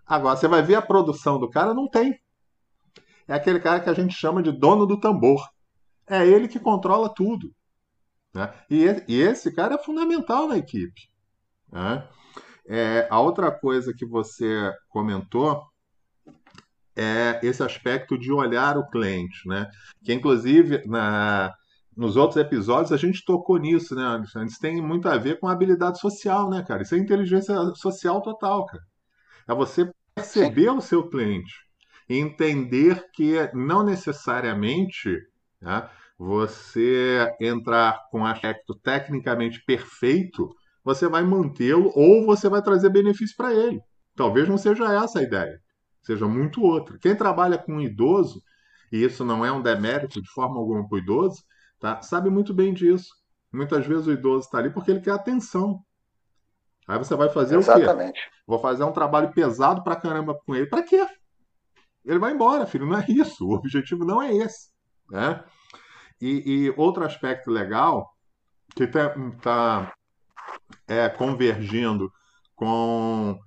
Agora, 0.06 0.38
você 0.38 0.47
vai 0.47 0.62
ver 0.62 0.76
a 0.76 0.82
produção 0.82 1.39
do 1.39 1.50
cara, 1.50 1.74
não 1.74 1.88
tem. 1.88 2.20
É 3.28 3.34
aquele 3.34 3.60
cara 3.60 3.80
que 3.80 3.89
a 3.89 3.93
gente 3.93 4.14
chama 4.14 4.41
de 4.41 4.52
dono 4.52 4.86
do 4.86 5.00
tambor. 5.00 5.47
É 6.08 6.26
ele 6.26 6.47
que 6.47 6.60
controla 6.60 7.14
tudo. 7.14 7.54
Né? 8.34 8.52
E, 8.70 9.20
esse 9.20 9.54
cara 9.54 9.76
é 9.76 9.84
fundamental 9.84 10.47
na 10.47 10.58
equipe. 10.58 11.10
Né? 11.72 12.08
É, 12.68 13.08
a 13.10 13.20
outra 13.20 13.52
coisa 13.52 13.93
que 13.93 14.06
você 14.06 14.72
comentou 14.89 15.64
é 17.00 17.39
esse 17.41 17.64
aspecto 17.64 18.18
de 18.18 18.30
olhar 18.30 18.78
o 18.78 18.89
cliente, 18.89 19.47
né? 19.47 19.70
Que 20.04 20.14
inclusive 20.14 20.86
na, 20.86 21.54
nos 21.95 22.18
outros 22.18 22.38
episódios 22.38 22.91
a 22.91 22.97
gente 22.97 23.24
tocou 23.24 23.58
nisso, 23.58 23.95
né? 23.95 24.22
Isso 24.45 24.60
tem 24.60 24.82
muito 24.82 25.08
a 25.08 25.18
ver 25.18 25.39
com 25.39 25.47
habilidade 25.47 25.97
social, 25.97 26.50
né, 26.50 26.62
cara? 26.68 26.82
Isso 26.82 26.95
é 26.95 26.97
inteligência 26.97 27.56
social 27.76 28.22
total, 28.22 28.66
cara. 28.66 28.84
É 29.47 29.56
você 29.56 29.89
perceber 30.14 30.70
o 30.70 30.82
seu 30.82 31.08
cliente 31.08 31.54
e 32.10 32.18
entender 32.18 33.10
que 33.14 33.50
não 33.54 33.82
necessariamente 33.82 35.10
né, 35.62 35.89
você 36.18 37.34
entrar 37.39 37.97
com 38.12 38.20
um 38.20 38.26
aspecto 38.26 38.76
tecnicamente 38.76 39.64
perfeito, 39.66 40.54
você 40.84 41.08
vai 41.08 41.24
mantê-lo 41.24 41.93
ou 41.95 42.26
você 42.26 42.50
vai 42.50 42.62
trazer 42.62 42.89
benefício 42.89 43.38
para 43.38 43.54
ele. 43.54 43.80
Talvez 44.18 44.50
não 44.50 44.58
seja 44.58 44.93
essa 44.93 45.20
a 45.20 45.24
ideia 45.24 45.62
seja 46.02 46.28
muito 46.28 46.62
outra. 46.62 46.97
Quem 46.97 47.16
trabalha 47.16 47.58
com 47.58 47.74
um 47.74 47.82
idoso, 47.82 48.41
e 48.91 49.04
isso 49.04 49.24
não 49.24 49.45
é 49.45 49.52
um 49.52 49.62
demérito 49.62 50.22
de 50.22 50.30
forma 50.32 50.58
alguma 50.58 50.88
para 50.88 50.95
o 50.95 51.00
idoso, 51.00 51.43
tá? 51.80 52.02
sabe 52.02 52.30
muito 52.30 52.54
bem 52.54 52.74
disso. 52.74 53.10
Muitas 53.52 53.86
vezes 53.86 54.08
o 54.08 54.12
idoso 54.12 54.45
está 54.45 54.60
ali 54.60 54.70
porque 54.70 54.91
ele 54.91 55.02
quer 55.02 55.12
atenção. 55.12 55.84
Aí 56.88 56.97
você 56.97 57.16
vai 57.16 57.30
fazer 57.30 57.58
Exatamente. 57.58 58.10
o 58.10 58.14
quê? 58.14 58.30
Vou 58.47 58.60
fazer 58.60 58.84
um 58.84 58.91
trabalho 58.91 59.32
pesado 59.32 59.84
para 59.84 59.95
caramba 59.95 60.34
com 60.45 60.56
ele. 60.56 60.66
Para 60.66 60.84
quê? 60.84 61.06
Ele 62.04 62.18
vai 62.20 62.32
embora, 62.32 62.66
filho. 62.66 62.88
Não 62.88 62.97
é 62.97 63.06
isso. 63.08 63.45
O 63.45 63.54
objetivo 63.54 64.04
não 64.04 64.22
é 64.22 64.34
esse. 64.34 64.70
Né? 65.10 65.43
E, 66.20 66.66
e 66.66 66.74
outro 66.76 67.04
aspecto 67.06 67.52
legal 67.52 68.12
que 68.76 68.84
está 68.84 69.10
tá, 69.41 69.93
é, 70.88 71.10
convergindo 71.10 72.12
com 72.56 73.39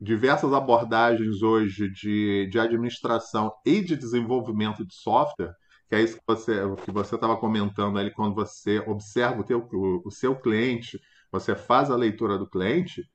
diversas 0.00 0.52
abordagens 0.52 1.42
hoje 1.42 1.90
de, 1.90 2.48
de 2.50 2.58
administração 2.58 3.52
e 3.64 3.80
de 3.80 3.96
desenvolvimento 3.96 4.84
de 4.84 4.94
software, 4.94 5.54
que 5.88 5.94
é 5.94 6.02
isso 6.02 6.16
que 6.16 6.22
você 6.26 6.60
que 6.84 6.90
você 6.90 7.14
estava 7.14 7.36
comentando 7.36 7.98
ali 7.98 8.10
quando 8.10 8.34
você 8.34 8.80
observa 8.80 9.40
o, 9.40 9.44
teu, 9.44 9.66
o, 9.72 10.02
o 10.04 10.10
seu 10.10 10.36
cliente, 10.36 11.00
você 11.30 11.54
faz 11.54 11.90
a 11.90 11.96
leitura 11.96 12.36
do 12.38 12.48
cliente, 12.48 13.08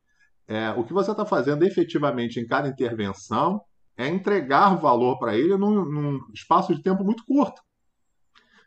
é, 0.47 0.71
o 0.71 0.83
que 0.83 0.93
você 0.93 1.11
está 1.11 1.25
fazendo 1.25 1.63
efetivamente 1.63 2.39
em 2.39 2.47
cada 2.47 2.67
intervenção 2.67 3.61
é 3.97 4.07
entregar 4.07 4.75
valor 4.75 5.19
para 5.19 5.35
ele 5.35 5.55
num, 5.57 5.85
num 5.85 6.19
espaço 6.33 6.73
de 6.75 6.81
tempo 6.81 7.03
muito 7.03 7.23
curto. 7.25 7.61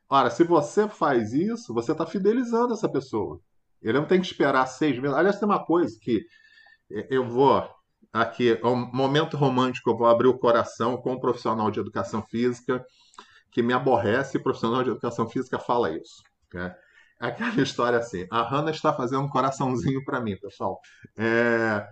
Ora, 0.09 0.31
se 0.31 0.45
você 0.45 0.89
faz 0.89 1.33
isso, 1.33 1.75
você 1.75 1.93
está 1.93 2.07
fidelizando 2.07 2.75
essa 2.75 2.89
pessoa. 2.89 3.41
Ele 3.83 3.99
não 3.99 4.07
tem 4.07 4.21
que 4.21 4.27
esperar 4.27 4.67
seis 4.67 4.99
meses. 4.99 5.17
Aliás, 5.17 5.39
tem 5.39 5.49
uma 5.49 5.65
coisa 5.65 5.97
que 6.01 6.25
eu 6.89 7.29
vou 7.29 7.69
aqui, 8.15 8.57
é 8.63 8.67
um 8.67 8.77
momento 8.93 9.37
romântico, 9.37 9.91
eu 9.91 9.97
vou 9.97 10.07
abrir 10.07 10.29
o 10.29 10.39
coração 10.39 10.97
com 10.97 11.15
um 11.15 11.21
profissional 11.21 11.69
de 11.69 11.81
educação 11.81 12.23
física 12.23 12.85
que 13.51 13.61
me 13.61 13.73
aborrece, 13.73 14.37
e 14.37 14.43
profissional 14.43 14.85
de 14.85 14.91
educação 14.91 15.29
física 15.29 15.59
fala 15.59 15.91
isso. 15.91 16.23
Né? 16.53 16.73
É 17.21 17.27
aquela 17.27 17.51
história 17.61 17.99
assim, 17.99 18.25
a 18.31 18.43
Hanna 18.43 18.71
está 18.71 18.93
fazendo 18.93 19.23
um 19.23 19.29
coraçãozinho 19.29 20.05
para 20.05 20.21
mim, 20.21 20.39
pessoal. 20.39 20.79
É, 21.19 21.85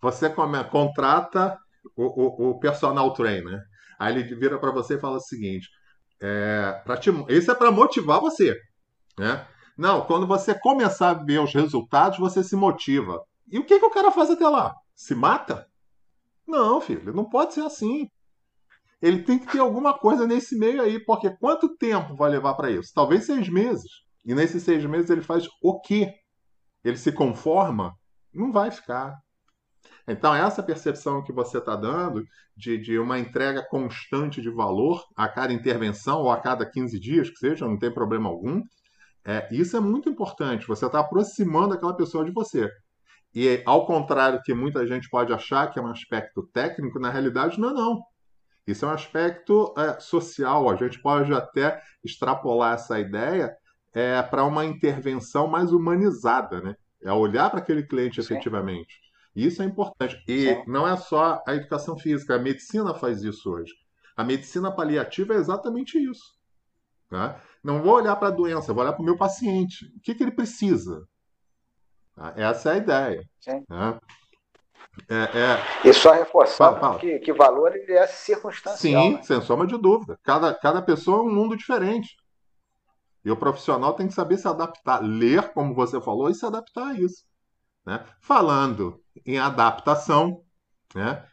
você 0.00 0.30
come, 0.30 0.62
contrata 0.64 1.58
o, 1.96 2.04
o, 2.04 2.50
o, 2.50 2.60
personal 2.60 3.12
trainer, 3.12 3.60
aí 3.98 4.16
ele 4.16 4.34
vira 4.36 4.56
para 4.58 4.70
você 4.70 4.94
e 4.94 5.00
fala 5.00 5.16
o 5.16 5.20
seguinte, 5.20 5.68
é, 6.22 6.80
te, 7.00 7.10
isso 7.28 7.50
é 7.50 7.54
para 7.56 7.72
motivar 7.72 8.20
você, 8.20 8.56
né? 9.18 9.44
Não, 9.76 10.06
quando 10.06 10.28
você 10.28 10.56
começar 10.56 11.10
a 11.10 11.24
ver 11.24 11.40
os 11.40 11.52
resultados, 11.52 12.20
você 12.20 12.44
se 12.44 12.54
motiva. 12.54 13.20
E 13.50 13.58
o 13.58 13.64
que, 13.64 13.80
que 13.80 13.84
o 13.84 13.90
cara 13.90 14.12
faz 14.12 14.30
até 14.30 14.48
lá? 14.48 14.72
Se 14.94 15.14
mata? 15.14 15.66
Não, 16.46 16.80
filho, 16.80 17.12
não 17.12 17.28
pode 17.28 17.54
ser 17.54 17.62
assim. 17.62 18.08
Ele 19.00 19.22
tem 19.22 19.38
que 19.38 19.50
ter 19.50 19.58
alguma 19.58 19.96
coisa 19.98 20.26
nesse 20.26 20.56
meio 20.56 20.80
aí, 20.80 20.98
porque 21.04 21.30
quanto 21.36 21.76
tempo 21.76 22.16
vai 22.16 22.30
levar 22.30 22.54
para 22.54 22.70
isso? 22.70 22.92
Talvez 22.94 23.26
seis 23.26 23.48
meses. 23.48 23.90
E 24.24 24.34
nesses 24.34 24.62
seis 24.62 24.84
meses 24.84 25.10
ele 25.10 25.20
faz 25.20 25.46
o 25.62 25.80
quê? 25.80 26.10
Ele 26.82 26.96
se 26.96 27.12
conforma? 27.12 27.94
Não 28.32 28.50
vai 28.50 28.70
ficar. 28.70 29.18
Então, 30.06 30.34
essa 30.34 30.62
percepção 30.62 31.22
que 31.22 31.32
você 31.32 31.58
está 31.58 31.76
dando 31.76 32.24
de, 32.56 32.78
de 32.78 32.98
uma 32.98 33.18
entrega 33.18 33.66
constante 33.68 34.40
de 34.40 34.50
valor 34.50 35.02
a 35.16 35.28
cada 35.28 35.52
intervenção 35.52 36.20
ou 36.20 36.30
a 36.30 36.40
cada 36.40 36.68
15 36.68 36.98
dias, 37.00 37.30
que 37.30 37.36
seja, 37.36 37.66
não 37.66 37.78
tem 37.78 37.92
problema 37.92 38.28
algum, 38.28 38.62
é, 39.24 39.48
isso 39.50 39.76
é 39.76 39.80
muito 39.80 40.08
importante. 40.08 40.66
Você 40.66 40.84
está 40.84 41.00
aproximando 41.00 41.74
aquela 41.74 41.96
pessoa 41.96 42.24
de 42.24 42.32
você. 42.32 42.70
E 43.34 43.62
ao 43.66 43.84
contrário 43.84 44.40
que 44.42 44.54
muita 44.54 44.86
gente 44.86 45.08
pode 45.10 45.32
achar 45.32 45.70
que 45.70 45.78
é 45.78 45.82
um 45.82 45.88
aspecto 45.88 46.48
técnico, 46.52 47.00
na 47.00 47.10
realidade 47.10 47.58
não 47.58 47.70
é 47.70 47.72
não. 47.72 48.02
Isso 48.66 48.84
é 48.84 48.88
um 48.88 48.92
aspecto 48.92 49.74
é, 49.76 49.98
social. 49.98 50.70
A 50.70 50.76
gente 50.76 51.00
pode 51.00 51.32
até 51.34 51.82
extrapolar 52.02 52.74
essa 52.74 52.98
ideia 52.98 53.54
é, 53.92 54.22
para 54.22 54.44
uma 54.44 54.64
intervenção 54.64 55.46
mais 55.46 55.72
humanizada, 55.72 56.60
né? 56.60 56.76
É 57.02 57.12
olhar 57.12 57.50
para 57.50 57.58
aquele 57.58 57.82
cliente 57.82 58.22
Sim. 58.22 58.34
efetivamente. 58.34 58.94
Isso 59.34 59.62
é 59.62 59.66
importante. 59.66 60.22
E 60.26 60.54
Sim. 60.54 60.64
não 60.66 60.86
é 60.86 60.96
só 60.96 61.42
a 61.46 61.54
educação 61.54 61.98
física, 61.98 62.36
a 62.36 62.38
medicina 62.38 62.94
faz 62.94 63.22
isso 63.22 63.50
hoje. 63.50 63.72
A 64.16 64.22
medicina 64.24 64.70
paliativa 64.70 65.34
é 65.34 65.38
exatamente 65.38 65.98
isso. 65.98 66.34
Tá? 67.10 67.40
Não 67.62 67.82
vou 67.82 67.94
olhar 67.94 68.16
para 68.16 68.28
a 68.28 68.30
doença, 68.30 68.72
vou 68.72 68.82
olhar 68.82 68.92
para 68.92 69.02
o 69.02 69.04
meu 69.04 69.16
paciente. 69.16 69.86
O 69.96 70.00
que, 70.00 70.14
que 70.14 70.22
ele 70.22 70.32
precisa? 70.32 71.06
Tá? 72.14 72.32
Essa 72.36 72.70
é 72.70 72.72
a 72.72 72.76
ideia. 72.76 73.24
Tá? 73.68 73.98
É, 75.08 75.14
é... 75.14 75.88
E 75.88 75.92
só 75.92 76.12
reforçando 76.12 76.78
fala, 76.78 76.80
fala. 76.80 76.98
Que, 77.00 77.18
que 77.18 77.32
valor 77.32 77.74
ele 77.74 77.92
é 77.92 78.06
circunstancial. 78.06 79.02
Sim, 79.02 79.14
né? 79.14 79.22
sem 79.22 79.40
sombra 79.42 79.66
de 79.66 79.76
dúvida. 79.76 80.18
Cada, 80.22 80.54
cada 80.54 80.80
pessoa 80.80 81.18
é 81.18 81.22
um 81.22 81.34
mundo 81.34 81.56
diferente. 81.56 82.16
E 83.24 83.30
o 83.30 83.36
profissional 83.36 83.94
tem 83.94 84.06
que 84.06 84.14
saber 84.14 84.36
se 84.36 84.46
adaptar, 84.46 85.00
ler, 85.02 85.52
como 85.52 85.74
você 85.74 86.00
falou, 86.00 86.28
e 86.28 86.34
se 86.34 86.44
adaptar 86.44 86.88
a 86.88 86.94
isso. 86.94 87.24
Né? 87.84 88.04
Falando 88.20 89.00
em 89.26 89.38
adaptação, 89.38 90.42
né? 90.94 91.24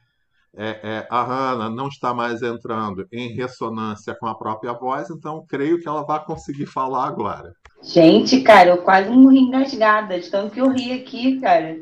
É, 0.53 0.67
é, 0.83 1.07
a 1.09 1.23
Hannah 1.23 1.69
não 1.69 1.87
está 1.87 2.13
mais 2.13 2.41
entrando 2.41 3.07
em 3.09 3.29
ressonância 3.29 4.13
com 4.13 4.27
a 4.27 4.37
própria 4.37 4.73
voz, 4.73 5.09
então 5.09 5.45
creio 5.47 5.79
que 5.79 5.87
ela 5.87 6.03
vai 6.03 6.23
conseguir 6.25 6.65
falar 6.65 7.07
agora. 7.07 7.53
Gente, 7.83 8.41
cara, 8.41 8.69
eu 8.69 8.83
quase 8.83 9.09
morri 9.09 9.39
engasgada, 9.39 10.19
de 10.19 10.29
tanto 10.29 10.53
que 10.53 10.61
eu 10.61 10.69
ri 10.69 10.93
aqui, 10.93 11.39
cara. 11.41 11.79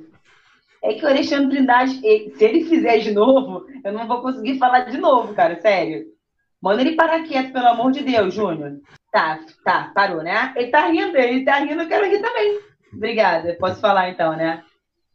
É 0.82 0.93
que 0.93 1.04
o 1.04 1.10
Alexandre 1.10 1.50
Trindade, 1.50 2.00
se 2.00 2.43
ele 2.43 2.66
fizer 2.66 3.00
de 3.00 3.12
novo, 3.12 3.66
eu 3.84 3.91
não 3.91 4.08
vou 4.08 4.22
conseguir 4.22 4.58
falar 4.58 4.82
de 4.82 4.97
novo, 4.97 5.34
cara, 5.34 5.60
sério. 5.62 6.06
Manda 6.62 6.82
ele 6.82 6.95
parar 6.95 7.24
quieto, 7.24 7.52
pelo 7.52 7.68
amor 7.68 7.91
de 7.91 8.02
Deus, 8.02 8.34
Júnior. 8.34 8.80
Tá, 9.12 9.39
tá, 9.64 9.91
parou, 9.93 10.24
né? 10.24 10.54
Ele 10.56 10.72
tá 10.72 10.88
rindo, 10.88 11.18
ele 11.18 11.43
tá 11.43 11.60
rindo, 11.60 11.82
eu 11.82 11.88
quero 11.88 12.08
rir 12.08 12.22
também. 12.22 12.60
Obrigada, 12.93 13.58
posso 13.60 13.82
falar 13.82 14.10
então, 14.10 14.36
né? 14.38 14.64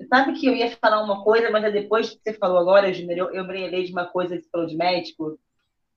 Sabe 0.09 0.33
que 0.33 0.47
eu 0.47 0.55
ia 0.55 0.71
falar 0.73 1.03
uma 1.03 1.25
coisa, 1.25 1.51
mas 1.51 1.65
é 1.65 1.71
depois 1.71 2.11
que 2.11 2.19
você 2.23 2.35
falou 2.35 2.59
agora, 2.59 2.93
Júnior, 2.93 3.31
eu, 3.33 3.47
eu 3.47 3.85
de 3.85 3.93
uma 3.93 4.05
coisa 4.05 4.37
que 4.37 4.43
você 4.43 4.51
falou 4.51 4.67
de 4.67 4.77
médico, 4.77 5.39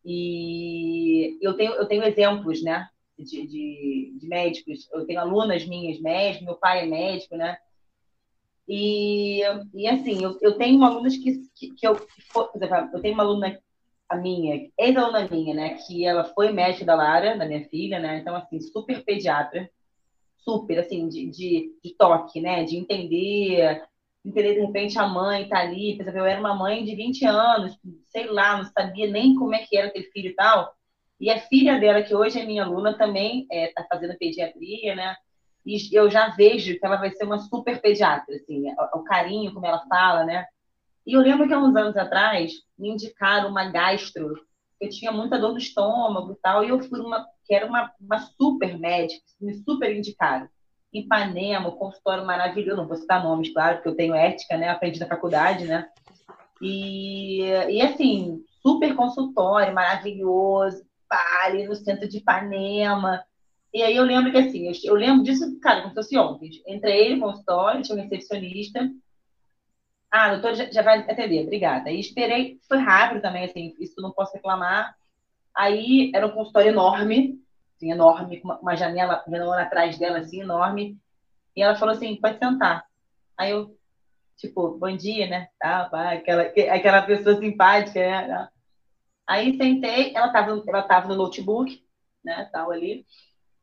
e 0.06 1.38
eu 1.42 1.56
tenho, 1.56 1.74
eu 1.74 1.86
tenho 1.86 2.04
exemplos, 2.04 2.64
né, 2.64 2.88
de, 3.18 3.48
de, 3.48 4.18
de 4.20 4.28
médicos. 4.28 4.88
Eu 4.92 5.06
tenho 5.06 5.20
alunas 5.20 5.66
minhas 5.66 6.00
médicos, 6.00 6.46
meu 6.46 6.56
pai 6.56 6.84
é 6.84 6.86
médico, 6.86 7.36
né? 7.36 7.58
E, 8.68 9.42
e 9.74 9.88
assim, 9.88 10.24
eu, 10.24 10.38
eu 10.42 10.58
tenho 10.58 10.84
alunas 10.84 11.16
que, 11.16 11.48
que, 11.56 11.74
que 11.74 11.88
eu, 11.88 11.96
que 11.96 12.22
for, 12.24 12.52
por 12.52 12.62
exemplo, 12.62 12.90
eu 12.94 13.02
tenho 13.02 13.14
uma 13.14 13.24
aluna, 13.24 13.58
a 14.10 14.16
minha, 14.18 14.70
ex-aluna 14.78 15.28
minha, 15.30 15.56
né, 15.56 15.76
que 15.76 16.06
ela 16.06 16.26
foi 16.26 16.52
médica 16.52 16.86
da 16.86 16.96
Lara, 16.96 17.38
da 17.38 17.46
minha 17.46 17.68
filha, 17.70 17.98
né, 18.00 18.20
então, 18.20 18.36
assim, 18.36 18.60
super 18.60 19.04
pediatra, 19.06 19.70
super, 20.38 20.80
assim, 20.80 21.08
de, 21.08 21.30
de, 21.30 21.80
de 21.82 21.96
toque, 21.98 22.42
né, 22.42 22.66
de 22.66 22.76
entender, 22.76 23.84
entender, 24.26 24.56
de 24.56 24.62
repente, 24.66 25.00
a 25.00 25.08
mãe 25.08 25.48
tá 25.48 25.60
ali, 25.60 25.96
por 25.96 26.02
exemplo, 26.02 26.20
eu 26.20 26.26
era 26.26 26.40
uma 26.40 26.54
mãe 26.54 26.84
de 26.84 26.94
20 26.94 27.26
anos, 27.26 27.78
sei 28.08 28.28
lá, 28.28 28.58
não 28.58 28.66
sabia 28.66 29.10
nem 29.10 29.34
como 29.36 29.56
é 29.56 29.60
que 29.60 29.78
era 29.78 29.92
ter 29.92 30.12
filho 30.12 30.30
e 30.32 30.36
tal, 30.36 30.76
e 31.20 31.30
a 31.30 31.40
filha 31.40 31.80
dela, 31.80 32.04
que 32.04 32.14
hoje 32.14 32.40
é 32.40 32.46
minha 32.46 32.64
aluna, 32.64 32.98
também 32.98 33.42
está 33.44 33.56
é, 33.56 33.74
tá 33.74 33.88
fazendo 33.90 34.18
pediatria, 34.18 34.96
né, 34.96 35.16
e 35.66 35.78
eu 35.92 36.10
já 36.10 36.30
vejo 36.30 36.80
que 36.80 36.86
ela 36.86 36.96
vai 36.96 37.12
ser 37.12 37.26
uma 37.26 37.40
super 37.40 37.82
pediatra, 37.82 38.36
assim, 38.36 38.70
o, 38.70 39.00
o 39.00 39.04
carinho 39.04 39.54
como 39.54 39.66
ela 39.66 39.86
fala, 39.90 40.24
né? 40.24 40.46
E 41.06 41.14
eu 41.14 41.20
lembro 41.22 41.46
que 41.46 41.54
há 41.54 41.60
uns 41.60 41.76
anos 41.76 41.98
atrás 41.98 42.54
me 42.80 42.90
indicaram 42.90 43.50
uma 43.50 43.70
gastro, 43.70 44.34
eu 44.80 44.90
tinha 44.90 45.12
muita 45.12 45.38
dor 45.38 45.52
no 45.52 45.58
estômago 45.58 46.32
e 46.32 46.36
tal, 46.38 46.64
e 46.64 46.70
eu 46.70 46.80
fui 46.80 47.02
uma, 47.02 47.28
que 47.46 47.54
era 47.54 47.66
uma, 47.66 47.92
uma 48.00 48.20
super 48.20 48.78
médica, 48.80 49.22
me 49.42 49.56
super 49.56 49.94
indicaram. 49.94 50.48
Ipanema, 50.94 51.70
consultório 51.72 52.26
maravilhoso, 52.26 52.78
não 52.78 52.88
vou 52.88 52.96
citar 52.96 53.22
nomes, 53.22 53.54
claro, 53.54 53.76
porque 53.76 53.90
eu 53.90 53.96
tenho 53.96 54.16
ética, 54.16 54.58
né? 54.58 54.70
Aprendi 54.70 55.02
na 55.02 55.08
faculdade, 55.08 55.66
né? 55.66 55.90
E, 56.62 57.42
e 57.42 57.82
assim, 57.82 58.42
super 58.62 58.96
consultório, 58.96 59.74
maravilhoso, 59.74 60.87
ali 61.10 61.68
no 61.68 61.76
centro 61.76 62.08
de 62.08 62.18
Ipanema. 62.18 63.24
E 63.74 63.82
aí 63.84 63.96
eu 63.96 64.04
lembro 64.04 64.32
que 64.32 64.38
assim, 64.38 64.72
eu, 64.84 64.96
lembro 64.96 65.24
disso, 65.24 65.60
cara, 65.60 65.82
como 65.82 65.90
se 65.90 65.96
fosse 65.96 66.18
ontem. 66.18 66.50
Entrei 66.68 67.16
no 67.16 67.22
consultório, 67.22 67.82
tinha 67.82 67.98
um 67.98 68.02
recepcionista. 68.02 68.90
Ah, 70.10 70.34
doutor 70.34 70.56
já, 70.56 70.72
já 70.72 70.82
vai 70.82 71.00
atender, 71.00 71.44
obrigada. 71.44 71.90
Aí 71.90 72.00
esperei, 72.00 72.60
foi 72.68 72.78
rápido 72.78 73.22
também, 73.22 73.46
assim, 73.46 73.76
isso 73.80 74.02
não 74.02 74.12
posso 74.12 74.34
reclamar. 74.34 74.96
Aí 75.56 76.12
era 76.16 76.26
um 76.26 76.32
consultório 76.32 76.70
enorme, 76.70 77.42
assim, 77.76 77.92
enorme, 77.92 78.40
com 78.40 78.54
uma, 78.54 78.76
janela, 78.76 79.24
janela 79.28 79.62
atrás 79.62 79.98
dela, 79.98 80.20
assim, 80.20 80.42
enorme. 80.42 80.98
E 81.56 81.62
ela 81.62 81.76
falou 81.76 81.94
assim, 81.94 82.16
pode 82.16 82.40
sentar. 82.40 82.86
Aí 83.38 83.52
eu, 83.52 83.78
tipo, 84.38 84.78
bom 84.78 84.96
dia, 84.96 85.28
né? 85.28 85.50
Tá, 85.60 85.90
aquela, 86.14 86.44
aquela 86.44 87.02
pessoa 87.02 87.38
simpática, 87.38 88.00
né? 88.00 88.50
Aí 89.28 89.58
sentei, 89.58 90.16
ela 90.16 90.28
estava 90.28 90.64
ela 90.66 90.84
tava 90.84 91.08
no 91.10 91.16
notebook, 91.16 91.84
né, 92.24 92.50
tal 92.52 92.72
ali. 92.72 93.06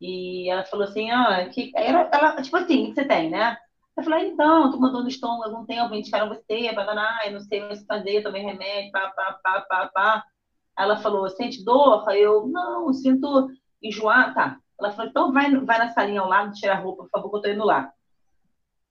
E 0.01 0.51
ela 0.51 0.65
falou 0.65 0.87
assim, 0.87 1.11
ah, 1.11 1.49
que 1.49 1.73
ela, 1.75 2.09
ela 2.13 2.43
tipo 2.43 2.57
assim, 2.57 2.87
que 2.87 2.95
você 2.95 3.05
tem, 3.05 3.31
né? 3.31 3.57
Eu 3.97 4.03
falei, 4.03 4.29
então, 4.29 4.73
tô 4.73 4.79
mandando 4.79 5.09
estômago 5.09 5.45
há 5.45 5.47
algum 5.47 5.65
tempo, 5.65 5.95
indicaram 5.95 6.29
você, 6.29 6.73
banana, 6.73 7.21
eu 7.25 7.33
não 7.33 7.41
sei 7.41 7.63
o 7.63 7.69
que 7.69 7.87
fazer, 7.87 8.23
tomei 8.23 8.43
remédio, 8.43 8.91
pá, 8.91 9.09
pá, 9.11 9.41
pá, 9.43 9.61
pá, 9.63 9.87
pá. 9.95 10.25
Ela 10.77 10.97
falou, 10.97 11.29
sente 11.31 11.65
dor? 11.65 12.05
Eu, 12.13 12.47
não, 12.49 12.93
sinto 12.93 13.49
enjoar, 13.81 14.35
tá. 14.35 14.59
Ela 14.79 14.91
falou, 14.91 15.11
então 15.11 15.33
vai, 15.33 15.49
vai 15.61 15.79
na 15.79 15.93
salinha 15.93 16.21
ao 16.21 16.29
lado, 16.29 16.53
tira 16.55 16.73
a 16.73 16.79
roupa, 16.79 17.05
por 17.05 17.11
favor, 17.11 17.31
que 17.31 17.37
eu 17.37 17.43
tô 17.43 17.49
indo 17.49 17.65
lá. 17.65 17.93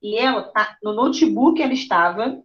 E 0.01 0.17
ela, 0.17 0.43
tá, 0.43 0.77
no 0.81 0.93
notebook 0.93 1.61
ela 1.61 1.73
estava, 1.73 2.41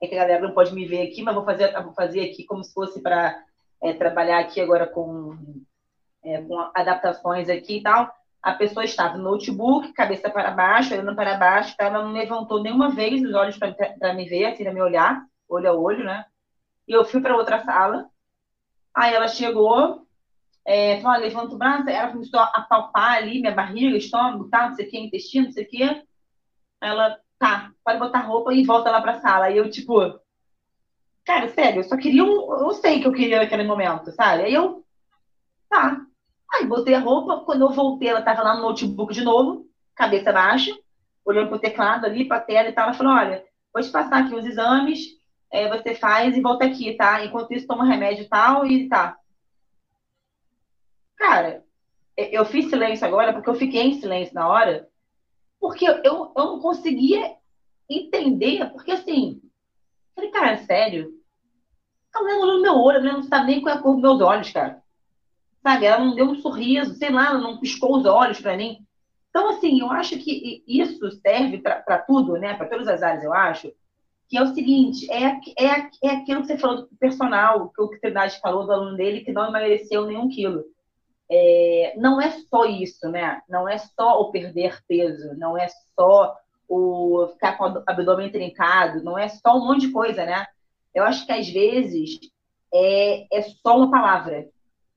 é 0.00 0.06
que 0.06 0.14
a 0.14 0.18
galera 0.18 0.46
não 0.46 0.54
pode 0.54 0.74
me 0.74 0.86
ver 0.86 1.08
aqui, 1.08 1.22
mas 1.22 1.34
vou 1.34 1.44
fazer, 1.44 1.72
vou 1.82 1.94
fazer 1.94 2.20
aqui 2.20 2.44
como 2.44 2.62
se 2.62 2.72
fosse 2.74 3.02
para 3.02 3.42
é, 3.82 3.92
trabalhar 3.92 4.38
aqui 4.38 4.60
agora 4.60 4.86
com 4.86 5.36
é, 6.24 6.42
com 6.42 6.58
adaptações 6.74 7.48
aqui 7.48 7.78
e 7.78 7.82
tal, 7.82 8.12
a 8.42 8.52
pessoa 8.52 8.84
estava 8.84 9.16
no 9.16 9.24
notebook, 9.24 9.92
cabeça 9.92 10.30
para 10.30 10.50
baixo, 10.50 10.92
olhando 10.92 11.14
para 11.14 11.36
baixo, 11.36 11.74
ela 11.78 12.02
não 12.02 12.12
levantou 12.12 12.62
nenhuma 12.62 12.90
vez 12.90 13.22
os 13.22 13.34
olhos 13.34 13.56
para 13.58 14.14
me 14.14 14.28
ver, 14.28 14.46
assim, 14.46 14.62
para 14.62 14.72
me 14.72 14.82
olhar, 14.82 15.24
olho 15.48 15.70
a 15.70 15.74
olho, 15.74 16.04
né? 16.04 16.24
E 16.86 16.92
eu 16.92 17.04
fui 17.04 17.20
para 17.20 17.36
outra 17.36 17.64
sala. 17.64 18.08
Aí 18.94 19.14
ela 19.14 19.28
chegou, 19.28 20.06
é, 20.64 21.00
falou, 21.00 21.20
levanta 21.20 21.54
o 21.54 21.58
braço, 21.58 21.88
ela 21.88 22.12
começou 22.12 22.40
a 22.40 22.66
palpar 22.68 23.16
ali 23.16 23.40
minha 23.40 23.54
barriga, 23.54 23.96
estômago, 23.96 24.48
tá, 24.48 24.68
não 24.68 24.76
sei 24.76 24.86
o 24.86 24.90
que, 24.90 24.98
intestino, 24.98 25.46
não 25.46 25.52
sei 25.52 25.64
o 25.64 25.68
que. 25.68 26.02
Ela, 26.80 27.18
tá, 27.38 27.72
pode 27.84 27.98
botar 27.98 28.20
roupa 28.20 28.54
e 28.54 28.64
volta 28.64 28.90
lá 28.90 29.00
para 29.00 29.12
a 29.12 29.20
sala. 29.20 29.46
Aí 29.46 29.56
eu, 29.56 29.70
tipo, 29.70 30.00
cara, 31.26 31.48
sério, 31.48 31.80
eu 31.80 31.84
só 31.84 31.96
queria 31.96 32.24
um, 32.24 32.52
eu 32.60 32.72
sei 32.74 33.00
que 33.00 33.06
eu 33.06 33.12
queria 33.12 33.38
naquele 33.38 33.64
momento, 33.64 34.10
sabe? 34.12 34.44
Aí 34.44 34.54
eu, 34.54 34.84
tá, 35.68 36.06
Aí 36.54 36.66
botei 36.66 36.94
a 36.94 37.00
roupa, 37.00 37.44
quando 37.44 37.62
eu 37.62 37.70
voltei, 37.70 38.08
ela 38.08 38.20
estava 38.20 38.42
lá 38.42 38.54
no 38.56 38.62
notebook 38.62 39.12
de 39.12 39.22
novo, 39.22 39.66
cabeça 39.94 40.32
baixa, 40.32 40.72
olhando 41.24 41.48
para 41.48 41.56
o 41.56 41.60
teclado 41.60 42.06
ali, 42.06 42.26
para 42.26 42.38
a 42.38 42.40
tela 42.40 42.68
e 42.68 42.72
tal. 42.72 42.84
Ela 42.84 42.94
falou: 42.94 43.12
Olha, 43.12 43.44
vou 43.72 43.82
te 43.82 43.90
passar 43.90 44.24
aqui 44.24 44.34
os 44.34 44.46
exames, 44.46 45.00
é, 45.50 45.68
você 45.68 45.94
faz 45.94 46.36
e 46.36 46.40
volta 46.40 46.64
aqui, 46.64 46.94
tá? 46.94 47.24
Enquanto 47.24 47.52
isso, 47.52 47.66
toma 47.66 47.84
remédio 47.84 48.24
e 48.24 48.28
tal, 48.28 48.66
e 48.66 48.88
tá. 48.88 49.16
Cara, 51.16 51.64
eu 52.16 52.44
fiz 52.44 52.70
silêncio 52.70 53.06
agora 53.06 53.32
porque 53.32 53.50
eu 53.50 53.54
fiquei 53.54 53.82
em 53.82 54.00
silêncio 54.00 54.34
na 54.34 54.48
hora, 54.48 54.88
porque 55.60 55.86
eu, 55.86 56.02
eu 56.04 56.32
não 56.34 56.60
conseguia 56.60 57.34
entender, 57.88 58.70
porque 58.70 58.92
assim, 58.92 59.40
falei, 60.16 60.30
cara, 60.30 60.58
sério? 60.64 61.12
A 62.12 62.20
mulher 62.20 62.38
olhando 62.38 62.56
no 62.56 62.62
meu 62.62 62.74
olho, 62.74 62.98
a 62.98 63.02
não 63.02 63.22
sabe 63.22 63.46
nem 63.46 63.60
qual 63.60 63.76
é 63.76 63.78
a 63.78 63.82
cor 63.82 63.92
dos 63.92 64.02
meus 64.02 64.20
olhos, 64.20 64.50
cara 64.50 64.82
sabe? 65.66 65.84
Ela 65.84 66.04
não 66.04 66.14
deu 66.14 66.26
um 66.26 66.36
sorriso, 66.36 66.94
sei 66.94 67.10
lá, 67.10 67.26
ela 67.26 67.40
não 67.40 67.58
piscou 67.58 67.98
os 67.98 68.06
olhos 68.06 68.40
para 68.40 68.56
mim. 68.56 68.78
Então, 69.30 69.50
assim, 69.50 69.80
eu 69.80 69.90
acho 69.90 70.16
que 70.16 70.62
isso 70.66 71.10
serve 71.20 71.58
para 71.58 71.98
tudo, 71.98 72.34
né? 72.34 72.54
Para 72.54 72.68
todas 72.68 72.86
as 72.86 73.02
áreas, 73.02 73.24
eu 73.24 73.34
acho. 73.34 73.72
Que 74.28 74.38
é 74.38 74.42
o 74.42 74.54
seguinte, 74.54 75.10
é, 75.10 75.24
é, 75.58 75.90
é 76.04 76.10
aquilo 76.10 76.42
que 76.42 76.46
você 76.46 76.58
falou 76.58 76.82
do 76.82 76.96
personal, 76.96 77.68
que 77.70 77.82
o 77.82 77.88
que 77.88 78.00
Trindade 78.00 78.40
falou 78.40 78.64
do 78.64 78.72
aluno 78.72 78.96
dele, 78.96 79.22
que 79.22 79.32
não 79.32 79.48
emagreceu 79.48 80.06
nenhum 80.06 80.28
quilo. 80.28 80.64
É, 81.28 81.94
não 81.96 82.20
é 82.20 82.30
só 82.30 82.64
isso, 82.64 83.10
né? 83.10 83.42
Não 83.48 83.68
é 83.68 83.76
só 83.76 84.20
o 84.20 84.30
perder 84.30 84.80
peso, 84.86 85.34
não 85.36 85.58
é 85.58 85.66
só 85.98 86.36
o 86.68 87.28
ficar 87.32 87.56
com 87.56 87.64
o 87.64 87.82
abdômen 87.86 88.30
trincado, 88.30 89.02
não 89.02 89.18
é 89.18 89.28
só 89.28 89.56
um 89.56 89.66
monte 89.66 89.86
de 89.86 89.92
coisa, 89.92 90.24
né? 90.24 90.46
Eu 90.94 91.04
acho 91.04 91.26
que 91.26 91.32
às 91.32 91.48
vezes 91.48 92.18
é, 92.72 93.26
é 93.32 93.42
só 93.42 93.76
uma 93.76 93.90
palavra, 93.90 94.48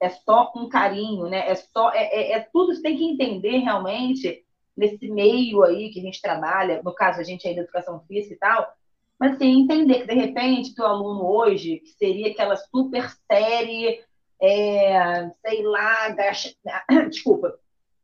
é 0.02 0.10
só 0.10 0.52
um 0.56 0.70
carinho, 0.70 1.28
né? 1.28 1.50
É 1.50 1.56
só 1.56 1.92
é, 1.94 2.06
é, 2.06 2.32
é, 2.34 2.40
tudo 2.52 2.74
você 2.74 2.82
tem 2.82 2.98
que 2.98 3.04
entender 3.04 3.60
realmente 3.60 4.44
nesse 4.76 5.10
meio 5.10 5.64
aí 5.64 5.90
que 5.90 6.00
a 6.00 6.04
gente 6.04 6.22
trabalha, 6.22 6.82
no 6.84 6.94
caso 6.94 7.20
a 7.20 7.24
gente 7.24 7.48
é 7.48 7.54
da 7.54 7.62
educação 7.62 8.00
física 8.08 8.34
e 8.34 8.38
tal, 8.38 8.74
Mas 9.20 9.34
assim, 9.34 9.62
entender 9.62 10.02
que 10.02 10.08
de 10.08 10.14
repente 10.14 10.74
teu 10.74 10.86
aluno 10.86 11.26
hoje, 11.26 11.80
que 11.80 11.90
seria 11.90 12.32
aquela 12.32 12.56
super 12.56 13.10
série, 13.30 14.02
é, 14.42 15.30
sei 15.46 15.64
lá, 15.64 16.06
agacha... 16.06 16.54
desculpa, 17.10 17.60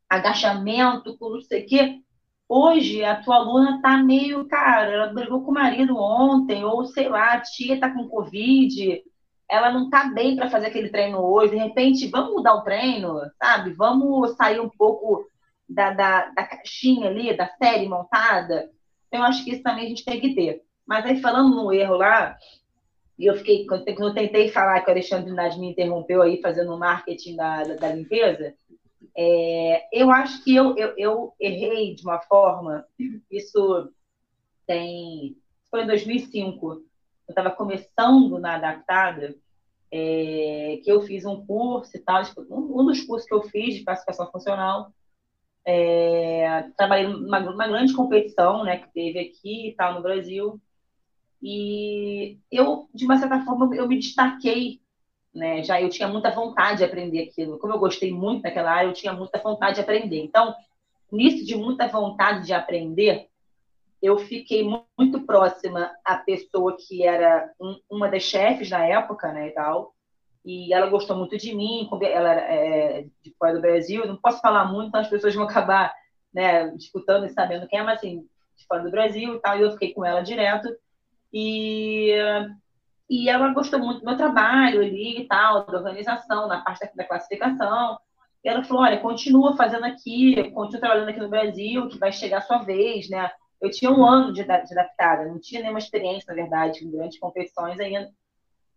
agachamento, 0.09 1.17
com 1.17 1.29
não 1.29 1.41
sei 1.41 1.63
o 1.63 1.65
quê. 1.65 2.01
Hoje 2.47 3.03
a 3.03 3.21
tua 3.21 3.37
aluna 3.37 3.81
tá 3.81 3.97
meio, 3.97 4.47
cara, 4.47 4.91
ela 4.91 5.13
brigou 5.13 5.43
com 5.43 5.51
o 5.51 5.53
marido 5.53 5.97
ontem, 5.97 6.63
ou 6.63 6.85
sei 6.85 7.09
lá, 7.09 7.33
a 7.33 7.41
tia 7.41 7.79
tá 7.79 7.91
com 7.91 8.07
Covid, 8.07 9.03
ela 9.49 9.71
não 9.71 9.89
tá 9.89 10.05
bem 10.05 10.35
para 10.35 10.49
fazer 10.49 10.67
aquele 10.67 10.89
treino 10.89 11.19
hoje, 11.19 11.51
de 11.53 11.57
repente, 11.57 12.07
vamos 12.07 12.33
mudar 12.33 12.55
o 12.55 12.63
treino, 12.63 13.19
sabe? 13.41 13.73
Vamos 13.73 14.35
sair 14.35 14.59
um 14.59 14.69
pouco 14.69 15.27
da, 15.67 15.91
da, 15.91 16.29
da 16.29 16.43
caixinha 16.45 17.09
ali, 17.09 17.35
da 17.35 17.47
série 17.47 17.87
montada. 17.87 18.69
Então, 19.07 19.21
eu 19.21 19.25
acho 19.25 19.43
que 19.43 19.51
isso 19.51 19.63
também 19.63 19.85
a 19.85 19.89
gente 19.89 20.05
tem 20.05 20.19
que 20.19 20.35
ter. 20.35 20.61
Mas 20.85 21.05
aí, 21.05 21.19
falando 21.19 21.55
no 21.55 21.73
erro 21.73 21.95
lá, 21.95 22.37
e 23.17 23.25
eu 23.25 23.35
fiquei, 23.35 23.65
quando 23.65 23.87
eu 23.87 24.13
tentei 24.13 24.49
falar 24.49 24.81
que 24.81 24.89
o 24.89 24.91
Alexandre 24.91 25.33
Nadi 25.33 25.59
me 25.59 25.71
interrompeu 25.71 26.21
aí 26.21 26.41
fazendo 26.41 26.73
o 26.73 26.79
marketing 26.79 27.35
da, 27.35 27.63
da, 27.63 27.75
da 27.75 27.93
limpeza, 27.93 28.53
é, 29.15 29.87
eu 29.91 30.11
acho 30.11 30.43
que 30.43 30.55
eu, 30.55 30.75
eu, 30.77 30.93
eu, 30.97 31.33
errei 31.39 31.95
de 31.95 32.03
uma 32.03 32.19
forma, 32.21 32.85
isso 33.29 33.91
tem. 34.65 35.37
Foi 35.69 35.83
em 35.83 35.87
2005, 35.87 36.71
eu 36.73 36.83
estava 37.27 37.51
começando 37.51 38.39
na 38.39 38.55
Adaptada, 38.55 39.35
é, 39.91 40.79
que 40.83 40.91
eu 40.91 41.01
fiz 41.01 41.25
um 41.25 41.45
curso 41.45 41.95
e 41.95 41.99
tal, 41.99 42.21
um, 42.49 42.81
um, 42.81 42.85
dos 42.85 43.01
cursos 43.03 43.27
que 43.27 43.33
eu 43.33 43.43
fiz 43.43 43.75
de 43.75 43.83
classificação 43.83 44.31
funcional. 44.31 44.91
É, 45.67 46.69
trabalhei 46.77 47.07
numa, 47.07 47.39
uma 47.39 47.67
grande 47.67 47.93
competição 47.93 48.63
né, 48.63 48.77
que 48.77 48.93
teve 48.93 49.19
aqui 49.19 49.69
e 49.69 49.75
tal 49.75 49.95
no 49.95 50.01
Brasil. 50.01 50.61
E 51.41 52.37
eu, 52.51 52.89
de 52.93 53.05
uma 53.05 53.17
certa 53.17 53.43
forma, 53.43 53.75
eu 53.75 53.87
me 53.87 53.99
destaquei 53.99 54.79
né? 55.35 55.61
Já 55.61 55.81
eu 55.81 55.89
tinha 55.89 56.07
muita 56.07 56.31
vontade 56.31 56.77
de 56.77 56.85
aprender 56.85 57.23
aquilo. 57.23 57.59
Como 57.59 57.73
eu 57.73 57.79
gostei 57.79 58.11
muito 58.11 58.43
daquela 58.43 58.71
área, 58.71 58.87
eu 58.87 58.93
tinha 58.93 59.11
muita 59.11 59.37
vontade 59.39 59.75
de 59.75 59.81
aprender. 59.81 60.23
Então, 60.23 60.55
nisso 61.11 61.45
de 61.45 61.55
muita 61.55 61.87
vontade 61.87 62.45
de 62.45 62.53
aprender, 62.53 63.27
eu 64.01 64.17
fiquei 64.17 64.63
muito 64.97 65.25
próxima 65.25 65.91
à 66.05 66.17
pessoa 66.17 66.77
que 66.77 67.03
era 67.03 67.51
um, 67.59 67.77
uma 67.89 68.07
das 68.07 68.23
chefes 68.23 68.69
na 68.69 68.85
época, 68.85 69.31
né, 69.33 69.49
e 69.49 69.51
tal. 69.51 69.93
E 70.45 70.73
ela 70.73 70.89
gostou 70.89 71.17
muito 71.17 71.37
de 71.37 71.53
mim, 71.53 71.89
ela 72.03 72.33
é, 72.33 73.05
de 73.21 73.33
fora 73.37 73.53
do 73.53 73.61
Brasil. 73.61 74.07
Não 74.07 74.15
posso 74.15 74.39
falar 74.39 74.65
muito, 74.71 74.89
então 74.89 75.01
as 75.01 75.09
pessoas 75.09 75.33
vão 75.35 75.43
acabar, 75.43 75.93
né, 76.33 76.69
disputando 76.69 77.25
e 77.25 77.29
sabendo 77.29 77.67
quem 77.67 77.79
é, 77.79 77.83
mas 77.83 77.97
assim, 77.97 78.25
de 78.55 78.65
fora 78.67 78.83
do 78.83 78.91
Brasil 78.91 79.35
e 79.35 79.39
tal. 79.41 79.57
E 79.57 79.61
eu 79.63 79.71
fiquei 79.71 79.93
com 79.93 80.05
ela 80.05 80.21
direto. 80.21 80.69
E 81.33 82.13
e 83.09 83.29
ela 83.29 83.53
gostou 83.53 83.79
muito 83.79 83.99
do 83.99 84.05
meu 84.05 84.17
trabalho 84.17 84.81
ali 84.81 85.21
e 85.21 85.27
tal, 85.27 85.65
da 85.65 85.77
organização, 85.77 86.47
na 86.47 86.61
parte 86.61 86.89
da, 86.95 87.03
classificação. 87.03 87.97
E 88.43 88.49
ela 88.49 88.63
falou: 88.63 88.83
olha, 88.83 88.99
continua 88.99 89.55
fazendo 89.55 89.85
aqui, 89.85 90.51
continua 90.51 90.81
trabalhando 90.81 91.09
aqui 91.09 91.19
no 91.19 91.29
Brasil, 91.29 91.87
que 91.87 91.99
vai 91.99 92.11
chegar 92.11 92.39
a 92.39 92.41
sua 92.41 92.59
vez, 92.59 93.09
né? 93.09 93.29
Eu 93.61 93.71
tinha 93.71 93.91
um 93.91 94.05
ano 94.05 94.33
de, 94.33 94.43
de 94.43 94.51
adaptada, 94.51 95.25
não 95.25 95.39
tinha 95.39 95.61
nenhuma 95.61 95.79
experiência, 95.79 96.25
na 96.27 96.41
verdade, 96.41 96.85
em 96.85 96.91
grandes 96.91 97.19
competições 97.19 97.79
ainda. 97.79 98.11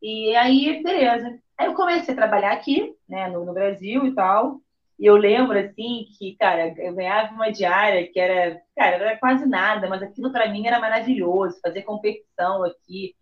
E 0.00 0.34
aí, 0.36 0.82
beleza. 0.82 1.38
Aí 1.56 1.66
eu 1.66 1.74
comecei 1.74 2.14
a 2.14 2.16
trabalhar 2.16 2.52
aqui, 2.52 2.94
né, 3.08 3.28
no, 3.28 3.44
no 3.44 3.52
Brasil 3.52 4.06
e 4.06 4.14
tal. 4.14 4.60
E 4.98 5.06
eu 5.06 5.16
lembro, 5.16 5.58
assim, 5.58 6.06
que, 6.18 6.36
cara, 6.36 6.74
eu 6.76 6.94
ganhava 6.94 7.32
uma 7.32 7.50
diária 7.50 8.10
que 8.10 8.18
era, 8.18 8.60
cara, 8.76 8.96
era 8.96 9.18
quase 9.18 9.46
nada, 9.46 9.88
mas 9.88 10.02
aquilo 10.02 10.32
para 10.32 10.48
mim 10.50 10.66
era 10.66 10.80
maravilhoso, 10.80 11.60
fazer 11.60 11.82
competição 11.82 12.64
aqui, 12.64 13.14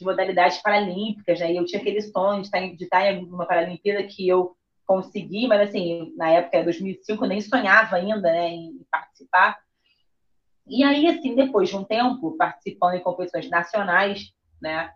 de 0.00 0.04
modalidades 0.06 0.58
paralímpicas, 0.62 1.38
né? 1.38 1.52
E 1.52 1.56
eu 1.56 1.64
tinha 1.66 1.80
aquele 1.80 2.00
sonho 2.00 2.40
de 2.40 2.46
estar, 2.46 2.60
em, 2.60 2.74
de 2.74 2.84
estar 2.84 3.12
em 3.12 3.22
uma 3.24 3.46
Paralimpíada 3.46 4.02
que 4.02 4.26
eu 4.26 4.56
consegui, 4.86 5.46
mas 5.46 5.68
assim, 5.68 6.12
na 6.16 6.30
época, 6.30 6.64
2005, 6.64 7.24
eu 7.24 7.28
nem 7.28 7.40
sonhava 7.40 7.96
ainda, 7.96 8.32
né, 8.32 8.48
em 8.48 8.80
participar. 8.90 9.58
E 10.66 10.82
aí, 10.82 11.06
assim, 11.06 11.36
depois 11.36 11.68
de 11.68 11.76
um 11.76 11.84
tempo 11.84 12.36
participando 12.36 12.94
em 12.94 13.02
competições 13.02 13.48
nacionais, 13.48 14.32
né, 14.60 14.90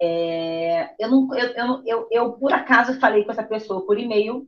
é, 0.00 0.94
eu, 0.98 1.10
não, 1.10 1.34
eu, 1.34 1.48
eu, 1.54 1.82
eu, 1.84 2.08
eu, 2.10 2.32
por 2.34 2.52
acaso, 2.52 3.00
falei 3.00 3.24
com 3.24 3.32
essa 3.32 3.42
pessoa 3.42 3.84
por 3.84 3.98
e-mail, 3.98 4.46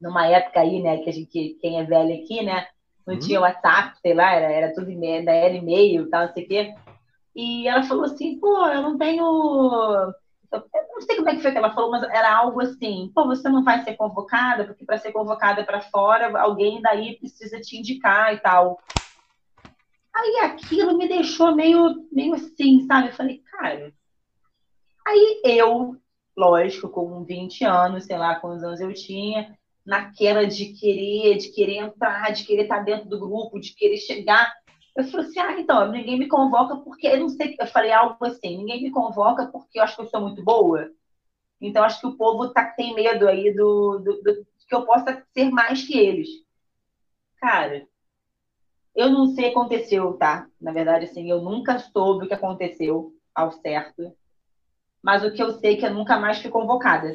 numa 0.00 0.26
época 0.26 0.60
aí, 0.60 0.82
né, 0.82 0.98
que 0.98 1.10
a 1.10 1.12
gente, 1.12 1.56
quem 1.60 1.78
é 1.78 1.84
velho 1.84 2.14
aqui, 2.14 2.42
né, 2.42 2.66
não 3.06 3.14
uhum. 3.14 3.20
tinha 3.20 3.40
WhatsApp, 3.40 3.98
sei 4.00 4.14
lá, 4.14 4.32
era, 4.32 4.52
era 4.52 4.74
tudo 4.74 4.90
e-mail, 4.90 5.28
era 5.28 5.54
e-mail 5.54 6.06
e 6.06 6.10
tal, 6.10 6.26
não 6.26 6.32
sei 6.32 6.44
o 6.44 6.48
quê. 6.48 6.74
E 7.36 7.68
ela 7.68 7.82
falou 7.82 8.04
assim, 8.04 8.40
pô, 8.40 8.66
eu 8.66 8.80
não 8.80 8.96
tenho. 8.96 9.22
Eu 9.22 10.64
não 10.94 11.00
sei 11.02 11.16
como 11.16 11.28
é 11.28 11.36
que 11.36 11.42
foi 11.42 11.52
que 11.52 11.58
ela 11.58 11.74
falou, 11.74 11.90
mas 11.90 12.02
era 12.04 12.34
algo 12.34 12.62
assim, 12.62 13.12
pô, 13.14 13.26
você 13.26 13.46
não 13.50 13.62
vai 13.62 13.84
ser 13.84 13.94
convocada, 13.94 14.64
porque 14.64 14.86
para 14.86 14.96
ser 14.96 15.12
convocada 15.12 15.62
para 15.62 15.82
fora, 15.82 16.40
alguém 16.40 16.80
daí 16.80 17.18
precisa 17.18 17.60
te 17.60 17.76
indicar 17.76 18.32
e 18.32 18.38
tal. 18.38 18.80
Aí 20.14 20.38
aquilo 20.44 20.96
me 20.96 21.06
deixou 21.06 21.54
meio, 21.54 22.08
meio 22.10 22.32
assim, 22.32 22.86
sabe? 22.86 23.08
Eu 23.08 23.12
falei, 23.12 23.42
cara. 23.50 23.92
Aí 25.06 25.42
eu, 25.44 25.94
lógico, 26.34 26.88
com 26.88 27.22
20 27.22 27.64
anos, 27.64 28.06
sei 28.06 28.16
lá 28.16 28.36
quantos 28.36 28.64
anos 28.64 28.80
eu 28.80 28.94
tinha, 28.94 29.54
naquela 29.84 30.46
de 30.46 30.72
querer, 30.72 31.36
de 31.36 31.50
querer 31.50 31.76
entrar, 31.80 32.32
de 32.32 32.44
querer 32.44 32.62
estar 32.62 32.78
dentro 32.78 33.10
do 33.10 33.20
grupo, 33.20 33.60
de 33.60 33.74
querer 33.74 33.98
chegar 33.98 34.50
eu 34.96 35.04
falei 35.04 35.26
assim, 35.26 35.38
ah, 35.40 35.60
então, 35.60 35.90
ninguém 35.90 36.18
me 36.18 36.28
convoca 36.28 36.76
porque, 36.76 37.06
eu 37.06 37.20
não 37.20 37.28
sei, 37.28 37.54
eu 37.58 37.66
falei 37.66 37.92
algo 37.92 38.24
assim, 38.24 38.58
ninguém 38.58 38.82
me 38.82 38.90
convoca 38.90 39.46
porque 39.46 39.78
eu 39.78 39.82
acho 39.82 39.96
que 39.96 40.02
eu 40.02 40.08
sou 40.08 40.20
muito 40.20 40.42
boa. 40.42 40.90
Então, 41.60 41.82
acho 41.82 42.00
que 42.00 42.06
o 42.06 42.16
povo 42.16 42.50
tá, 42.50 42.64
tem 42.64 42.94
medo 42.94 43.28
aí 43.28 43.52
do, 43.54 43.98
do, 43.98 44.22
do 44.22 44.46
que 44.66 44.74
eu 44.74 44.84
possa 44.84 45.22
ser 45.32 45.50
mais 45.50 45.86
que 45.86 45.98
eles. 45.98 46.28
Cara, 47.38 47.86
eu 48.94 49.10
não 49.10 49.26
sei 49.28 49.44
o 49.44 49.52
que 49.52 49.58
aconteceu, 49.58 50.12
tá? 50.14 50.46
Na 50.60 50.72
verdade, 50.72 51.04
assim, 51.04 51.30
eu 51.30 51.40
nunca 51.42 51.78
soube 51.78 52.24
o 52.24 52.28
que 52.28 52.34
aconteceu 52.34 53.12
ao 53.34 53.52
certo. 53.52 54.16
Mas 55.02 55.22
o 55.22 55.32
que 55.32 55.42
eu 55.42 55.52
sei 55.52 55.74
é 55.74 55.76
que 55.76 55.86
eu 55.86 55.94
nunca 55.94 56.18
mais 56.18 56.40
fui 56.40 56.50
convocada. 56.50 57.12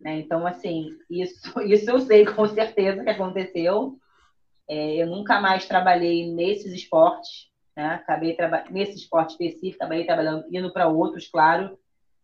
Né? 0.00 0.18
Então, 0.18 0.46
assim, 0.46 0.98
isso, 1.08 1.40
isso 1.62 1.90
eu 1.90 2.00
sei 2.00 2.26
com 2.26 2.46
certeza 2.48 3.02
que 3.02 3.10
aconteceu. 3.10 3.98
É, 4.68 4.96
eu 4.96 5.06
nunca 5.06 5.40
mais 5.40 5.66
trabalhei 5.66 6.32
nesses 6.32 6.72
esportes, 6.72 7.48
né? 7.76 7.86
Acabei 7.94 8.36
nesse 8.70 8.96
esporte 8.96 9.32
específico, 9.32 9.82
acabei 9.82 10.04
trabalhando, 10.04 10.44
indo 10.50 10.72
para 10.72 10.88
outros, 10.88 11.28
claro. 11.28 11.78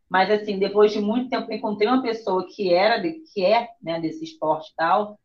Mas 0.09 0.31
assim, 0.31 0.59
depois 0.59 0.93
de 0.93 1.01
muito 1.01 1.31
tempo, 1.31 1.53
encontrei 1.53 1.89
uma 1.89 2.03
pessoa 2.03 2.47
que 2.47 2.73
era, 2.73 2.99
de, 2.99 3.23
que 3.33 3.45
é, 3.45 3.69
né, 3.83 4.01
desse 4.01 4.25
esporte 4.25 4.71
e 4.73 4.77
tal. 4.77 5.19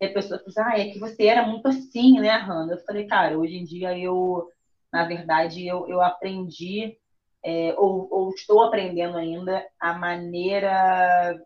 E 0.00 0.06
a 0.06 0.12
pessoa 0.12 0.38
falou 0.40 0.50
assim, 0.50 0.60
ah, 0.60 0.80
é 0.80 0.90
que 0.90 0.98
você 0.98 1.26
era 1.26 1.46
muito 1.46 1.68
assim, 1.68 2.18
né, 2.18 2.36
Hannah? 2.36 2.74
Eu 2.74 2.84
falei, 2.84 3.06
cara, 3.06 3.38
hoje 3.38 3.56
em 3.56 3.64
dia 3.64 3.96
eu, 3.96 4.48
na 4.92 5.04
verdade, 5.04 5.64
eu, 5.66 5.86
eu 5.88 6.02
aprendi, 6.02 6.96
é, 7.44 7.74
ou, 7.78 8.08
ou, 8.10 8.30
estou 8.30 8.62
aprendendo 8.64 9.16
ainda, 9.16 9.64
a 9.78 9.94
maneira, 9.94 11.40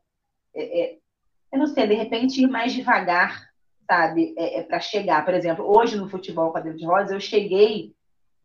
é, 0.54 0.80
é, 0.80 0.98
eu 1.52 1.58
não 1.58 1.66
sei, 1.66 1.86
de 1.86 1.94
repente 1.94 2.42
ir 2.42 2.46
mais 2.46 2.72
devagar 2.72 3.46
sabe, 3.86 4.34
é, 4.36 4.60
é 4.60 4.62
para 4.62 4.80
chegar. 4.80 5.24
Por 5.24 5.34
exemplo, 5.34 5.64
hoje 5.66 5.96
no 5.96 6.08
futebol 6.08 6.52
cadeira 6.52 6.76
de 6.76 6.84
rodas, 6.84 7.10
eu 7.10 7.20
cheguei 7.20 7.94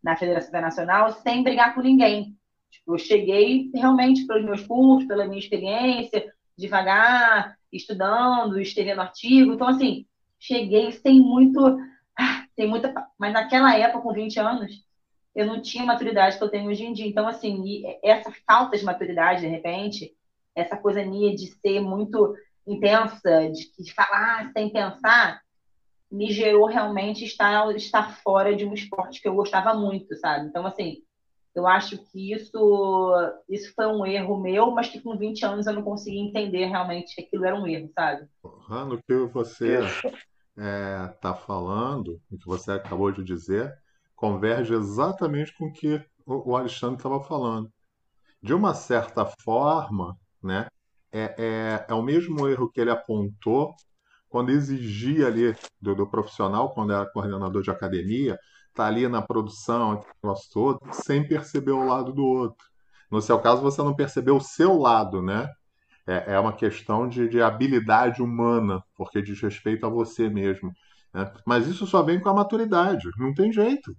na 0.04 0.16
Federação 0.16 0.50
Internacional 0.50 1.12
sem 1.12 1.44
brigar 1.44 1.76
com 1.76 1.82
ninguém. 1.82 2.36
Tipo, 2.70 2.94
eu 2.94 2.98
cheguei 2.98 3.70
realmente 3.74 4.26
pelos 4.26 4.44
meus 4.44 4.66
cursos, 4.66 5.08
pela 5.08 5.26
minha 5.26 5.40
experiência, 5.40 6.32
devagar, 6.58 7.58
estudando, 7.72 8.60
escrevendo 8.60 9.02
artigo. 9.02 9.54
Então, 9.54 9.68
assim, 9.68 10.06
cheguei 10.40 10.92
sem 10.92 11.20
muito. 11.20 11.78
Ah, 12.18 12.46
sem 12.56 12.68
muita. 12.68 12.94
Mas 13.18 13.34
naquela 13.34 13.78
época, 13.78 14.02
com 14.02 14.14
20 14.14 14.40
anos, 14.40 14.86
eu 15.36 15.46
não 15.46 15.62
tinha 15.62 15.84
a 15.84 15.88
maturidade 15.88 16.38
que 16.38 16.44
eu 16.44 16.50
tenho 16.50 16.70
hoje 16.70 16.86
em 16.86 16.94
dia. 16.94 17.08
Então, 17.08 17.28
assim, 17.28 17.84
essa 18.04 18.32
falta 18.48 18.78
de 18.78 18.84
maturidade, 18.84 19.42
de 19.42 19.48
repente, 19.48 20.14
essa 20.56 20.78
coisa 20.78 21.06
minha 21.06 21.36
de 21.36 21.48
ser 21.48 21.80
muito 21.80 22.36
intensa, 22.68 23.50
de, 23.50 23.94
falar 23.94 24.52
sem 24.54 24.72
pensar, 24.72 25.42
me 26.12 26.32
gerou 26.32 26.66
realmente 26.66 27.24
estar, 27.24 27.74
estar 27.76 28.18
fora 28.22 28.56
de 28.56 28.66
um 28.66 28.74
esporte 28.74 29.22
que 29.22 29.28
eu 29.28 29.36
gostava 29.36 29.74
muito, 29.74 30.16
sabe? 30.18 30.48
Então, 30.48 30.66
assim, 30.66 31.04
eu 31.56 31.68
acho 31.68 31.98
que 31.98 32.34
isso, 32.34 33.14
isso 33.50 33.74
foi 33.74 33.88
um 33.88 34.06
erro 34.06 34.40
meu, 34.40 34.72
mas 34.72 34.90
que 34.90 35.02
com 35.02 35.18
20 35.18 35.46
anos 35.46 35.68
eu 35.68 35.74
não 35.74 35.84
consegui 35.84 36.20
entender 36.20 36.66
realmente 36.66 37.16
que 37.16 37.22
aquilo 37.22 37.46
era 37.46 37.56
um 37.56 37.68
erro, 37.68 37.90
sabe? 37.94 38.28
No 38.44 39.02
que 39.02 39.14
você 39.34 39.80
está 39.80 40.12
é, 40.58 41.08
tá 41.22 41.34
falando, 41.34 42.22
o 42.32 42.38
que 42.38 42.46
você 42.46 42.72
acabou 42.72 43.12
de 43.12 43.24
dizer, 43.24 43.74
converge 44.16 44.74
exatamente 44.74 45.56
com 45.58 45.66
o 45.66 45.74
que 45.74 46.02
o 46.26 46.56
Alexandre 46.56 46.98
estava 46.98 47.22
falando. 47.22 47.72
De 48.42 48.54
uma 48.54 48.74
certa 48.74 49.26
forma, 49.44 50.18
né, 50.42 50.68
é, 51.12 51.36
é, 51.38 51.86
é 51.90 51.94
o 51.94 52.02
mesmo 52.02 52.48
erro 52.48 52.72
que 52.72 52.80
ele 52.82 52.92
apontou 52.92 53.74
quando 54.30 54.52
exigia 54.52 55.28
ali 55.28 55.54
do, 55.82 55.94
do 55.94 56.08
profissional, 56.08 56.74
quando 56.74 56.94
era 56.94 57.06
coordenador 57.06 57.62
de 57.62 57.70
academia, 57.70 58.40
está 58.70 58.88
ali 58.88 59.08
na 59.08 59.22
produção, 59.22 60.02
negócio 60.24 60.50
todo, 60.54 60.80
sem 60.94 61.28
perceber 61.28 61.72
o 61.72 61.86
lado 61.86 62.14
do 62.14 62.24
outro. 62.24 62.66
No 63.12 63.22
seu 63.22 63.38
caso, 63.40 63.62
você 63.62 63.82
não 63.84 63.94
percebeu 63.94 64.38
o 64.38 64.42
seu 64.42 64.78
lado, 64.78 65.22
né? 65.22 65.50
É, 66.08 66.36
é 66.36 66.40
uma 66.40 66.54
questão 66.54 67.08
de, 67.08 67.28
de 67.28 67.42
habilidade 67.42 68.22
humana, 68.22 68.82
porque 68.96 69.22
diz 69.22 69.42
respeito 69.42 69.86
a 69.86 69.90
você 69.90 70.30
mesmo. 70.30 70.72
Né? 71.14 71.32
Mas 71.46 71.68
isso 71.68 71.86
só 71.86 72.02
vem 72.02 72.20
com 72.20 72.30
a 72.30 72.34
maturidade, 72.34 73.10
não 73.18 73.34
tem 73.34 73.52
jeito. 73.52 73.94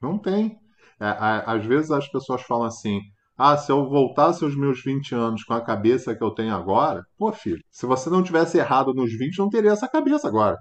Não 0.00 0.18
tem. 0.18 0.58
É, 1.00 1.06
às 1.46 1.64
vezes 1.64 1.90
as 1.90 2.08
pessoas 2.08 2.42
falam 2.42 2.66
assim: 2.66 3.00
ah, 3.38 3.56
se 3.56 3.70
eu 3.70 3.88
voltasse 3.88 4.42
aos 4.42 4.56
meus 4.56 4.82
20 4.82 5.14
anos 5.14 5.44
com 5.44 5.54
a 5.54 5.60
cabeça 5.60 6.14
que 6.14 6.24
eu 6.24 6.32
tenho 6.32 6.54
agora, 6.54 7.04
pô, 7.16 7.32
filho, 7.32 7.62
se 7.70 7.86
você 7.86 8.10
não 8.10 8.22
tivesse 8.22 8.58
errado 8.58 8.92
nos 8.92 9.12
20, 9.16 9.38
não 9.38 9.48
teria 9.48 9.70
essa 9.70 9.88
cabeça 9.88 10.26
agora. 10.26 10.58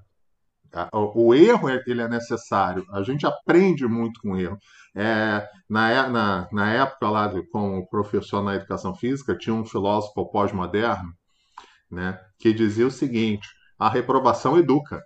O, 0.93 1.33
erro 1.33 1.69
ele 1.69 2.01
é 2.01 2.07
necessário. 2.07 2.85
A 2.91 3.01
gente 3.01 3.25
aprende 3.25 3.87
muito 3.87 4.19
com 4.21 4.33
o 4.33 4.37
erro. 4.37 4.57
É, 4.95 5.47
na, 5.69 6.07
na, 6.07 6.47
na 6.51 6.71
época 6.73 7.09
lá, 7.09 7.27
de, 7.27 7.41
como 7.49 7.87
professor 7.89 8.43
na 8.43 8.55
educação 8.55 8.93
física, 8.93 9.35
tinha 9.35 9.55
um 9.55 9.65
filósofo 9.65 10.29
pós-moderno 10.29 11.11
né, 11.89 12.19
que 12.39 12.53
dizia 12.53 12.85
o 12.85 12.91
seguinte: 12.91 13.47
a 13.79 13.89
reprovação 13.89 14.57
educa. 14.57 15.01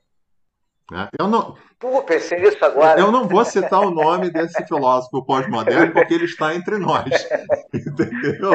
Né? 0.91 1.07
Eu 1.17 1.29
não, 1.29 1.55
Pô, 1.79 2.03
pensei 2.03 2.37
nisso 2.41 2.63
agora. 2.65 2.99
Eu 2.99 3.13
não 3.13 3.25
vou 3.25 3.45
citar 3.45 3.79
o 3.79 3.91
nome 3.91 4.29
desse 4.29 4.61
filósofo 4.67 5.23
pós-moderno 5.23 5.93
porque 5.95 6.13
ele 6.13 6.25
está 6.25 6.53
entre 6.53 6.77
nós. 6.77 7.09
Entendeu? 7.73 8.51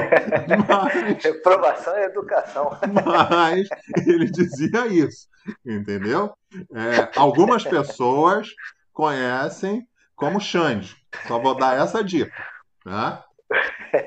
Mas, 0.68 1.24
Reprovação 1.24 1.96
e 1.96 2.02
educação. 2.02 2.78
Mas 2.92 3.66
ele 4.06 4.30
dizia 4.30 4.86
isso. 4.86 5.28
Entendeu? 5.64 6.34
É, 6.74 7.08
algumas 7.16 7.64
pessoas 7.64 8.48
conhecem 8.92 9.88
como 10.14 10.38
Xande. 10.38 10.94
Só 11.26 11.38
vou 11.38 11.54
dar 11.56 11.80
essa 11.80 12.04
dica. 12.04 12.44
Tá? 12.84 13.24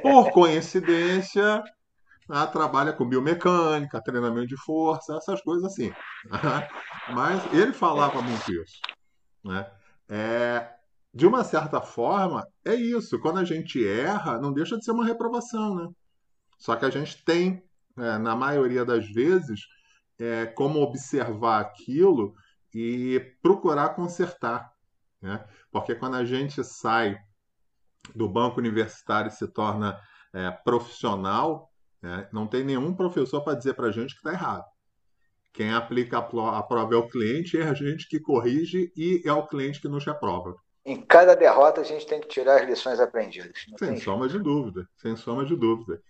Por 0.04 0.30
coincidência, 0.32 1.64
ah, 2.30 2.46
trabalha 2.46 2.94
com 2.94 3.08
biomecânica, 3.08 4.02
treinamento 4.02 4.48
de 4.48 4.58
força, 4.58 5.18
essas 5.18 5.42
coisas 5.42 5.66
assim. 5.66 5.92
Mas 7.14 7.54
ele 7.54 7.74
falava 7.74 8.22
muito 8.22 8.52
isso. 8.52 8.80
Né? 9.44 9.70
É, 10.08 10.70
de 11.14 11.26
uma 11.26 11.44
certa 11.44 11.82
forma, 11.82 12.48
é 12.64 12.76
isso. 12.76 13.20
Quando 13.20 13.40
a 13.40 13.44
gente 13.44 13.86
erra, 13.86 14.40
não 14.40 14.54
deixa 14.54 14.78
de 14.78 14.86
ser 14.86 14.92
uma 14.92 15.06
reprovação. 15.06 15.76
Né? 15.76 15.88
Só 16.60 16.76
que 16.76 16.86
a 16.86 16.90
gente 16.90 17.24
tem, 17.26 17.64
é, 17.98 18.18
na 18.20 18.36
maioria 18.36 18.86
das 18.86 19.08
vezes, 19.10 19.62
é, 20.20 20.46
como 20.46 20.82
observar 20.82 21.62
aquilo 21.62 22.36
e 22.74 23.20
procurar 23.42 23.96
consertar. 23.96 24.72
Né? 25.20 25.44
Porque 25.72 25.96
quando 25.96 26.16
a 26.16 26.26
gente 26.26 26.64
sai 26.64 27.18
do 28.16 28.30
banco 28.30 28.60
universitário 28.60 29.30
e 29.30 29.34
se 29.34 29.48
torna 29.48 30.00
é, 30.34 30.52
profissional, 30.52 31.69
né? 32.02 32.28
Não 32.32 32.48
tem 32.48 32.64
nenhum 32.64 32.94
professor 32.94 33.42
para 33.42 33.58
dizer 33.58 33.74
para 33.74 33.88
a 33.88 33.92
gente 33.92 34.14
que 34.14 34.20
está 34.20 34.32
errado. 34.32 34.66
Quem 35.54 35.74
aplica 35.74 36.20
a 36.20 36.64
prova 36.64 36.94
é 36.94 36.98
o 36.98 37.08
cliente, 37.08 37.58
é 37.58 37.64
a 37.64 37.74
gente 37.74 38.08
que 38.08 38.20
corrige 38.20 38.92
e 38.96 39.22
é 39.26 39.34
o 39.34 39.48
cliente 39.48 39.82
que 39.82 39.88
nos 39.88 40.08
aprova. 40.08 40.56
Em 40.86 41.02
cada 41.02 41.36
derrota 41.36 41.82
a 41.82 41.84
gente 41.84 42.06
tem 42.06 42.22
que 42.22 42.28
tirar 42.28 42.62
as 42.62 42.68
lições 42.68 43.00
aprendidas. 43.00 43.52
sem 43.78 43.98
soma 43.98 44.28
de 44.28 44.40
dúvida, 44.40 44.88
sem 44.98 45.16
soma 45.16 45.46
de 45.46 45.56
dúvida. 45.56 46.02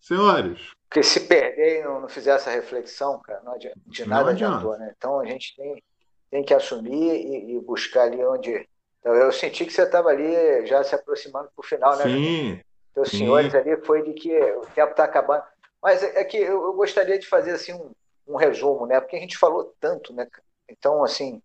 Senhores. 0.00 0.72
Porque 0.88 1.02
se 1.02 1.20
perder 1.20 1.80
e 1.80 1.84
não, 1.84 2.00
não 2.02 2.08
fizer 2.08 2.30
essa 2.30 2.50
reflexão, 2.50 3.20
cara, 3.20 3.40
não 3.42 3.54
adianta, 3.54 3.78
de 3.86 4.06
nada 4.06 4.24
não 4.24 4.30
adiantou, 4.30 4.78
né? 4.78 4.92
Então 4.96 5.20
a 5.20 5.24
gente 5.24 5.56
tem, 5.56 5.82
tem 6.30 6.44
que 6.44 6.54
assumir 6.54 7.14
e, 7.14 7.56
e 7.56 7.60
buscar 7.60 8.04
ali 8.04 8.24
onde. 8.24 8.68
Então, 9.00 9.14
eu 9.14 9.30
senti 9.32 9.64
que 9.64 9.72
você 9.72 9.82
estava 9.82 10.08
ali 10.10 10.66
já 10.66 10.82
se 10.84 10.94
aproximando 10.94 11.50
para 11.54 11.62
o 11.62 11.66
final, 11.66 11.96
né? 11.96 12.04
Sim, 12.04 12.60
dos 12.98 13.10
senhores 13.10 13.54
ali 13.54 13.76
foi 13.84 14.02
de 14.02 14.12
que 14.12 14.34
o 14.52 14.66
tempo 14.74 14.90
está 14.90 15.04
acabando. 15.04 15.44
Mas 15.82 16.02
é, 16.02 16.20
é 16.20 16.24
que 16.24 16.36
eu, 16.36 16.62
eu, 16.62 16.72
gostaria 16.72 17.18
de 17.18 17.26
fazer 17.26 17.52
assim 17.52 17.72
um, 17.72 17.92
um, 18.26 18.36
resumo, 18.36 18.86
né? 18.86 19.00
Porque 19.00 19.16
a 19.16 19.20
gente 19.20 19.38
falou 19.38 19.74
tanto, 19.80 20.12
né? 20.12 20.26
Então, 20.68 21.04
assim, 21.04 21.40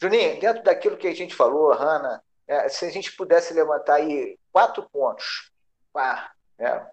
Juninho, 0.00 0.40
dentro 0.40 0.62
daquilo 0.62 0.96
que 0.96 1.06
a 1.06 1.14
gente 1.14 1.34
falou, 1.34 1.72
Hanna, 1.72 2.22
é, 2.46 2.68
se 2.68 2.84
a 2.84 2.90
gente 2.90 3.14
pudesse 3.16 3.54
levantar 3.54 3.94
aí 3.94 4.38
quatro 4.52 4.82
pontos 4.90 5.50
para 5.92 6.32
né, 6.58 6.86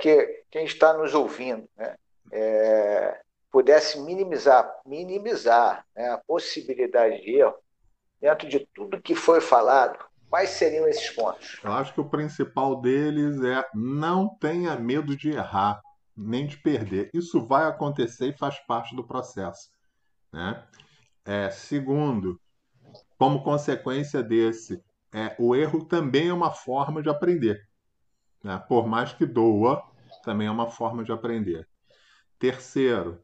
que 0.00 0.44
quem 0.50 0.64
está 0.64 0.94
nos 0.94 1.14
ouvindo 1.14 1.68
né, 1.76 1.96
é, 2.30 3.20
pudesse 3.50 4.00
minimizar, 4.00 4.80
minimizar 4.86 5.84
né, 5.94 6.10
a 6.10 6.18
possibilidade 6.18 7.20
de 7.20 7.36
erro 7.36 7.54
dentro 8.20 8.48
de 8.48 8.60
tudo 8.74 9.02
que 9.02 9.14
foi 9.14 9.40
falado, 9.40 10.02
Quais 10.32 10.48
seriam 10.48 10.88
esses 10.88 11.10
pontos? 11.10 11.60
Eu 11.62 11.72
acho 11.72 11.92
que 11.92 12.00
o 12.00 12.08
principal 12.08 12.80
deles 12.80 13.44
é 13.44 13.62
não 13.74 14.30
tenha 14.30 14.74
medo 14.76 15.14
de 15.14 15.28
errar, 15.28 15.82
nem 16.16 16.46
de 16.46 16.56
perder. 16.56 17.10
Isso 17.12 17.46
vai 17.46 17.66
acontecer 17.66 18.28
e 18.28 18.38
faz 18.38 18.58
parte 18.60 18.96
do 18.96 19.06
processo. 19.06 19.70
Né? 20.32 20.64
É, 21.22 21.50
segundo, 21.50 22.40
como 23.18 23.44
consequência 23.44 24.22
desse, 24.22 24.82
é, 25.12 25.36
o 25.38 25.54
erro 25.54 25.84
também 25.84 26.30
é 26.30 26.32
uma 26.32 26.50
forma 26.50 27.02
de 27.02 27.10
aprender. 27.10 27.68
Né? 28.42 28.56
Por 28.66 28.86
mais 28.86 29.12
que 29.12 29.26
doa, 29.26 29.82
também 30.24 30.46
é 30.46 30.50
uma 30.50 30.70
forma 30.70 31.04
de 31.04 31.12
aprender. 31.12 31.68
Terceiro, 32.38 33.22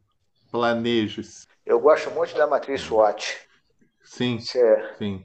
planeje-se. 0.51 1.47
Eu 1.65 1.81
gosto 1.81 2.11
muito 2.11 2.35
da 2.35 2.47
matriz 2.47 2.83
SWOT. 2.83 3.49
Sim, 4.05 4.37
é... 4.55 4.95
sim. 4.99 5.25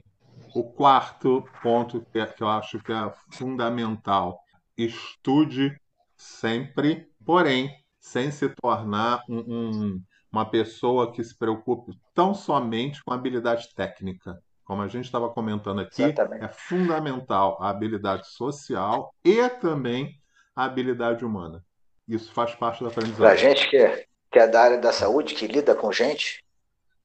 O 0.54 0.62
quarto 0.62 1.44
ponto 1.60 2.00
que, 2.12 2.18
eu 2.40 2.48
acho 2.48 2.78
que 2.78 2.92
é 2.92 3.12
fundamental: 3.32 4.40
estude 4.78 5.76
sempre, 6.16 7.08
porém, 7.26 7.70
sem 7.98 8.30
se 8.30 8.48
tornar 8.50 9.22
um, 9.28 9.38
um, 9.38 10.02
uma 10.30 10.48
pessoa 10.48 11.10
que 11.10 11.24
se 11.24 11.36
preocupe 11.36 11.98
tão 12.14 12.32
somente 12.34 13.02
com 13.02 13.12
a 13.12 13.16
habilidade 13.16 13.74
técnica. 13.74 14.38
Como 14.64 14.80
a 14.80 14.88
gente 14.88 15.06
estava 15.06 15.28
comentando 15.28 15.80
aqui, 15.80 16.04
Exatamente. 16.04 16.44
é 16.44 16.48
fundamental 16.48 17.58
a 17.60 17.68
habilidade 17.68 18.28
social 18.28 19.12
e 19.24 19.48
também 19.48 20.18
a 20.54 20.64
habilidade 20.64 21.24
humana. 21.24 21.64
Isso 22.06 22.32
faz 22.32 22.54
parte 22.54 22.82
da 22.82 22.90
aprendizagem. 22.90 23.22
Para 23.22 23.32
a 23.32 23.36
gente 23.36 23.68
que 23.68 23.76
é, 23.76 24.06
que 24.30 24.38
é 24.38 24.46
da 24.46 24.62
área 24.62 24.78
da 24.78 24.92
saúde, 24.92 25.34
que 25.34 25.46
lida 25.46 25.74
com 25.74 25.90
gente, 25.90 26.44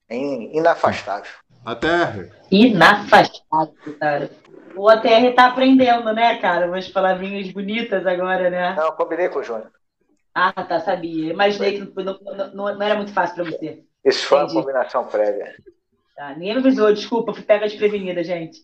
é 0.07 0.15
inafastável. 0.17 1.31
ATR. 1.65 2.31
Inafastado, 2.51 3.73
cara. 3.99 4.29
O 4.75 4.87
ATR 4.87 5.33
tá 5.35 5.47
aprendendo, 5.47 6.13
né, 6.13 6.37
cara? 6.37 6.67
Umas 6.67 6.87
palavrinhas 6.87 7.51
bonitas 7.51 8.05
agora, 8.05 8.49
né? 8.49 8.75
Não, 8.75 8.91
combinei 8.93 9.29
com 9.29 9.39
o 9.39 9.43
Júnior. 9.43 9.71
Ah, 10.33 10.53
tá, 10.63 10.79
sabia. 10.79 11.33
Imaginei 11.33 11.79
que 11.79 12.03
não, 12.03 12.19
não, 12.53 12.75
não, 12.75 12.81
era 12.81 12.95
muito 12.95 13.11
fácil 13.13 13.35
para 13.35 13.43
você. 13.45 13.83
Isso 14.05 14.25
foi 14.25 14.39
Entendi. 14.39 14.53
uma 14.53 14.61
combinação 14.61 15.05
prévia. 15.05 15.55
Tá, 16.15 16.29
ninguém 16.29 16.53
me 16.53 16.59
avisou, 16.59 16.93
desculpa, 16.93 17.33
fui 17.33 17.43
pega 17.43 17.67
desprevenida, 17.67 18.23
gente. 18.23 18.61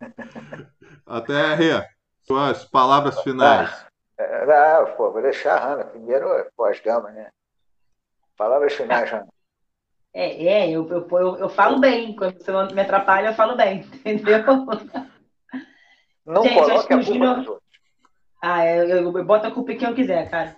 ATR, 1.06 1.86
suas 2.22 2.64
palavras 2.64 3.20
finais. 3.22 3.70
Ah, 4.18 4.84
não, 4.84 4.96
pô, 4.96 5.12
vou 5.12 5.22
deixar 5.22 5.56
a 5.56 5.64
Hanna. 5.64 5.84
Primeiro, 5.84 6.26
pós-gama, 6.56 7.10
né? 7.10 7.30
Palavras 8.36 8.72
finais, 8.72 9.08
Hanna. 9.10 9.28
É, 10.14 10.44
é 10.44 10.70
eu, 10.70 10.86
eu, 10.88 11.08
eu, 11.10 11.36
eu, 11.36 11.48
falo 11.48 11.78
bem. 11.78 12.14
Quando 12.14 12.38
você 12.38 12.52
me 12.74 12.80
atrapalha, 12.80 13.28
eu 13.28 13.34
falo 13.34 13.56
bem, 13.56 13.84
entendeu? 14.04 14.44
Não 16.26 16.42
Gente, 16.42 16.54
coloque 16.54 16.92
a 16.92 16.96
culpa 16.96 17.02
Júnior... 17.02 17.36
nos 17.38 17.46
outros. 17.48 17.62
Ah, 18.40 18.66
eu, 18.66 18.88
eu, 18.88 19.16
eu, 19.16 19.24
boto 19.24 19.46
a 19.46 19.50
culpa 19.50 19.72
em 19.72 19.78
quem 19.78 19.88
eu 19.88 19.94
quiser, 19.94 20.28
cara. 20.28 20.56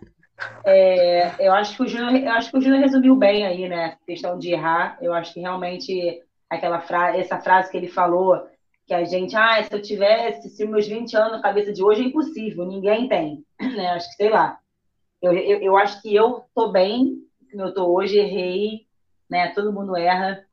É, 0.64 1.34
eu 1.38 1.52
acho 1.52 1.76
que 1.76 1.82
o 1.82 1.86
Júnior, 1.86 2.16
eu 2.16 2.32
acho 2.32 2.50
que 2.50 2.58
o 2.58 2.60
Júnior 2.60 2.80
resumiu 2.80 3.14
bem 3.14 3.46
aí, 3.46 3.68
né? 3.68 3.96
A 4.02 4.06
questão 4.06 4.38
de 4.38 4.52
errar. 4.52 4.98
Eu 5.00 5.12
acho 5.12 5.34
que 5.34 5.40
realmente 5.40 6.22
aquela 6.50 6.80
frase, 6.80 7.18
essa 7.18 7.40
frase 7.40 7.70
que 7.70 7.76
ele 7.76 7.88
falou, 7.88 8.46
que 8.86 8.94
a 8.94 9.04
gente, 9.04 9.36
ah, 9.36 9.62
se 9.62 9.72
eu 9.72 9.80
tivesse, 9.80 10.48
se 10.50 10.66
meus 10.66 10.86
20 10.86 11.14
anos 11.16 11.32
na 11.32 11.42
cabeça 11.42 11.72
de 11.72 11.82
hoje 11.82 12.02
é 12.02 12.06
impossível, 12.06 12.66
ninguém 12.66 13.08
tem, 13.08 13.44
né? 13.60 13.90
Acho 13.90 14.08
que 14.10 14.16
sei 14.16 14.30
lá. 14.30 14.58
Eu, 15.22 15.32
eu, 15.32 15.58
eu 15.60 15.76
acho 15.76 16.02
que 16.02 16.14
eu 16.14 16.44
tô 16.54 16.68
bem, 16.68 17.18
eu 17.52 17.72
tô 17.72 17.86
hoje, 17.86 18.18
errei, 18.18 18.86
né? 19.30 19.48
Todo 19.48 19.72
mundo 19.72 19.96
erra. 19.96 20.44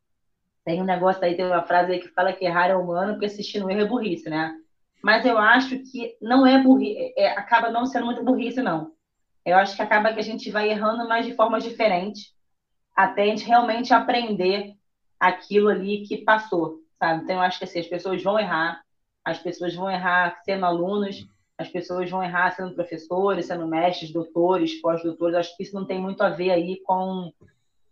Tem 0.63 0.81
um 0.81 0.85
negócio 0.85 1.23
aí, 1.23 1.35
tem 1.35 1.45
uma 1.45 1.63
frase 1.63 1.93
aí 1.93 1.99
que 1.99 2.09
fala 2.09 2.33
que 2.33 2.45
errar 2.45 2.69
é 2.69 2.75
humano, 2.75 3.13
porque 3.13 3.25
assistir 3.25 3.59
no 3.59 3.69
erro 3.69 3.81
é 3.81 3.85
burrice, 3.85 4.29
né? 4.29 4.55
Mas 5.03 5.25
eu 5.25 5.37
acho 5.37 5.79
que 5.79 6.15
não 6.21 6.45
é 6.45 6.61
burrice, 6.61 7.13
é, 7.17 7.31
acaba 7.31 7.71
não 7.71 7.85
sendo 7.85 8.05
muito 8.05 8.23
burrice, 8.23 8.61
não. 8.61 8.91
Eu 9.43 9.57
acho 9.57 9.75
que 9.75 9.81
acaba 9.81 10.13
que 10.13 10.19
a 10.19 10.23
gente 10.23 10.51
vai 10.51 10.69
errando, 10.69 11.07
mas 11.07 11.25
de 11.25 11.33
formas 11.33 11.63
diferentes, 11.63 12.31
até 12.95 13.23
a 13.23 13.25
gente 13.25 13.43
realmente 13.43 13.93
aprender 13.93 14.75
aquilo 15.19 15.69
ali 15.69 16.03
que 16.03 16.19
passou, 16.19 16.79
sabe? 16.99 17.23
Então, 17.23 17.37
eu 17.37 17.41
acho 17.41 17.57
que 17.57 17.63
assim, 17.63 17.79
as 17.79 17.87
pessoas 17.87 18.21
vão 18.21 18.39
errar, 18.39 18.81
as 19.25 19.39
pessoas 19.39 19.73
vão 19.73 19.89
errar 19.89 20.39
sendo 20.43 20.65
alunos, 20.65 21.27
as 21.57 21.69
pessoas 21.69 22.09
vão 22.09 22.23
errar 22.23 22.51
sendo 22.51 22.73
professores, 22.73 23.45
sendo 23.45 23.67
mestres, 23.67 24.11
doutores, 24.11 24.81
pós-doutores. 24.81 25.35
Acho 25.35 25.55
que 25.55 25.63
isso 25.63 25.75
não 25.75 25.85
tem 25.85 25.99
muito 25.99 26.21
a 26.21 26.29
ver 26.29 26.51
aí 26.51 26.81
com 26.83 27.31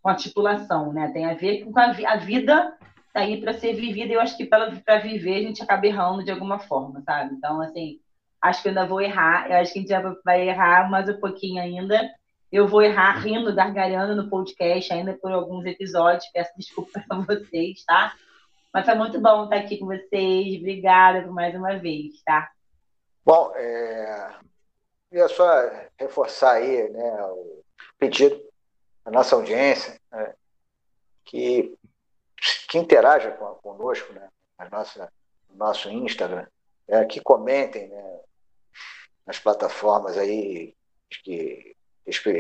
com 0.01 0.09
a 0.09 0.15
titulação, 0.15 0.93
né? 0.93 1.09
Tem 1.11 1.25
a 1.25 1.33
ver 1.33 1.63
com 1.65 1.77
a, 1.79 1.91
a 2.07 2.15
vida 2.17 2.77
tá 3.13 3.21
aí 3.21 3.39
para 3.41 3.53
ser 3.53 3.73
vivida. 3.73 4.13
Eu 4.13 4.21
acho 4.21 4.37
que 4.37 4.45
para 4.45 4.99
viver 4.99 5.37
a 5.37 5.41
gente 5.41 5.61
acaba 5.61 5.85
errando 5.85 6.23
de 6.23 6.31
alguma 6.31 6.59
forma, 6.59 7.01
sabe? 7.01 7.35
Então, 7.35 7.61
assim, 7.61 7.99
acho 8.41 8.61
que 8.61 8.67
eu 8.67 8.71
ainda 8.71 8.85
vou 8.85 9.01
errar. 9.01 9.49
Eu 9.49 9.57
acho 9.57 9.73
que 9.73 9.79
a 9.79 9.81
gente 9.81 10.19
vai 10.23 10.47
errar 10.47 10.89
mais 10.89 11.09
um 11.09 11.19
pouquinho 11.19 11.61
ainda. 11.61 12.09
Eu 12.51 12.67
vou 12.67 12.81
errar 12.81 13.11
rindo, 13.19 13.53
gargalhando 13.53 14.15
no 14.15 14.29
podcast 14.29 14.91
ainda 14.93 15.13
por 15.13 15.31
alguns 15.31 15.65
episódios. 15.65 16.31
Peço 16.31 16.51
desculpa 16.57 17.03
para 17.07 17.19
vocês, 17.19 17.83
tá? 17.85 18.13
Mas 18.73 18.85
foi 18.85 18.95
muito 18.95 19.19
bom 19.19 19.43
estar 19.43 19.57
aqui 19.57 19.77
com 19.77 19.85
vocês. 19.85 20.57
Obrigada 20.57 21.21
por 21.23 21.31
mais 21.31 21.53
uma 21.55 21.77
vez, 21.77 22.21
tá? 22.23 22.49
Bom, 23.25 23.51
é... 23.55 24.31
ia 25.11 25.27
só 25.27 25.45
reforçar 25.99 26.53
aí 26.53 26.89
né, 26.89 27.23
o 27.25 27.63
pedido 27.99 28.48
da 29.03 29.11
nossa 29.11 29.35
audiência 29.35 29.99
né, 30.11 30.33
que, 31.25 31.77
que 32.67 32.77
interaja 32.77 33.31
conosco 33.61 34.13
né, 34.13 34.29
na 34.57 34.69
nossa, 34.69 35.11
no 35.49 35.57
nosso 35.57 35.89
Instagram, 35.89 36.47
é, 36.87 37.05
que 37.05 37.21
comentem 37.21 37.87
né, 37.87 38.19
nas 39.25 39.39
plataformas 39.39 40.17
aí 40.17 40.75
que 41.23 41.75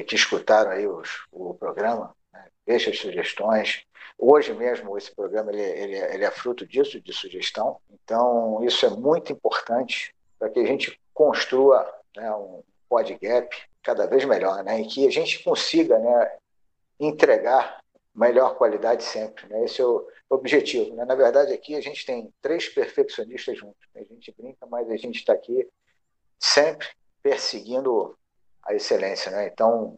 que 0.05 0.15
escutaram 0.15 0.71
aí 0.71 0.87
os, 0.87 1.25
o 1.31 1.53
programa, 1.53 2.15
né? 2.33 2.45
deixem 2.65 2.91
as 2.91 2.99
sugestões. 2.99 3.83
Hoje 4.17 4.53
mesmo 4.53 4.97
esse 4.97 5.13
programa 5.13 5.51
ele, 5.51 5.61
ele, 5.61 5.95
ele 5.95 6.25
é 6.25 6.31
fruto 6.31 6.65
disso, 6.65 6.99
de 6.99 7.13
sugestão. 7.13 7.79
Então 7.91 8.63
isso 8.63 8.85
é 8.85 8.89
muito 8.89 9.31
importante 9.31 10.13
para 10.37 10.49
que 10.49 10.59
a 10.59 10.65
gente 10.65 10.99
construa 11.13 11.87
né, 12.15 12.31
um 12.33 12.63
podgap 12.89 13.55
cada 13.83 14.07
vez 14.07 14.25
melhor, 14.25 14.63
né, 14.63 14.81
e 14.81 14.87
que 14.87 15.07
a 15.07 15.11
gente 15.11 15.43
consiga 15.43 15.97
né, 15.99 16.31
entregar 16.99 17.79
melhor 18.13 18.55
qualidade 18.57 19.03
sempre. 19.03 19.47
Né? 19.47 19.63
Esse 19.63 19.81
é 19.81 19.85
o 19.85 20.07
objetivo. 20.29 20.95
Né? 20.95 21.05
Na 21.05 21.15
verdade, 21.15 21.53
aqui 21.53 21.75
a 21.75 21.81
gente 21.81 22.05
tem 22.05 22.33
três 22.41 22.67
perfeccionistas 22.67 23.57
juntos. 23.57 23.87
Né? 23.93 24.01
A 24.01 24.13
gente 24.13 24.33
brinca, 24.37 24.65
mas 24.65 24.89
a 24.89 24.97
gente 24.97 25.19
está 25.19 25.33
aqui 25.33 25.67
sempre 26.37 26.87
perseguindo 27.23 28.17
a 28.63 28.73
excelência. 28.73 29.31
Né? 29.31 29.47
Então, 29.47 29.97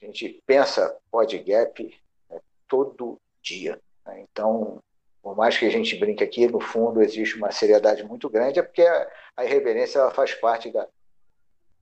a 0.00 0.06
gente 0.06 0.42
pensa 0.46 0.96
PodGap 1.10 2.00
né, 2.30 2.40
todo 2.66 3.20
dia. 3.42 3.80
Né? 4.06 4.26
Então, 4.30 4.82
por 5.22 5.36
mais 5.36 5.58
que 5.58 5.66
a 5.66 5.70
gente 5.70 5.96
brinque 5.96 6.24
aqui, 6.24 6.46
no 6.46 6.60
fundo 6.60 7.02
existe 7.02 7.36
uma 7.36 7.50
seriedade 7.50 8.02
muito 8.04 8.30
grande, 8.30 8.58
é 8.58 8.62
porque 8.62 8.82
a, 8.82 9.10
a 9.36 9.44
irreverência 9.44 9.98
ela 9.98 10.10
faz 10.10 10.34
parte 10.34 10.70
da, 10.70 10.88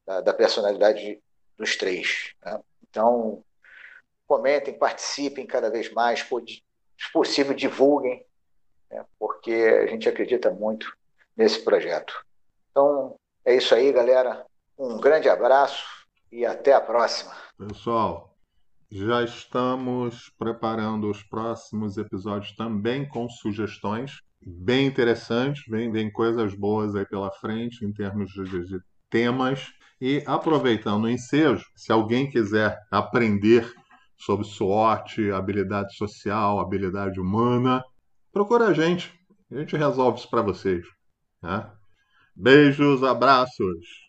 da, 0.05 0.21
da 0.21 0.35
personalidade 0.35 1.23
dos 1.57 1.77
três. 1.77 2.35
Né? 2.45 2.61
Então, 2.89 3.45
comentem, 4.27 4.79
participem 4.79 5.47
cada 5.47 5.71
vez 5.71 5.93
mais, 5.93 6.21
se 6.21 7.13
possível, 7.13 7.55
divulguem, 7.55 8.25
né? 8.91 9.05
porque 9.19 9.53
a 9.53 9.87
gente 9.87 10.09
acredita 10.09 10.51
muito 10.51 10.93
nesse 11.37 11.63
projeto. 11.63 12.15
Então, 12.71 13.17
é 13.45 13.55
isso 13.55 13.75
aí, 13.75 13.93
galera. 13.93 14.45
Um 14.79 14.99
grande 14.99 15.29
abraço 15.29 15.85
e 16.31 16.45
até 16.45 16.73
a 16.73 16.81
próxima. 16.81 17.33
Pessoal, 17.57 18.35
já 18.91 19.23
estamos 19.23 20.31
preparando 20.39 21.11
os 21.11 21.23
próximos 21.23 21.97
episódios 21.97 22.55
também 22.55 23.09
com 23.09 23.29
sugestões 23.29 24.21
bem 24.47 24.87
interessantes, 24.87 25.65
vem, 25.69 25.91
vem 25.91 26.11
coisas 26.11 26.55
boas 26.55 26.95
aí 26.95 27.05
pela 27.05 27.33
frente 27.33 27.85
em 27.85 27.93
termos 27.93 28.31
de, 28.31 28.65
de 28.65 28.81
temas. 29.11 29.67
E 30.01 30.23
aproveitando 30.27 31.05
o 31.05 31.09
ensejo, 31.09 31.65
se 31.75 31.91
alguém 31.91 32.31
quiser 32.31 32.79
aprender 32.91 33.73
sobre 34.19 34.47
SWOT, 34.47 35.31
habilidade 35.33 35.95
social, 35.97 36.59
habilidade 36.59 37.21
humana, 37.21 37.83
procura 38.33 38.69
a 38.69 38.73
gente. 38.73 39.13
A 39.51 39.59
gente 39.59 39.77
resolve 39.77 40.19
isso 40.19 40.31
para 40.31 40.43
vocês. 40.43 40.85
Né? 41.43 41.71
Beijos, 42.35 43.03
abraços. 43.03 44.06